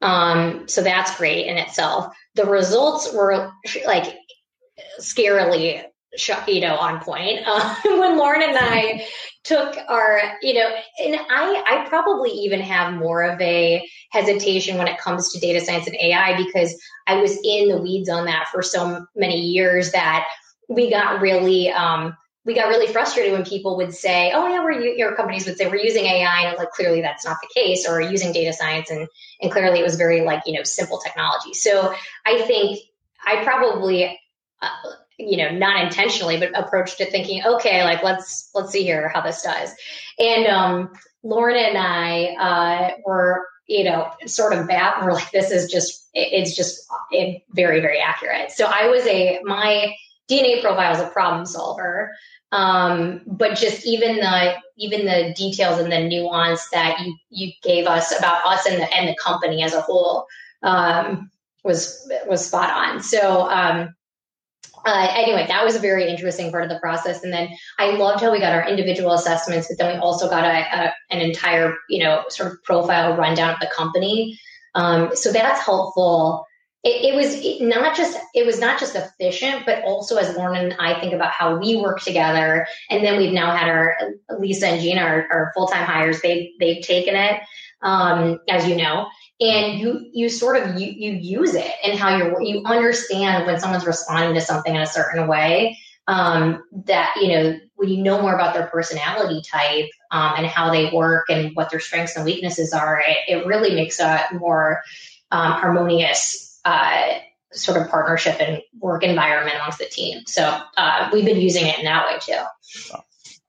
Um, 0.02 0.66
so 0.66 0.82
that's 0.82 1.16
great 1.16 1.46
in 1.46 1.58
itself. 1.58 2.14
The 2.34 2.46
results 2.46 3.12
were 3.12 3.52
like 3.86 4.16
scarily, 5.00 5.82
you 6.46 6.60
know, 6.60 6.76
on 6.76 7.00
point. 7.00 7.40
Uh, 7.46 7.74
when 7.84 8.18
Lauren 8.18 8.42
and 8.42 8.58
I 8.58 9.06
took 9.44 9.76
our, 9.88 10.20
you 10.42 10.54
know, 10.54 10.68
and 10.98 11.16
I 11.30 11.62
I 11.66 11.88
probably 11.88 12.30
even 12.30 12.60
have 12.60 12.94
more 12.94 13.22
of 13.22 13.40
a 13.40 13.88
hesitation 14.10 14.76
when 14.76 14.88
it 14.88 14.98
comes 14.98 15.32
to 15.32 15.40
data 15.40 15.64
science 15.64 15.86
and 15.86 15.96
AI 15.96 16.36
because 16.36 16.80
I 17.06 17.16
was 17.16 17.38
in 17.44 17.68
the 17.68 17.80
weeds 17.80 18.08
on 18.08 18.26
that 18.26 18.48
for 18.52 18.62
so 18.62 19.06
many 19.16 19.40
years 19.40 19.92
that 19.92 20.26
we 20.68 20.90
got 20.90 21.20
really 21.20 21.70
um, 21.70 22.16
we 22.44 22.54
got 22.54 22.68
really 22.68 22.90
frustrated 22.90 23.32
when 23.32 23.44
people 23.44 23.76
would 23.76 23.94
say, 23.94 24.32
"Oh 24.34 24.48
yeah, 24.48 24.62
we're 24.64 24.80
your 24.80 25.14
companies 25.14 25.46
would 25.46 25.56
say 25.56 25.68
we're 25.68 25.76
using 25.76 26.04
AI," 26.04 26.48
and 26.48 26.58
like 26.58 26.70
clearly 26.70 27.00
that's 27.00 27.24
not 27.24 27.36
the 27.42 27.48
case, 27.54 27.86
or 27.88 28.00
using 28.00 28.32
data 28.32 28.52
science, 28.52 28.90
and 28.90 29.06
and 29.40 29.52
clearly 29.52 29.80
it 29.80 29.84
was 29.84 29.96
very 29.96 30.22
like 30.22 30.42
you 30.46 30.54
know 30.54 30.62
simple 30.62 30.98
technology. 30.98 31.54
So 31.54 31.94
I 32.26 32.42
think 32.42 32.80
I 33.24 33.44
probably. 33.44 34.18
Uh, 34.62 34.68
you 35.20 35.36
know, 35.36 35.50
not 35.50 35.82
intentionally, 35.82 36.38
but 36.38 36.58
approached 36.58 37.00
it 37.00 37.10
thinking, 37.10 37.42
okay, 37.44 37.84
like 37.84 38.02
let's 38.02 38.50
let's 38.54 38.70
see 38.70 38.82
here 38.82 39.08
how 39.08 39.20
this 39.20 39.42
does. 39.42 39.70
And 40.18 40.46
um, 40.46 40.92
Lauren 41.22 41.56
and 41.56 41.78
I 41.78 42.26
uh, 42.38 42.90
were, 43.04 43.46
you 43.66 43.84
know, 43.84 44.10
sort 44.26 44.52
of 44.52 44.66
bat. 44.66 45.02
We're 45.02 45.12
like, 45.12 45.30
this 45.30 45.50
is 45.50 45.70
just, 45.70 46.08
it's 46.14 46.56
just 46.56 46.80
it, 47.10 47.42
very 47.50 47.80
very 47.80 48.00
accurate. 48.00 48.50
So 48.50 48.66
I 48.66 48.88
was 48.88 49.06
a 49.06 49.40
my 49.44 49.94
DNA 50.30 50.60
profile 50.62 50.94
is 50.94 51.00
a 51.00 51.08
problem 51.08 51.46
solver. 51.46 52.12
Um, 52.52 53.20
but 53.26 53.56
just 53.56 53.86
even 53.86 54.16
the 54.16 54.54
even 54.76 55.06
the 55.06 55.32
details 55.36 55.78
and 55.78 55.92
the 55.92 56.02
nuance 56.02 56.68
that 56.70 56.98
you 57.00 57.14
you 57.30 57.52
gave 57.62 57.86
us 57.86 58.16
about 58.18 58.44
us 58.44 58.66
and 58.66 58.80
the 58.80 58.92
and 58.92 59.08
the 59.08 59.16
company 59.22 59.62
as 59.62 59.72
a 59.72 59.80
whole 59.80 60.26
um, 60.62 61.30
was 61.62 62.10
was 62.26 62.46
spot 62.46 62.70
on. 62.70 63.02
So 63.02 63.48
um, 63.48 63.94
uh, 64.86 65.08
anyway, 65.14 65.46
that 65.48 65.64
was 65.64 65.74
a 65.74 65.78
very 65.78 66.08
interesting 66.08 66.50
part 66.50 66.64
of 66.64 66.70
the 66.70 66.78
process. 66.78 67.22
And 67.22 67.32
then 67.32 67.48
I 67.78 67.92
loved 67.92 68.22
how 68.22 68.32
we 68.32 68.40
got 68.40 68.52
our 68.52 68.66
individual 68.68 69.12
assessments, 69.12 69.68
but 69.68 69.78
then 69.78 69.96
we 69.96 70.00
also 70.00 70.28
got 70.28 70.44
a, 70.44 70.58
a 70.58 70.94
an 71.10 71.20
entire 71.20 71.74
you 71.88 72.02
know 72.02 72.24
sort 72.28 72.52
of 72.52 72.62
profile 72.62 73.16
rundown 73.16 73.54
of 73.54 73.60
the 73.60 73.70
company. 73.74 74.38
Um, 74.74 75.10
so 75.14 75.32
that's 75.32 75.60
helpful 75.60 76.46
it, 76.82 77.12
it 77.12 77.14
was 77.14 77.60
not 77.60 77.94
just 77.94 78.18
it 78.34 78.46
was 78.46 78.58
not 78.58 78.80
just 78.80 78.96
efficient, 78.96 79.66
but 79.66 79.82
also 79.84 80.16
as 80.16 80.34
Lauren 80.36 80.64
and 80.64 80.76
I 80.80 80.98
think 80.98 81.12
about 81.12 81.30
how 81.30 81.56
we 81.56 81.76
work 81.76 82.00
together, 82.00 82.66
and 82.88 83.04
then 83.04 83.18
we've 83.18 83.32
now 83.32 83.54
had 83.54 83.68
our 83.68 83.96
Lisa 84.38 84.68
and 84.68 84.80
Gina, 84.80 85.00
our, 85.02 85.26
our 85.30 85.52
full 85.54 85.66
time 85.66 85.84
hires. 85.84 86.22
They 86.22 86.52
they've 86.58 86.82
taken 86.82 87.16
it, 87.16 87.42
um, 87.82 88.40
as 88.48 88.66
you 88.66 88.76
know, 88.76 89.08
and 89.40 89.80
you 89.80 90.08
you 90.12 90.28
sort 90.28 90.56
of 90.56 90.78
you, 90.78 90.86
you 90.86 91.12
use 91.12 91.54
it 91.54 91.72
and 91.82 91.98
how 91.98 92.16
you 92.16 92.36
you 92.40 92.62
understand 92.64 93.46
when 93.46 93.58
someone's 93.58 93.86
responding 93.86 94.34
to 94.34 94.40
something 94.40 94.74
in 94.74 94.80
a 94.80 94.86
certain 94.86 95.26
way. 95.26 95.78
Um, 96.06 96.64
that 96.86 97.14
you 97.20 97.28
know 97.28 97.58
when 97.76 97.88
you 97.88 98.02
know 98.02 98.20
more 98.20 98.34
about 98.34 98.52
their 98.52 98.66
personality 98.66 99.42
type 99.48 99.88
um, 100.10 100.34
and 100.36 100.46
how 100.46 100.70
they 100.70 100.90
work 100.90 101.30
and 101.30 101.54
what 101.54 101.70
their 101.70 101.78
strengths 101.78 102.16
and 102.16 102.24
weaknesses 102.24 102.72
are, 102.72 103.00
it, 103.06 103.18
it 103.28 103.46
really 103.46 103.74
makes 103.74 104.00
a 104.00 104.20
more 104.32 104.82
um, 105.30 105.52
harmonious 105.52 106.60
uh, 106.64 107.18
sort 107.52 107.80
of 107.80 107.88
partnership 107.88 108.36
and 108.40 108.60
work 108.78 109.02
environment 109.02 109.56
amongst 109.56 109.78
the 109.78 109.86
team. 109.86 110.22
So 110.26 110.60
uh, 110.76 111.10
we've 111.12 111.24
been 111.24 111.40
using 111.40 111.66
it 111.66 111.78
in 111.78 111.84
that 111.84 112.06
way 112.06 112.18
too. 112.18 112.96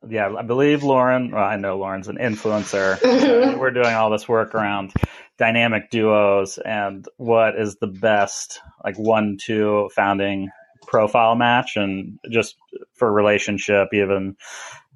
Yeah, 0.08 0.34
I 0.36 0.42
believe 0.42 0.84
Lauren. 0.84 1.32
Well, 1.32 1.44
I 1.44 1.58
know 1.58 1.78
Lauren's 1.78 2.08
an 2.08 2.18
influencer. 2.18 3.00
We're 3.60 3.72
doing 3.72 3.94
all 3.94 4.10
this 4.10 4.28
work 4.28 4.56
around 4.56 4.94
dynamic 5.42 5.90
duos 5.90 6.60
and 6.60 7.08
what 7.18 7.60
is 7.60 7.78
the 7.78 7.88
best 7.88 8.60
like 8.86 8.96
one 8.96 9.38
two 9.44 9.90
founding 9.96 10.50
profile 10.86 11.36
match, 11.36 11.78
and 11.78 12.20
just 12.30 12.56
for 12.94 13.12
relationship, 13.12 13.90
even. 13.94 14.38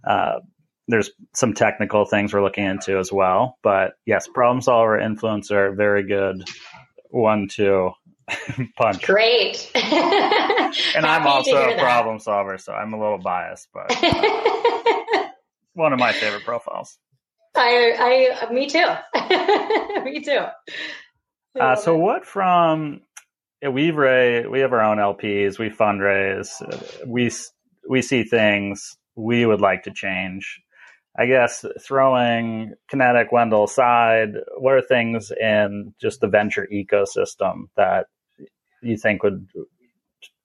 Uh, 0.08 0.40
there's 0.88 1.10
some 1.34 1.56
technical 1.56 2.06
things 2.06 2.32
we're 2.32 2.44
looking 2.44 2.64
into 2.64 3.00
as 3.00 3.12
well, 3.12 3.58
but 3.64 3.94
yes, 4.06 4.28
problem 4.28 4.62
solver, 4.62 5.00
influencer, 5.00 5.76
very 5.76 6.08
good 6.08 6.44
one 7.10 7.48
two 7.48 7.90
punch. 8.78 9.02
Great. 9.02 9.72
and 9.76 11.06
I'm 11.08 11.26
also 11.26 11.72
a 11.72 11.80
problem 11.80 12.20
solver, 12.20 12.60
so 12.60 12.72
I'm 12.72 12.94
a 12.94 13.00
little 13.00 13.18
biased, 13.18 13.68
but 13.74 13.88
uh, 13.90 15.24
one 15.74 15.92
of 15.92 15.98
my 15.98 16.12
favorite 16.12 16.44
profiles. 16.44 17.00
I, 17.58 18.38
I, 18.42 18.54
me 18.54 18.68
too. 18.68 18.86
me 20.04 20.22
too. 20.22 20.46
Uh, 21.60 21.76
so, 21.76 21.98
what 21.98 22.26
from 22.26 23.02
we've 23.62 23.96
we 23.96 24.60
have 24.60 24.74
our 24.74 24.82
own 24.82 24.98
LPs, 24.98 25.58
we 25.58 25.70
fundraise, 25.70 26.50
we 27.06 27.32
we 27.90 28.02
see 28.02 28.24
things 28.24 28.98
we 29.16 29.46
would 29.46 29.62
like 29.62 29.84
to 29.84 29.92
change. 29.92 30.62
I 31.18 31.28
guess 31.28 31.64
throwing 31.82 32.74
Kinetic 32.90 33.32
Wendell 33.32 33.64
aside, 33.64 34.34
what 34.58 34.74
are 34.74 34.82
things 34.82 35.32
in 35.32 35.94
just 36.00 36.20
the 36.20 36.28
venture 36.28 36.68
ecosystem 36.74 37.68
that 37.78 38.08
you 38.82 38.98
think 38.98 39.24
would 39.24 39.48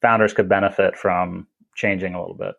founders 0.01 0.33
could 0.33 0.49
benefit 0.49 0.97
from 0.97 1.49
changing 1.75 2.15
a 2.15 2.21
little 2.21 2.37
bit? 2.37 2.55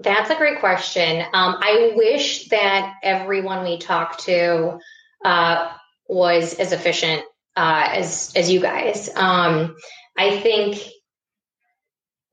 That's 0.00 0.30
a 0.30 0.36
great 0.36 0.60
question. 0.60 1.20
Um, 1.20 1.56
I 1.60 1.92
wish 1.94 2.48
that 2.48 2.94
everyone 3.02 3.64
we 3.64 3.78
talk 3.78 4.18
to 4.18 4.78
uh, 5.24 5.72
was 6.08 6.54
as 6.54 6.72
efficient 6.72 7.22
uh, 7.56 7.88
as 7.92 8.32
as 8.34 8.50
you 8.50 8.60
guys. 8.60 9.08
Um, 9.14 9.76
I 10.16 10.40
think 10.40 10.78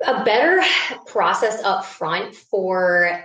a 0.06 0.24
better 0.24 0.62
process 1.06 1.62
up 1.64 1.86
front 1.86 2.36
for 2.36 3.24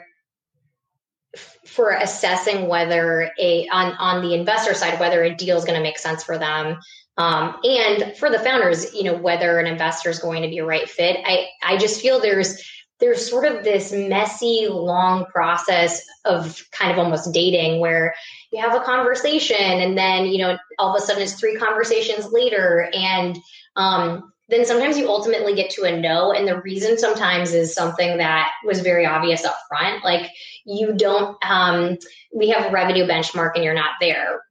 for 1.65 1.91
assessing 1.91 2.69
whether 2.69 3.31
a 3.39 3.69
on 3.69 3.93
on 3.93 4.23
the 4.23 4.35
investor 4.35 4.75
side 4.75 4.99
whether 5.01 5.23
a 5.23 5.35
deal 5.35 5.57
is 5.57 5.65
going 5.65 5.77
to 5.77 5.83
make 5.83 5.99
sense 5.99 6.23
for 6.23 6.39
them 6.39 6.79
um, 7.19 7.57
and 7.65 8.17
for 8.17 8.31
the 8.31 8.39
founders 8.39 8.95
you 8.95 9.05
know 9.05 9.17
whether 9.17 9.59
an 9.59 9.67
investor 9.67 10.09
is 10.09 10.19
going 10.19 10.43
to 10.43 10.49
be 10.49 10.59
a 10.59 10.65
right 10.65 10.89
fit 10.89 11.19
i 11.25 11.47
i 11.63 11.77
just 11.77 12.01
feel 12.01 12.21
there's 12.21 12.63
there's 12.99 13.29
sort 13.29 13.45
of 13.45 13.63
this 13.63 13.93
messy 13.93 14.69
long 14.71 15.27
process 15.27 16.03
of 16.25 16.65
kind 16.73 16.91
of 16.91 16.99
almost 16.99 17.33
dating 17.33 17.81
where 17.81 18.15
you 18.53 18.61
have 18.61 18.75
a 18.75 18.85
conversation 18.85 19.57
and 19.57 19.99
then 19.99 20.27
you 20.27 20.39
know 20.39 20.57
all 20.79 20.95
of 20.95 21.03
a 21.03 21.05
sudden 21.05 21.23
it's 21.23 21.35
three 21.35 21.57
conversations 21.57 22.33
later 22.33 22.91
and 22.95 23.39
um, 23.77 24.33
then 24.49 24.65
sometimes 24.65 24.97
you 24.97 25.09
ultimately 25.09 25.55
get 25.55 25.71
to 25.71 25.83
a 25.83 26.01
no. 26.01 26.33
And 26.33 26.47
the 26.47 26.61
reason 26.61 26.99
sometimes 26.99 27.53
is 27.53 27.75
something 27.75 28.19
that 28.19 28.53
was 28.65 28.81
very 28.81 29.05
obvious 29.05 29.45
up 29.45 29.59
front. 29.69 30.05
Like 30.05 30.31
you 30.65 30.95
don't, 30.95 31.37
um, 31.45 31.99
we 32.35 32.49
have 32.51 32.67
a 32.67 32.71
revenue 32.71 33.07
benchmark 33.07 33.53
and 33.55 33.65
you're 33.65 33.75
not 33.75 33.95
there. 34.01 34.43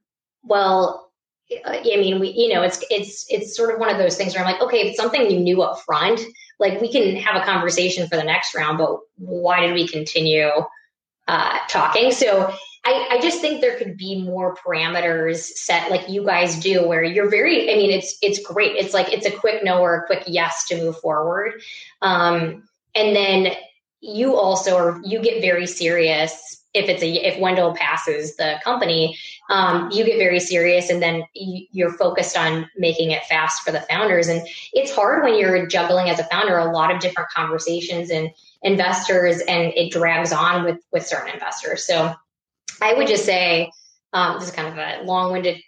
Well, 0.42 1.10
I 1.64 1.80
mean, 1.82 2.20
we, 2.20 2.30
you 2.30 2.52
know, 2.52 2.62
it's, 2.62 2.84
it's, 2.90 3.24
it's 3.28 3.56
sort 3.56 3.72
of 3.72 3.78
one 3.80 3.88
of 3.88 3.98
those 3.98 4.16
things 4.16 4.34
where 4.34 4.44
I'm 4.44 4.52
like, 4.52 4.60
okay, 4.60 4.80
if 4.80 4.88
it's 4.88 4.96
something 4.96 5.30
you 5.30 5.40
knew 5.40 5.62
up 5.62 5.80
front, 5.80 6.20
like 6.58 6.80
we 6.80 6.90
can 6.90 7.16
have 7.16 7.40
a 7.40 7.44
conversation 7.44 8.08
for 8.08 8.16
the 8.16 8.24
next 8.24 8.54
round, 8.54 8.78
but 8.78 8.98
why 9.18 9.60
did 9.60 9.74
we 9.74 9.86
continue 9.86 10.50
uh, 11.28 11.58
talking? 11.68 12.12
So 12.12 12.54
I, 12.86 13.08
I 13.12 13.20
just 13.20 13.40
think 13.40 13.60
there 13.60 13.76
could 13.76 13.96
be 13.96 14.22
more 14.22 14.54
parameters 14.54 15.38
set 15.38 15.90
like 15.90 16.08
you 16.08 16.24
guys 16.24 16.60
do 16.60 16.86
where 16.86 17.02
you're 17.02 17.28
very 17.28 17.72
i 17.72 17.76
mean 17.76 17.90
it's 17.90 18.16
it's 18.22 18.38
great 18.38 18.76
it's 18.76 18.94
like 18.94 19.12
it's 19.12 19.26
a 19.26 19.30
quick 19.30 19.64
no 19.64 19.80
or 19.80 19.96
a 19.96 20.06
quick 20.06 20.22
yes 20.28 20.66
to 20.68 20.76
move 20.76 20.96
forward 21.00 21.60
um, 22.00 22.62
and 22.94 23.16
then 23.16 23.52
you 24.00 24.36
also 24.36 24.76
are 24.76 25.00
you 25.04 25.20
get 25.20 25.40
very 25.40 25.66
serious 25.66 26.64
if 26.76 26.88
it's 26.88 27.02
a 27.02 27.08
if 27.08 27.40
Wendell 27.40 27.74
passes 27.74 28.36
the 28.36 28.60
company, 28.62 29.18
um, 29.50 29.90
you 29.90 30.04
get 30.04 30.18
very 30.18 30.40
serious, 30.40 30.90
and 30.90 31.02
then 31.02 31.24
you're 31.34 31.92
focused 31.92 32.36
on 32.36 32.68
making 32.76 33.10
it 33.10 33.24
fast 33.24 33.62
for 33.62 33.72
the 33.72 33.80
founders. 33.80 34.28
And 34.28 34.46
it's 34.72 34.94
hard 34.94 35.24
when 35.24 35.38
you're 35.38 35.66
juggling 35.66 36.08
as 36.08 36.18
a 36.18 36.24
founder 36.24 36.58
a 36.58 36.70
lot 36.70 36.94
of 36.94 37.00
different 37.00 37.30
conversations 37.30 38.10
and 38.10 38.30
investors, 38.62 39.40
and 39.48 39.72
it 39.74 39.90
drags 39.90 40.32
on 40.32 40.64
with 40.64 40.78
with 40.92 41.06
certain 41.06 41.32
investors. 41.32 41.86
So 41.86 42.14
I 42.80 42.94
would 42.94 43.08
just 43.08 43.24
say 43.24 43.70
um, 44.12 44.38
this 44.38 44.48
is 44.48 44.54
kind 44.54 44.68
of 44.68 44.76
a 44.76 45.04
long 45.04 45.32
winded, 45.32 45.60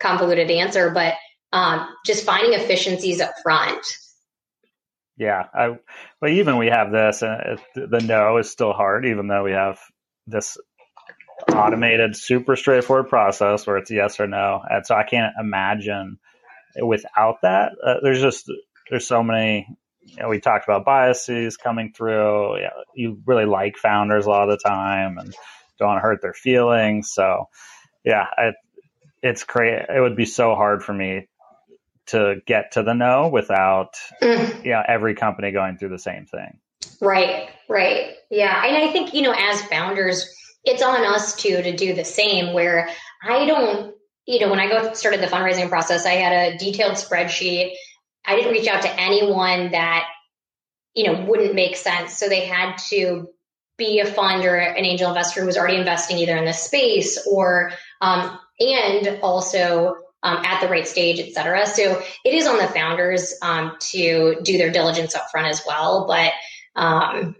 convoluted 0.00 0.50
answer, 0.50 0.90
but 0.90 1.14
um, 1.52 1.88
just 2.04 2.24
finding 2.24 2.52
efficiencies 2.52 3.20
up 3.20 3.32
front. 3.42 3.84
Yeah, 5.18 5.44
I, 5.54 5.78
but 6.20 6.30
even 6.30 6.58
we 6.58 6.66
have 6.66 6.92
this, 6.92 7.22
and 7.22 7.58
the 7.74 8.00
no 8.00 8.36
is 8.36 8.50
still 8.50 8.72
hard, 8.72 9.06
even 9.06 9.28
though 9.28 9.44
we 9.44 9.52
have 9.52 9.78
this 10.26 10.58
automated, 11.52 12.16
super 12.16 12.56
straightforward 12.56 13.08
process 13.08 13.66
where 13.66 13.76
it's 13.76 13.90
yes 13.90 14.20
or 14.20 14.26
no. 14.26 14.62
And 14.68 14.86
so 14.86 14.94
I 14.94 15.04
can't 15.04 15.34
imagine 15.38 16.18
without 16.82 17.42
that. 17.42 17.72
Uh, 17.82 17.94
there's 18.02 18.20
just 18.20 18.50
there's 18.90 19.06
so 19.06 19.22
many. 19.22 19.66
You 20.02 20.22
know, 20.22 20.28
we 20.28 20.38
talked 20.38 20.64
about 20.64 20.84
biases 20.84 21.56
coming 21.56 21.92
through. 21.92 22.56
You, 22.56 22.62
know, 22.62 22.84
you 22.94 23.22
really 23.26 23.44
like 23.44 23.76
founders 23.76 24.26
a 24.26 24.30
lot 24.30 24.48
of 24.48 24.58
the 24.58 24.68
time 24.68 25.18
and 25.18 25.34
don't 25.78 25.88
want 25.88 25.98
to 25.98 26.02
hurt 26.02 26.22
their 26.22 26.32
feelings. 26.32 27.10
So, 27.12 27.48
yeah, 28.04 28.24
I, 28.36 28.52
it's 29.22 29.42
crazy. 29.42 29.84
It 29.88 30.00
would 30.00 30.16
be 30.16 30.26
so 30.26 30.54
hard 30.54 30.84
for 30.84 30.92
me 30.92 31.28
to 32.06 32.36
get 32.46 32.72
to 32.72 32.84
the 32.84 32.94
no 32.94 33.28
without 33.28 33.94
mm. 34.22 34.64
you 34.64 34.70
know 34.70 34.82
every 34.86 35.14
company 35.14 35.50
going 35.50 35.76
through 35.76 35.90
the 35.90 35.98
same 35.98 36.26
thing. 36.26 36.58
Right, 37.00 37.48
right. 37.68 38.14
Yeah. 38.30 38.64
And 38.64 38.76
I 38.76 38.92
think, 38.92 39.14
you 39.14 39.22
know, 39.22 39.34
as 39.36 39.62
founders, 39.62 40.28
it's 40.64 40.82
on 40.82 41.04
us 41.04 41.36
too 41.36 41.62
to 41.62 41.76
do 41.76 41.94
the 41.94 42.04
same 42.04 42.52
where 42.52 42.88
I 43.22 43.46
don't, 43.46 43.94
you 44.26 44.40
know, 44.40 44.50
when 44.50 44.58
I 44.58 44.68
go 44.68 44.92
started 44.94 45.20
the 45.20 45.28
fundraising 45.28 45.68
process, 45.68 46.04
I 46.04 46.14
had 46.14 46.54
a 46.54 46.58
detailed 46.58 46.94
spreadsheet. 46.94 47.72
I 48.26 48.34
didn't 48.34 48.52
reach 48.52 48.66
out 48.66 48.82
to 48.82 49.00
anyone 49.00 49.70
that, 49.70 50.06
you 50.94 51.04
know, 51.04 51.24
wouldn't 51.24 51.54
make 51.54 51.76
sense. 51.76 52.18
So 52.18 52.28
they 52.28 52.46
had 52.46 52.76
to 52.88 53.28
be 53.78 54.00
a 54.00 54.06
fund 54.06 54.44
or 54.44 54.56
an 54.56 54.84
angel 54.84 55.08
investor 55.08 55.40
who 55.40 55.46
was 55.46 55.56
already 55.56 55.76
investing 55.76 56.18
either 56.18 56.36
in 56.36 56.46
the 56.46 56.52
space 56.52 57.24
or, 57.30 57.72
um, 58.00 58.38
and 58.58 59.20
also 59.22 59.94
um, 60.22 60.38
at 60.44 60.60
the 60.60 60.68
right 60.68 60.88
stage, 60.88 61.20
et 61.20 61.32
cetera. 61.34 61.66
So 61.66 62.02
it 62.24 62.34
is 62.34 62.46
on 62.46 62.56
the 62.58 62.66
founders 62.66 63.34
um, 63.42 63.76
to 63.92 64.40
do 64.42 64.58
their 64.58 64.72
diligence 64.72 65.14
up 65.14 65.30
front 65.30 65.46
as 65.46 65.62
well. 65.66 66.06
But 66.08 66.32
um, 66.76 67.36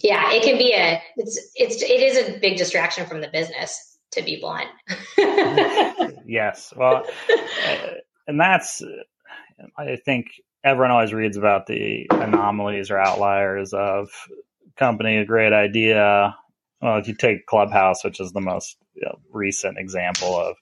yeah, 0.00 0.32
it 0.32 0.42
can 0.42 0.58
be 0.58 0.72
a 0.74 1.02
it's 1.16 1.52
it's 1.56 1.82
it 1.82 2.02
is 2.02 2.18
a 2.28 2.38
big 2.38 2.56
distraction 2.58 3.06
from 3.06 3.20
the 3.20 3.28
business 3.28 3.98
to 4.12 4.22
be 4.22 4.40
blunt. 4.40 4.68
yes, 6.26 6.72
well, 6.76 7.04
and 8.26 8.40
that's 8.40 8.82
I 9.76 9.96
think 9.96 10.26
everyone 10.64 10.90
always 10.90 11.12
reads 11.12 11.36
about 11.36 11.66
the 11.66 12.06
anomalies 12.10 12.90
or 12.90 12.98
outliers 12.98 13.72
of 13.72 14.10
company 14.76 15.18
a 15.18 15.24
great 15.24 15.52
idea. 15.52 16.36
Well, 16.80 16.98
if 16.98 17.08
you 17.08 17.14
take 17.14 17.46
Clubhouse, 17.46 18.04
which 18.04 18.20
is 18.20 18.32
the 18.32 18.40
most 18.40 18.76
you 18.94 19.02
know, 19.04 19.18
recent 19.32 19.78
example 19.78 20.38
of 20.38 20.56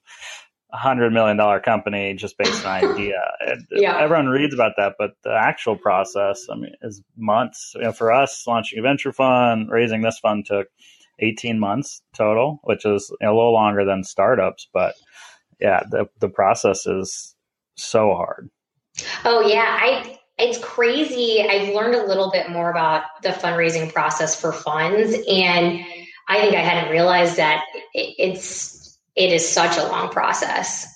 hundred 0.71 1.11
million 1.11 1.37
dollar 1.37 1.59
company 1.59 2.13
just 2.13 2.37
based 2.37 2.65
on 2.65 2.83
idea. 2.83 3.21
yeah. 3.71 3.97
Everyone 3.99 4.27
reads 4.27 4.53
about 4.53 4.73
that, 4.77 4.95
but 4.99 5.11
the 5.23 5.33
actual 5.33 5.75
process, 5.75 6.45
I 6.49 6.55
mean, 6.55 6.73
is 6.81 7.01
months. 7.17 7.73
You 7.75 7.83
know, 7.83 7.91
for 7.91 8.11
us, 8.11 8.45
launching 8.45 8.79
a 8.79 8.81
venture 8.81 9.11
fund, 9.11 9.69
raising 9.71 10.01
this 10.01 10.19
fund 10.19 10.45
took 10.45 10.67
18 11.19 11.59
months 11.59 12.01
total, 12.13 12.59
which 12.63 12.85
is 12.85 13.11
a 13.21 13.25
little 13.27 13.53
longer 13.53 13.85
than 13.85 14.03
startups. 14.03 14.67
But 14.73 14.95
yeah, 15.59 15.81
the 15.89 16.07
the 16.19 16.29
process 16.29 16.85
is 16.85 17.35
so 17.75 18.13
hard. 18.13 18.49
Oh 19.25 19.41
yeah, 19.41 19.77
I 19.81 20.19
it's 20.37 20.57
crazy. 20.59 21.45
I've 21.47 21.73
learned 21.73 21.95
a 21.95 22.05
little 22.05 22.31
bit 22.31 22.49
more 22.49 22.69
about 22.69 23.03
the 23.23 23.29
fundraising 23.29 23.91
process 23.91 24.39
for 24.39 24.53
funds, 24.53 25.13
and 25.27 25.83
I 26.27 26.39
think 26.39 26.55
I 26.55 26.61
hadn't 26.61 26.91
realized 26.91 27.37
that 27.37 27.65
it's 27.93 28.78
it 29.19 29.33
is 29.33 29.47
such 29.47 29.77
a 29.77 29.83
long 29.83 30.09
process. 30.09 30.87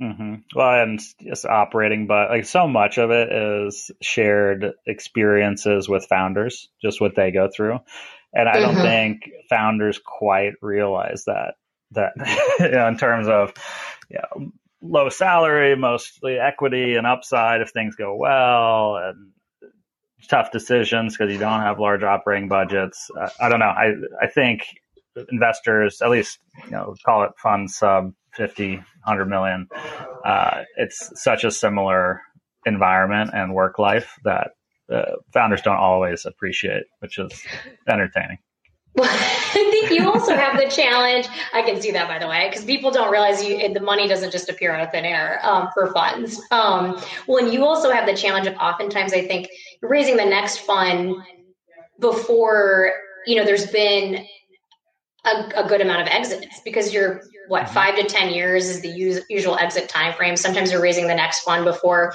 Mm-hmm. 0.00 0.34
Well, 0.54 0.80
and 0.80 1.00
just 1.20 1.44
operating, 1.44 2.06
but 2.06 2.30
like 2.30 2.44
so 2.44 2.68
much 2.68 2.98
of 2.98 3.10
it 3.10 3.32
is 3.32 3.90
shared 4.00 4.74
experiences 4.86 5.88
with 5.88 6.06
founders, 6.06 6.68
just 6.80 7.00
what 7.00 7.16
they 7.16 7.32
go 7.32 7.50
through. 7.54 7.80
And 8.32 8.48
I 8.48 8.58
mm-hmm. 8.58 8.74
don't 8.74 8.82
think 8.84 9.30
founders 9.50 9.98
quite 9.98 10.52
realize 10.62 11.24
that, 11.26 11.54
that, 11.92 12.12
you 12.60 12.70
know, 12.70 12.86
in 12.86 12.96
terms 12.96 13.26
of, 13.26 13.52
you 14.08 14.18
know, 14.18 14.52
low 14.80 15.08
salary, 15.08 15.74
mostly 15.74 16.38
equity 16.38 16.94
and 16.94 17.08
upside 17.08 17.60
if 17.60 17.70
things 17.70 17.96
go 17.96 18.14
well 18.14 18.96
and 18.96 19.32
tough 20.28 20.52
decisions 20.52 21.16
because 21.16 21.32
you 21.32 21.40
don't 21.40 21.62
have 21.62 21.80
large 21.80 22.04
operating 22.04 22.48
budgets. 22.48 23.10
Uh, 23.18 23.30
I 23.40 23.48
don't 23.48 23.58
know. 23.58 23.66
I, 23.66 23.94
I 24.22 24.28
think 24.28 24.62
investors, 25.30 26.00
at 26.02 26.10
least 26.10 26.38
you 26.64 26.70
know, 26.70 26.94
call 27.04 27.24
it 27.24 27.32
fund 27.42 27.70
sub 27.70 28.12
50, 28.34 28.76
100 28.76 29.26
million. 29.26 29.68
Uh, 30.24 30.62
it's 30.76 31.10
such 31.22 31.44
a 31.44 31.50
similar 31.50 32.20
environment 32.66 33.30
and 33.34 33.54
work 33.54 33.78
life 33.78 34.18
that 34.24 34.50
uh, 34.92 35.16
founders 35.32 35.62
don't 35.62 35.76
always 35.76 36.24
appreciate, 36.24 36.84
which 37.00 37.18
is 37.18 37.42
entertaining. 37.88 38.38
I 39.00 39.68
think 39.70 39.90
you 39.90 40.10
also 40.10 40.34
have 40.34 40.58
the 40.58 40.68
challenge. 40.68 41.28
I 41.52 41.62
can 41.62 41.80
see 41.80 41.92
that, 41.92 42.08
by 42.08 42.18
the 42.18 42.26
way, 42.26 42.48
because 42.48 42.64
people 42.64 42.90
don't 42.90 43.12
realize 43.12 43.44
you 43.44 43.72
the 43.72 43.80
money 43.80 44.08
doesn't 44.08 44.32
just 44.32 44.48
appear 44.48 44.74
out 44.74 44.82
of 44.82 44.90
thin 44.90 45.04
air 45.04 45.40
um, 45.42 45.68
for 45.72 45.92
funds. 45.92 46.40
Um, 46.50 47.00
well, 47.26 47.44
and 47.44 47.52
you 47.52 47.64
also 47.64 47.90
have 47.90 48.06
the 48.06 48.16
challenge 48.16 48.46
of 48.46 48.54
oftentimes, 48.56 49.12
I 49.12 49.26
think, 49.26 49.48
raising 49.82 50.16
the 50.16 50.24
next 50.24 50.58
fund 50.58 51.14
before 52.00 52.92
you 53.26 53.36
know 53.36 53.44
there's 53.44 53.66
been 53.66 54.26
a, 55.28 55.64
a 55.64 55.68
good 55.68 55.80
amount 55.80 56.02
of 56.02 56.08
exits 56.08 56.60
because 56.64 56.92
you're 56.92 57.22
what 57.48 57.64
mm-hmm. 57.64 57.74
five 57.74 57.96
to 57.96 58.04
ten 58.04 58.32
years 58.32 58.68
is 58.68 58.80
the 58.80 59.24
usual 59.28 59.56
exit 59.56 59.88
time 59.88 60.14
frame. 60.14 60.36
Sometimes 60.36 60.70
you're 60.70 60.82
raising 60.82 61.06
the 61.06 61.14
next 61.14 61.40
fund 61.40 61.64
before 61.64 62.14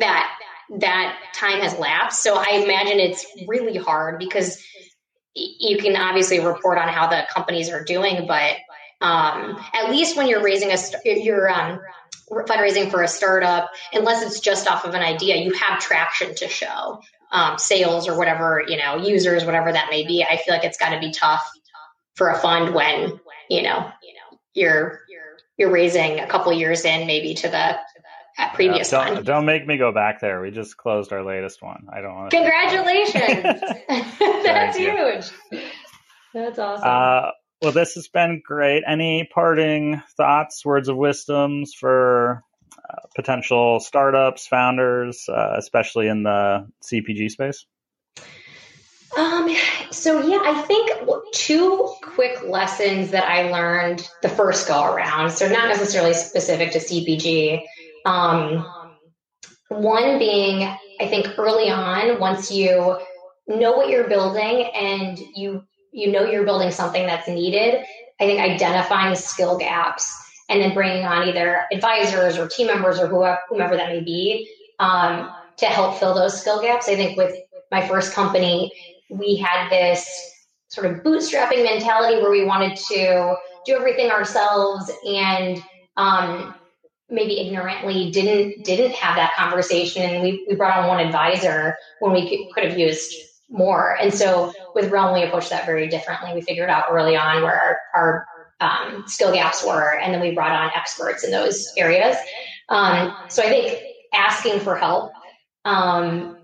that 0.00 0.30
that 0.78 1.18
time 1.34 1.60
has 1.60 1.78
lapsed. 1.78 2.22
So 2.22 2.36
I 2.36 2.62
imagine 2.64 2.98
it's 2.98 3.26
really 3.46 3.76
hard 3.76 4.18
because 4.18 4.62
you 5.34 5.78
can 5.78 5.96
obviously 5.96 6.40
report 6.40 6.78
on 6.78 6.88
how 6.88 7.08
the 7.08 7.22
companies 7.32 7.70
are 7.70 7.84
doing, 7.84 8.26
but 8.26 8.56
um, 9.00 9.58
at 9.74 9.90
least 9.90 10.16
when 10.16 10.28
you're 10.28 10.42
raising 10.42 10.70
a 10.70 10.76
you're 11.04 11.50
um, 11.50 11.80
fundraising 12.30 12.90
for 12.90 13.02
a 13.02 13.08
startup, 13.08 13.70
unless 13.92 14.24
it's 14.24 14.40
just 14.40 14.68
off 14.68 14.84
of 14.84 14.94
an 14.94 15.02
idea, 15.02 15.36
you 15.36 15.52
have 15.54 15.80
traction 15.80 16.34
to 16.36 16.48
show. 16.48 17.00
Um, 17.30 17.56
sales 17.56 18.08
or 18.08 18.18
whatever, 18.18 18.62
you 18.68 18.76
know, 18.76 18.98
users, 18.98 19.46
whatever 19.46 19.72
that 19.72 19.86
may 19.90 20.06
be. 20.06 20.22
I 20.22 20.36
feel 20.36 20.52
like 20.52 20.64
it's 20.64 20.76
got 20.76 20.90
to 20.90 21.00
be 21.00 21.12
tough 21.12 21.42
for 22.14 22.30
a 22.30 22.38
fund 22.38 22.74
when 22.74 23.18
you 23.48 23.62
know 23.62 23.90
you're 24.54 25.00
you're 25.58 25.70
raising 25.70 26.20
a 26.20 26.26
couple 26.26 26.52
years 26.52 26.84
in 26.84 27.06
maybe 27.06 27.34
to 27.34 27.48
the 27.48 27.78
previous 28.54 28.90
yeah, 28.90 29.04
don't, 29.04 29.14
fund. 29.14 29.26
Don't 29.26 29.46
make 29.46 29.66
me 29.66 29.76
go 29.76 29.92
back 29.92 30.20
there. 30.20 30.40
We 30.40 30.50
just 30.50 30.76
closed 30.76 31.12
our 31.12 31.24
latest 31.24 31.62
one. 31.62 31.86
I 31.92 32.00
don't 32.00 32.14
want. 32.14 32.30
to 32.30 32.36
Congratulations! 32.36 33.60
That's 34.44 34.76
huge. 34.76 35.30
That's 36.34 36.58
awesome. 36.58 36.88
Uh, 36.88 37.30
well, 37.60 37.72
this 37.72 37.94
has 37.94 38.08
been 38.08 38.42
great. 38.44 38.82
Any 38.86 39.28
parting 39.32 40.02
thoughts, 40.16 40.64
words 40.64 40.88
of 40.88 40.96
wisdoms 40.96 41.74
for 41.74 42.42
uh, 42.76 43.06
potential 43.14 43.80
startups, 43.80 44.46
founders, 44.46 45.28
uh, 45.28 45.54
especially 45.58 46.08
in 46.08 46.22
the 46.22 46.66
CPG 46.82 47.30
space? 47.30 47.66
Um, 49.16 49.54
so 49.90 50.22
yeah, 50.22 50.40
I 50.42 50.62
think 50.62 50.90
two 51.34 51.94
quick 52.02 52.42
lessons 52.44 53.10
that 53.10 53.24
I 53.24 53.50
learned 53.50 54.08
the 54.22 54.28
first 54.28 54.68
go 54.68 54.84
around. 54.84 55.30
So 55.30 55.48
not 55.48 55.68
necessarily 55.68 56.14
specific 56.14 56.72
to 56.72 56.78
CPG. 56.78 57.62
Um, 58.06 58.66
one 59.68 60.18
being, 60.18 60.62
I 60.62 61.08
think 61.08 61.38
early 61.38 61.70
on, 61.70 62.20
once 62.20 62.50
you 62.50 62.98
know 63.46 63.72
what 63.72 63.88
you're 63.88 64.08
building 64.08 64.70
and 64.74 65.18
you 65.34 65.64
you 65.92 66.10
know 66.10 66.24
you're 66.24 66.44
building 66.44 66.70
something 66.70 67.06
that's 67.06 67.28
needed, 67.28 67.84
I 68.20 68.24
think 68.24 68.40
identifying 68.40 69.14
skill 69.14 69.58
gaps 69.58 70.18
and 70.48 70.62
then 70.62 70.74
bringing 70.74 71.04
on 71.04 71.28
either 71.28 71.64
advisors 71.72 72.38
or 72.38 72.48
team 72.48 72.66
members 72.66 72.98
or 72.98 73.08
whoever, 73.08 73.38
whomever 73.48 73.76
that 73.76 73.90
may 73.90 74.00
be 74.00 74.48
um, 74.78 75.30
to 75.58 75.66
help 75.66 75.98
fill 75.98 76.14
those 76.14 76.40
skill 76.40 76.62
gaps. 76.62 76.88
I 76.88 76.96
think 76.96 77.16
with 77.16 77.34
my 77.70 77.86
first 77.86 78.12
company, 78.12 78.70
we 79.18 79.36
had 79.36 79.68
this 79.68 80.08
sort 80.68 80.86
of 80.86 81.02
bootstrapping 81.02 81.62
mentality 81.64 82.20
where 82.20 82.30
we 82.30 82.44
wanted 82.44 82.76
to 82.76 83.36
do 83.66 83.76
everything 83.76 84.10
ourselves 84.10 84.90
and 85.06 85.62
um, 85.96 86.54
maybe 87.10 87.40
ignorantly 87.40 88.10
didn't 88.10 88.64
didn't 88.64 88.92
have 88.92 89.16
that 89.16 89.34
conversation. 89.36 90.02
And 90.02 90.22
we, 90.22 90.46
we 90.48 90.54
brought 90.54 90.78
on 90.78 90.88
one 90.88 90.98
advisor 90.98 91.76
when 92.00 92.12
we 92.12 92.28
could, 92.28 92.54
could 92.54 92.64
have 92.70 92.78
used 92.78 93.14
more. 93.50 93.96
And 94.00 94.12
so 94.12 94.52
with 94.74 94.90
realm 94.90 95.12
we 95.12 95.22
approached 95.22 95.50
that 95.50 95.66
very 95.66 95.88
differently. 95.88 96.32
We 96.34 96.40
figured 96.40 96.70
out 96.70 96.86
early 96.90 97.16
on 97.16 97.42
where 97.42 97.54
our, 97.54 97.78
our 97.94 98.26
um, 98.60 99.04
skill 99.06 99.32
gaps 99.32 99.64
were 99.64 99.98
and 99.98 100.14
then 100.14 100.22
we 100.22 100.34
brought 100.34 100.52
on 100.52 100.70
experts 100.74 101.22
in 101.22 101.30
those 101.30 101.70
areas. 101.76 102.16
Um, 102.68 103.14
so 103.28 103.42
i 103.42 103.48
think 103.48 103.82
asking 104.14 104.60
for 104.60 104.76
help 104.76 105.12
um, 105.64 106.38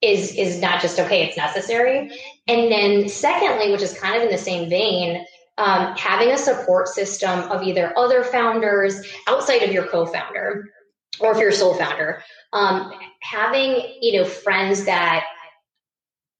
is 0.00 0.34
is 0.34 0.60
not 0.60 0.80
just 0.80 0.98
okay 0.98 1.24
it's 1.24 1.36
necessary. 1.36 2.10
And 2.46 2.70
then 2.70 3.08
secondly 3.08 3.72
which 3.72 3.82
is 3.82 3.98
kind 3.98 4.16
of 4.16 4.22
in 4.22 4.30
the 4.30 4.38
same 4.38 4.68
vein 4.68 5.24
um, 5.58 5.96
having 5.96 6.30
a 6.30 6.38
support 6.38 6.86
system 6.86 7.40
of 7.50 7.62
either 7.62 7.92
other 7.98 8.22
founders 8.22 9.00
outside 9.26 9.62
of 9.62 9.72
your 9.72 9.86
co-founder 9.86 10.70
or 11.18 11.32
if 11.32 11.38
you're 11.38 11.48
a 11.48 11.52
sole 11.52 11.74
founder 11.74 12.22
um, 12.52 12.92
having 13.22 13.82
you 14.00 14.18
know 14.18 14.24
friends 14.24 14.84
that 14.84 15.24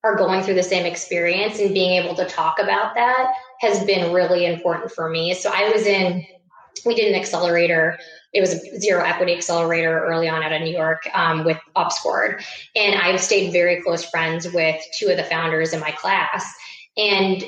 are 0.04 0.16
going 0.16 0.42
through 0.42 0.54
the 0.54 0.62
same 0.62 0.86
experience 0.86 1.58
and 1.58 1.74
being 1.74 2.02
able 2.02 2.14
to 2.14 2.24
talk 2.26 2.58
about 2.60 2.94
that 2.94 3.32
has 3.60 3.84
been 3.84 4.12
really 4.12 4.46
important 4.46 4.92
for 4.92 5.08
me. 5.08 5.34
So 5.34 5.50
i 5.52 5.68
was 5.70 5.86
in 5.86 6.24
we 6.84 6.94
did 6.94 7.08
an 7.08 7.20
accelerator 7.20 7.98
it 8.32 8.40
was 8.40 8.52
a 8.52 8.78
zero 8.78 9.02
equity 9.04 9.34
accelerator 9.34 10.04
early 10.04 10.28
on 10.28 10.42
out 10.42 10.52
of 10.52 10.60
New 10.60 10.72
York 10.72 11.08
um, 11.14 11.44
with 11.44 11.58
Upscored. 11.76 12.44
And 12.76 13.00
I've 13.00 13.20
stayed 13.20 13.52
very 13.52 13.82
close 13.82 14.04
friends 14.04 14.46
with 14.52 14.76
two 14.98 15.08
of 15.08 15.16
the 15.16 15.24
founders 15.24 15.72
in 15.72 15.80
my 15.80 15.92
class. 15.92 16.54
And 16.96 17.42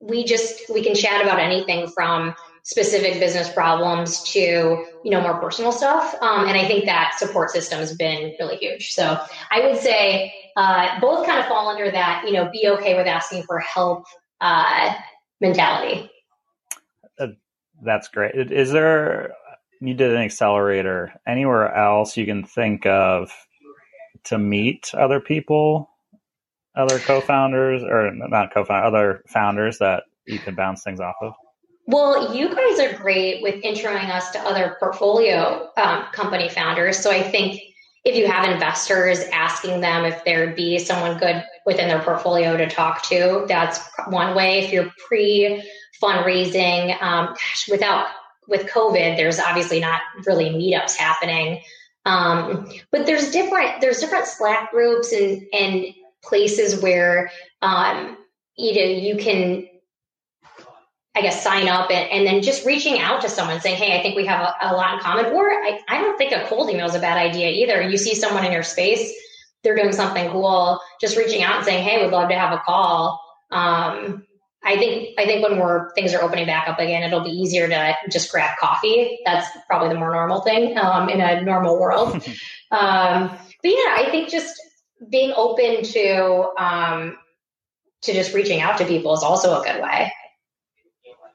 we 0.00 0.24
just 0.24 0.70
we 0.72 0.82
can 0.82 0.94
chat 0.94 1.22
about 1.22 1.40
anything 1.40 1.88
from 1.88 2.34
specific 2.62 3.20
business 3.20 3.48
problems 3.52 4.22
to 4.24 4.40
you 4.40 5.10
know 5.10 5.20
more 5.20 5.40
personal 5.40 5.72
stuff 5.72 6.14
um, 6.20 6.46
and 6.46 6.58
i 6.58 6.66
think 6.66 6.84
that 6.84 7.14
support 7.16 7.48
system 7.50 7.78
has 7.78 7.96
been 7.96 8.34
really 8.40 8.56
huge 8.56 8.92
so 8.92 9.18
i 9.50 9.60
would 9.60 9.78
say 9.78 10.34
uh, 10.56 10.98
both 11.00 11.24
kind 11.26 11.38
of 11.38 11.46
fall 11.46 11.68
under 11.68 11.90
that 11.90 12.24
you 12.26 12.32
know 12.32 12.50
be 12.50 12.68
okay 12.68 12.96
with 12.96 13.06
asking 13.06 13.42
for 13.44 13.58
help 13.60 14.04
uh, 14.40 14.92
mentality 15.40 16.10
uh, 17.20 17.28
that's 17.84 18.08
great 18.08 18.34
is 18.52 18.72
there 18.72 19.32
you 19.80 19.94
did 19.94 20.12
an 20.12 20.22
accelerator 20.22 21.12
anywhere 21.26 21.74
else 21.74 22.16
you 22.16 22.24
can 22.24 22.44
think 22.44 22.86
of 22.86 23.30
to 24.24 24.38
meet 24.38 24.90
other 24.94 25.20
people 25.20 25.90
other 26.76 26.98
co-founders 26.98 27.82
or 27.82 28.12
not 28.12 28.52
co-founders, 28.52 28.86
other 28.86 29.22
founders 29.26 29.78
that 29.78 30.04
you 30.26 30.38
can 30.38 30.54
bounce 30.54 30.82
things 30.82 31.00
off 31.00 31.16
of? 31.22 31.32
Well, 31.86 32.34
you 32.34 32.54
guys 32.54 32.80
are 32.80 32.92
great 32.98 33.42
with 33.42 33.62
introing 33.62 34.08
us 34.10 34.30
to 34.32 34.40
other 34.40 34.76
portfolio 34.78 35.70
um, 35.76 36.04
company 36.12 36.48
founders. 36.48 36.98
So 36.98 37.10
I 37.10 37.22
think 37.22 37.60
if 38.06 38.14
you 38.14 38.28
have 38.28 38.48
investors 38.48 39.18
asking 39.32 39.80
them 39.80 40.04
if 40.04 40.24
there 40.24 40.46
would 40.46 40.54
be 40.54 40.78
someone 40.78 41.18
good 41.18 41.44
within 41.66 41.88
their 41.88 41.98
portfolio 41.98 42.56
to 42.56 42.68
talk 42.68 43.02
to, 43.08 43.44
that's 43.48 43.80
one 44.06 44.36
way. 44.36 44.60
If 44.60 44.72
you're 44.72 44.92
pre 45.08 45.68
fundraising, 46.00 47.02
um, 47.02 47.26
gosh, 47.26 47.68
without 47.68 48.06
with 48.46 48.66
COVID, 48.68 49.16
there's 49.16 49.40
obviously 49.40 49.80
not 49.80 50.00
really 50.24 50.50
meetups 50.50 50.94
happening. 50.94 51.60
Um, 52.04 52.70
but 52.92 53.06
there's 53.06 53.32
different 53.32 53.80
there's 53.80 53.98
different 53.98 54.26
Slack 54.26 54.70
groups 54.70 55.12
and 55.12 55.42
and 55.52 55.86
places 56.22 56.80
where 56.80 57.32
um, 57.60 58.16
you 58.56 58.72
know 58.76 59.00
you 59.00 59.16
can 59.16 59.66
I 61.16 61.22
guess 61.22 61.42
sign 61.42 61.66
up 61.66 61.90
and, 61.90 62.10
and, 62.10 62.26
then 62.26 62.42
just 62.42 62.66
reaching 62.66 63.00
out 63.00 63.22
to 63.22 63.30
someone 63.30 63.58
saying, 63.60 63.76
Hey, 63.76 63.98
I 63.98 64.02
think 64.02 64.16
we 64.16 64.26
have 64.26 64.40
a, 64.40 64.54
a 64.68 64.76
lot 64.76 64.94
in 64.94 65.00
common. 65.00 65.26
Or 65.26 65.50
I, 65.50 65.80
I, 65.88 66.02
don't 66.02 66.18
think 66.18 66.32
a 66.32 66.46
cold 66.46 66.68
email 66.68 66.84
is 66.84 66.94
a 66.94 67.00
bad 67.00 67.16
idea 67.16 67.50
either. 67.50 67.80
You 67.80 67.96
see 67.96 68.14
someone 68.14 68.44
in 68.44 68.52
your 68.52 68.62
space, 68.62 69.12
they're 69.64 69.74
doing 69.74 69.92
something 69.92 70.30
cool, 70.30 70.78
just 71.00 71.16
reaching 71.16 71.42
out 71.42 71.56
and 71.56 71.64
saying, 71.64 71.82
Hey, 71.82 72.04
we'd 72.04 72.12
love 72.12 72.28
to 72.28 72.38
have 72.38 72.52
a 72.52 72.58
call. 72.58 73.18
Um, 73.50 74.26
I 74.62 74.76
think 74.76 75.18
I 75.18 75.24
think 75.24 75.42
when 75.42 75.58
we're 75.58 75.90
things 75.94 76.12
are 76.12 76.22
opening 76.22 76.44
back 76.44 76.68
up 76.68 76.78
again, 76.78 77.02
it'll 77.02 77.24
be 77.24 77.30
easier 77.30 77.66
to 77.66 77.94
just 78.10 78.30
grab 78.30 78.58
coffee. 78.58 79.18
That's 79.24 79.48
probably 79.68 79.88
the 79.88 79.94
more 79.94 80.12
normal 80.12 80.42
thing 80.42 80.76
um, 80.76 81.08
in 81.08 81.20
a 81.20 81.40
normal 81.40 81.80
world. 81.80 82.14
um, 82.72 83.28
but 83.62 83.70
yeah, 83.70 83.94
I 83.96 84.08
think 84.10 84.28
just 84.28 84.60
being 85.08 85.32
open 85.36 85.82
to 85.82 86.52
um, 86.58 87.16
to 88.02 88.12
just 88.12 88.34
reaching 88.34 88.60
out 88.60 88.76
to 88.78 88.84
people 88.84 89.14
is 89.14 89.22
also 89.22 89.60
a 89.60 89.64
good 89.64 89.80
way. 89.80 90.12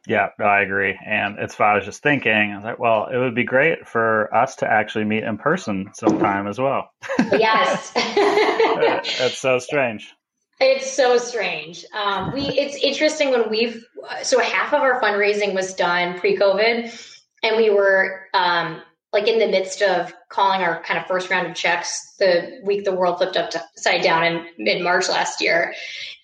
Yeah, 0.08 0.30
I 0.40 0.62
agree. 0.62 0.98
And 1.06 1.38
it's 1.38 1.60
what 1.60 1.70
I 1.70 1.76
was 1.76 1.86
just 1.86 2.02
thinking. 2.02 2.32
I 2.32 2.56
was 2.56 2.64
like, 2.64 2.80
well, 2.80 3.08
it 3.08 3.18
would 3.18 3.36
be 3.36 3.44
great 3.44 3.88
for 3.88 4.34
us 4.34 4.56
to 4.58 4.70
actually 4.70 5.06
meet 5.06 5.24
in 5.24 5.38
person 5.38 5.92
sometime 5.94 6.48
as 6.48 6.60
well. 6.60 6.90
Yes. 7.32 7.94
It's 9.22 9.38
so 9.38 9.60
strange. 9.60 10.14
It's 10.60 10.92
so 10.92 11.18
strange. 11.18 11.86
Um, 11.94 12.34
we 12.34 12.44
it's 12.44 12.76
interesting 12.78 13.32
when 13.32 13.50
we've 13.50 13.86
so 14.22 14.40
half 14.40 14.74
of 14.74 14.82
our 14.82 15.02
fundraising 15.02 15.56
was 15.56 15.74
done 15.74 16.20
pre-COVID, 16.20 17.16
and 17.44 17.58
we 17.58 17.70
were 17.72 18.28
um, 18.34 18.82
like 19.14 19.28
in 19.28 19.40
the 19.40 19.48
midst 19.48 19.82
of 19.82 20.14
calling 20.30 20.62
our 20.62 20.82
kind 20.84 21.00
of 21.00 21.06
first 21.06 21.30
round 21.30 21.48
of 21.48 21.56
checks 21.56 22.16
the 22.18 22.60
week 22.64 22.86
the 22.86 22.94
world 22.94 23.18
flipped 23.18 23.36
upside 23.36 24.02
down 24.02 24.24
in 24.24 24.46
mid 24.58 24.82
March 24.82 25.10
last 25.10 25.42
year. 25.42 25.74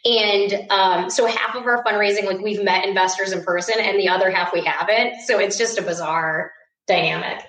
And 0.05 0.67
um, 0.69 1.09
so 1.09 1.25
half 1.25 1.55
of 1.55 1.65
our 1.65 1.83
fundraising, 1.83 2.25
like 2.25 2.39
we've 2.39 2.63
met 2.63 2.85
investors 2.85 3.33
in 3.33 3.43
person, 3.43 3.75
and 3.79 3.99
the 3.99 4.07
other 4.07 4.31
half 4.31 4.53
we 4.53 4.63
haven't. 4.63 5.21
So 5.25 5.39
it's 5.39 5.57
just 5.57 5.77
a 5.77 5.81
bizarre 5.81 6.51
dynamic. 6.87 7.43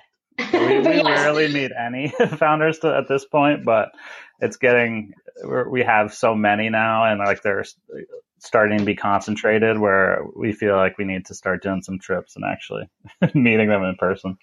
We, 0.52 0.58
we 0.58 0.64
yes. 0.96 1.04
rarely 1.04 1.52
meet 1.52 1.70
any 1.78 2.08
founders 2.36 2.80
to, 2.80 2.96
at 2.96 3.06
this 3.08 3.24
point, 3.24 3.64
but 3.64 3.90
it's 4.40 4.56
getting 4.56 5.14
we 5.68 5.84
have 5.84 6.12
so 6.12 6.34
many 6.34 6.68
now, 6.68 7.04
and 7.04 7.20
like 7.20 7.42
they're 7.42 7.64
starting 8.40 8.78
to 8.78 8.84
be 8.84 8.96
concentrated 8.96 9.78
where 9.78 10.24
we 10.34 10.52
feel 10.52 10.76
like 10.76 10.98
we 10.98 11.04
need 11.04 11.26
to 11.26 11.34
start 11.34 11.62
doing 11.62 11.82
some 11.82 11.98
trips 11.98 12.34
and 12.36 12.44
actually 12.44 12.88
meeting 13.34 13.68
them 13.68 13.84
in 13.84 13.94
person. 13.96 14.36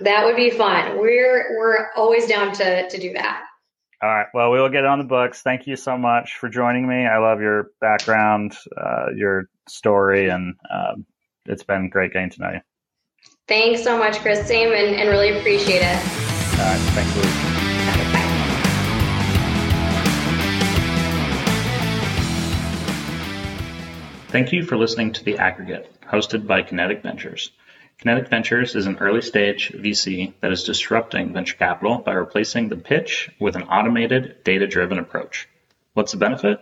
That 0.00 0.24
would 0.24 0.36
be 0.36 0.50
fun. 0.50 0.98
We're 0.98 1.58
we're 1.58 1.88
always 1.94 2.26
down 2.26 2.52
to 2.54 2.88
to 2.88 2.98
do 2.98 3.12
that. 3.12 3.42
All 4.02 4.08
right. 4.08 4.26
Well, 4.32 4.50
we 4.50 4.58
will 4.58 4.70
get 4.70 4.84
it 4.84 4.86
on 4.86 4.98
the 4.98 5.04
books. 5.04 5.42
Thank 5.42 5.66
you 5.66 5.76
so 5.76 5.98
much 5.98 6.38
for 6.38 6.48
joining 6.48 6.88
me. 6.88 7.06
I 7.06 7.18
love 7.18 7.42
your 7.42 7.70
background, 7.82 8.56
uh, 8.74 9.08
your 9.14 9.50
story, 9.68 10.30
and 10.30 10.54
um, 10.70 11.04
it's 11.44 11.64
been 11.64 11.90
great 11.90 12.14
getting 12.14 12.30
to 12.30 12.40
know 12.40 12.50
you. 12.52 12.60
Thanks 13.46 13.82
so 13.82 13.98
much, 13.98 14.18
Chris. 14.20 14.46
Same, 14.46 14.72
and, 14.72 14.96
and 14.96 15.10
really 15.10 15.38
appreciate 15.38 15.82
it. 15.82 15.96
All 15.96 16.66
right. 16.66 16.80
Thanks, 16.94 17.16
Luke. 17.16 17.26
Thank 24.28 24.52
you 24.52 24.62
for 24.62 24.78
listening 24.78 25.12
to 25.14 25.24
The 25.24 25.36
Aggregate, 25.36 25.92
hosted 26.04 26.46
by 26.46 26.62
Kinetic 26.62 27.02
Ventures. 27.02 27.50
Kinetic 28.00 28.28
Ventures 28.28 28.76
is 28.76 28.86
an 28.86 28.96
early 28.96 29.20
stage 29.20 29.72
VC 29.72 30.32
that 30.40 30.50
is 30.50 30.64
disrupting 30.64 31.34
venture 31.34 31.56
capital 31.56 31.98
by 31.98 32.12
replacing 32.12 32.70
the 32.70 32.76
pitch 32.76 33.28
with 33.38 33.56
an 33.56 33.64
automated, 33.64 34.42
data 34.42 34.66
driven 34.66 34.98
approach. 34.98 35.46
What's 35.92 36.12
the 36.12 36.18
benefit? 36.18 36.58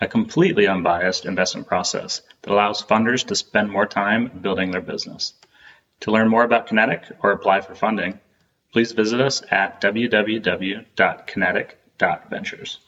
A 0.00 0.06
completely 0.06 0.68
unbiased 0.68 1.26
investment 1.26 1.66
process 1.66 2.22
that 2.42 2.52
allows 2.52 2.82
funders 2.82 3.26
to 3.26 3.34
spend 3.34 3.68
more 3.68 3.86
time 3.86 4.30
building 4.40 4.70
their 4.70 4.80
business. 4.80 5.34
To 6.02 6.12
learn 6.12 6.28
more 6.28 6.44
about 6.44 6.68
Kinetic 6.68 7.02
or 7.20 7.32
apply 7.32 7.62
for 7.62 7.74
funding, 7.74 8.20
please 8.72 8.92
visit 8.92 9.20
us 9.20 9.42
at 9.50 9.80
www.kinetic.ventures. 9.80 12.78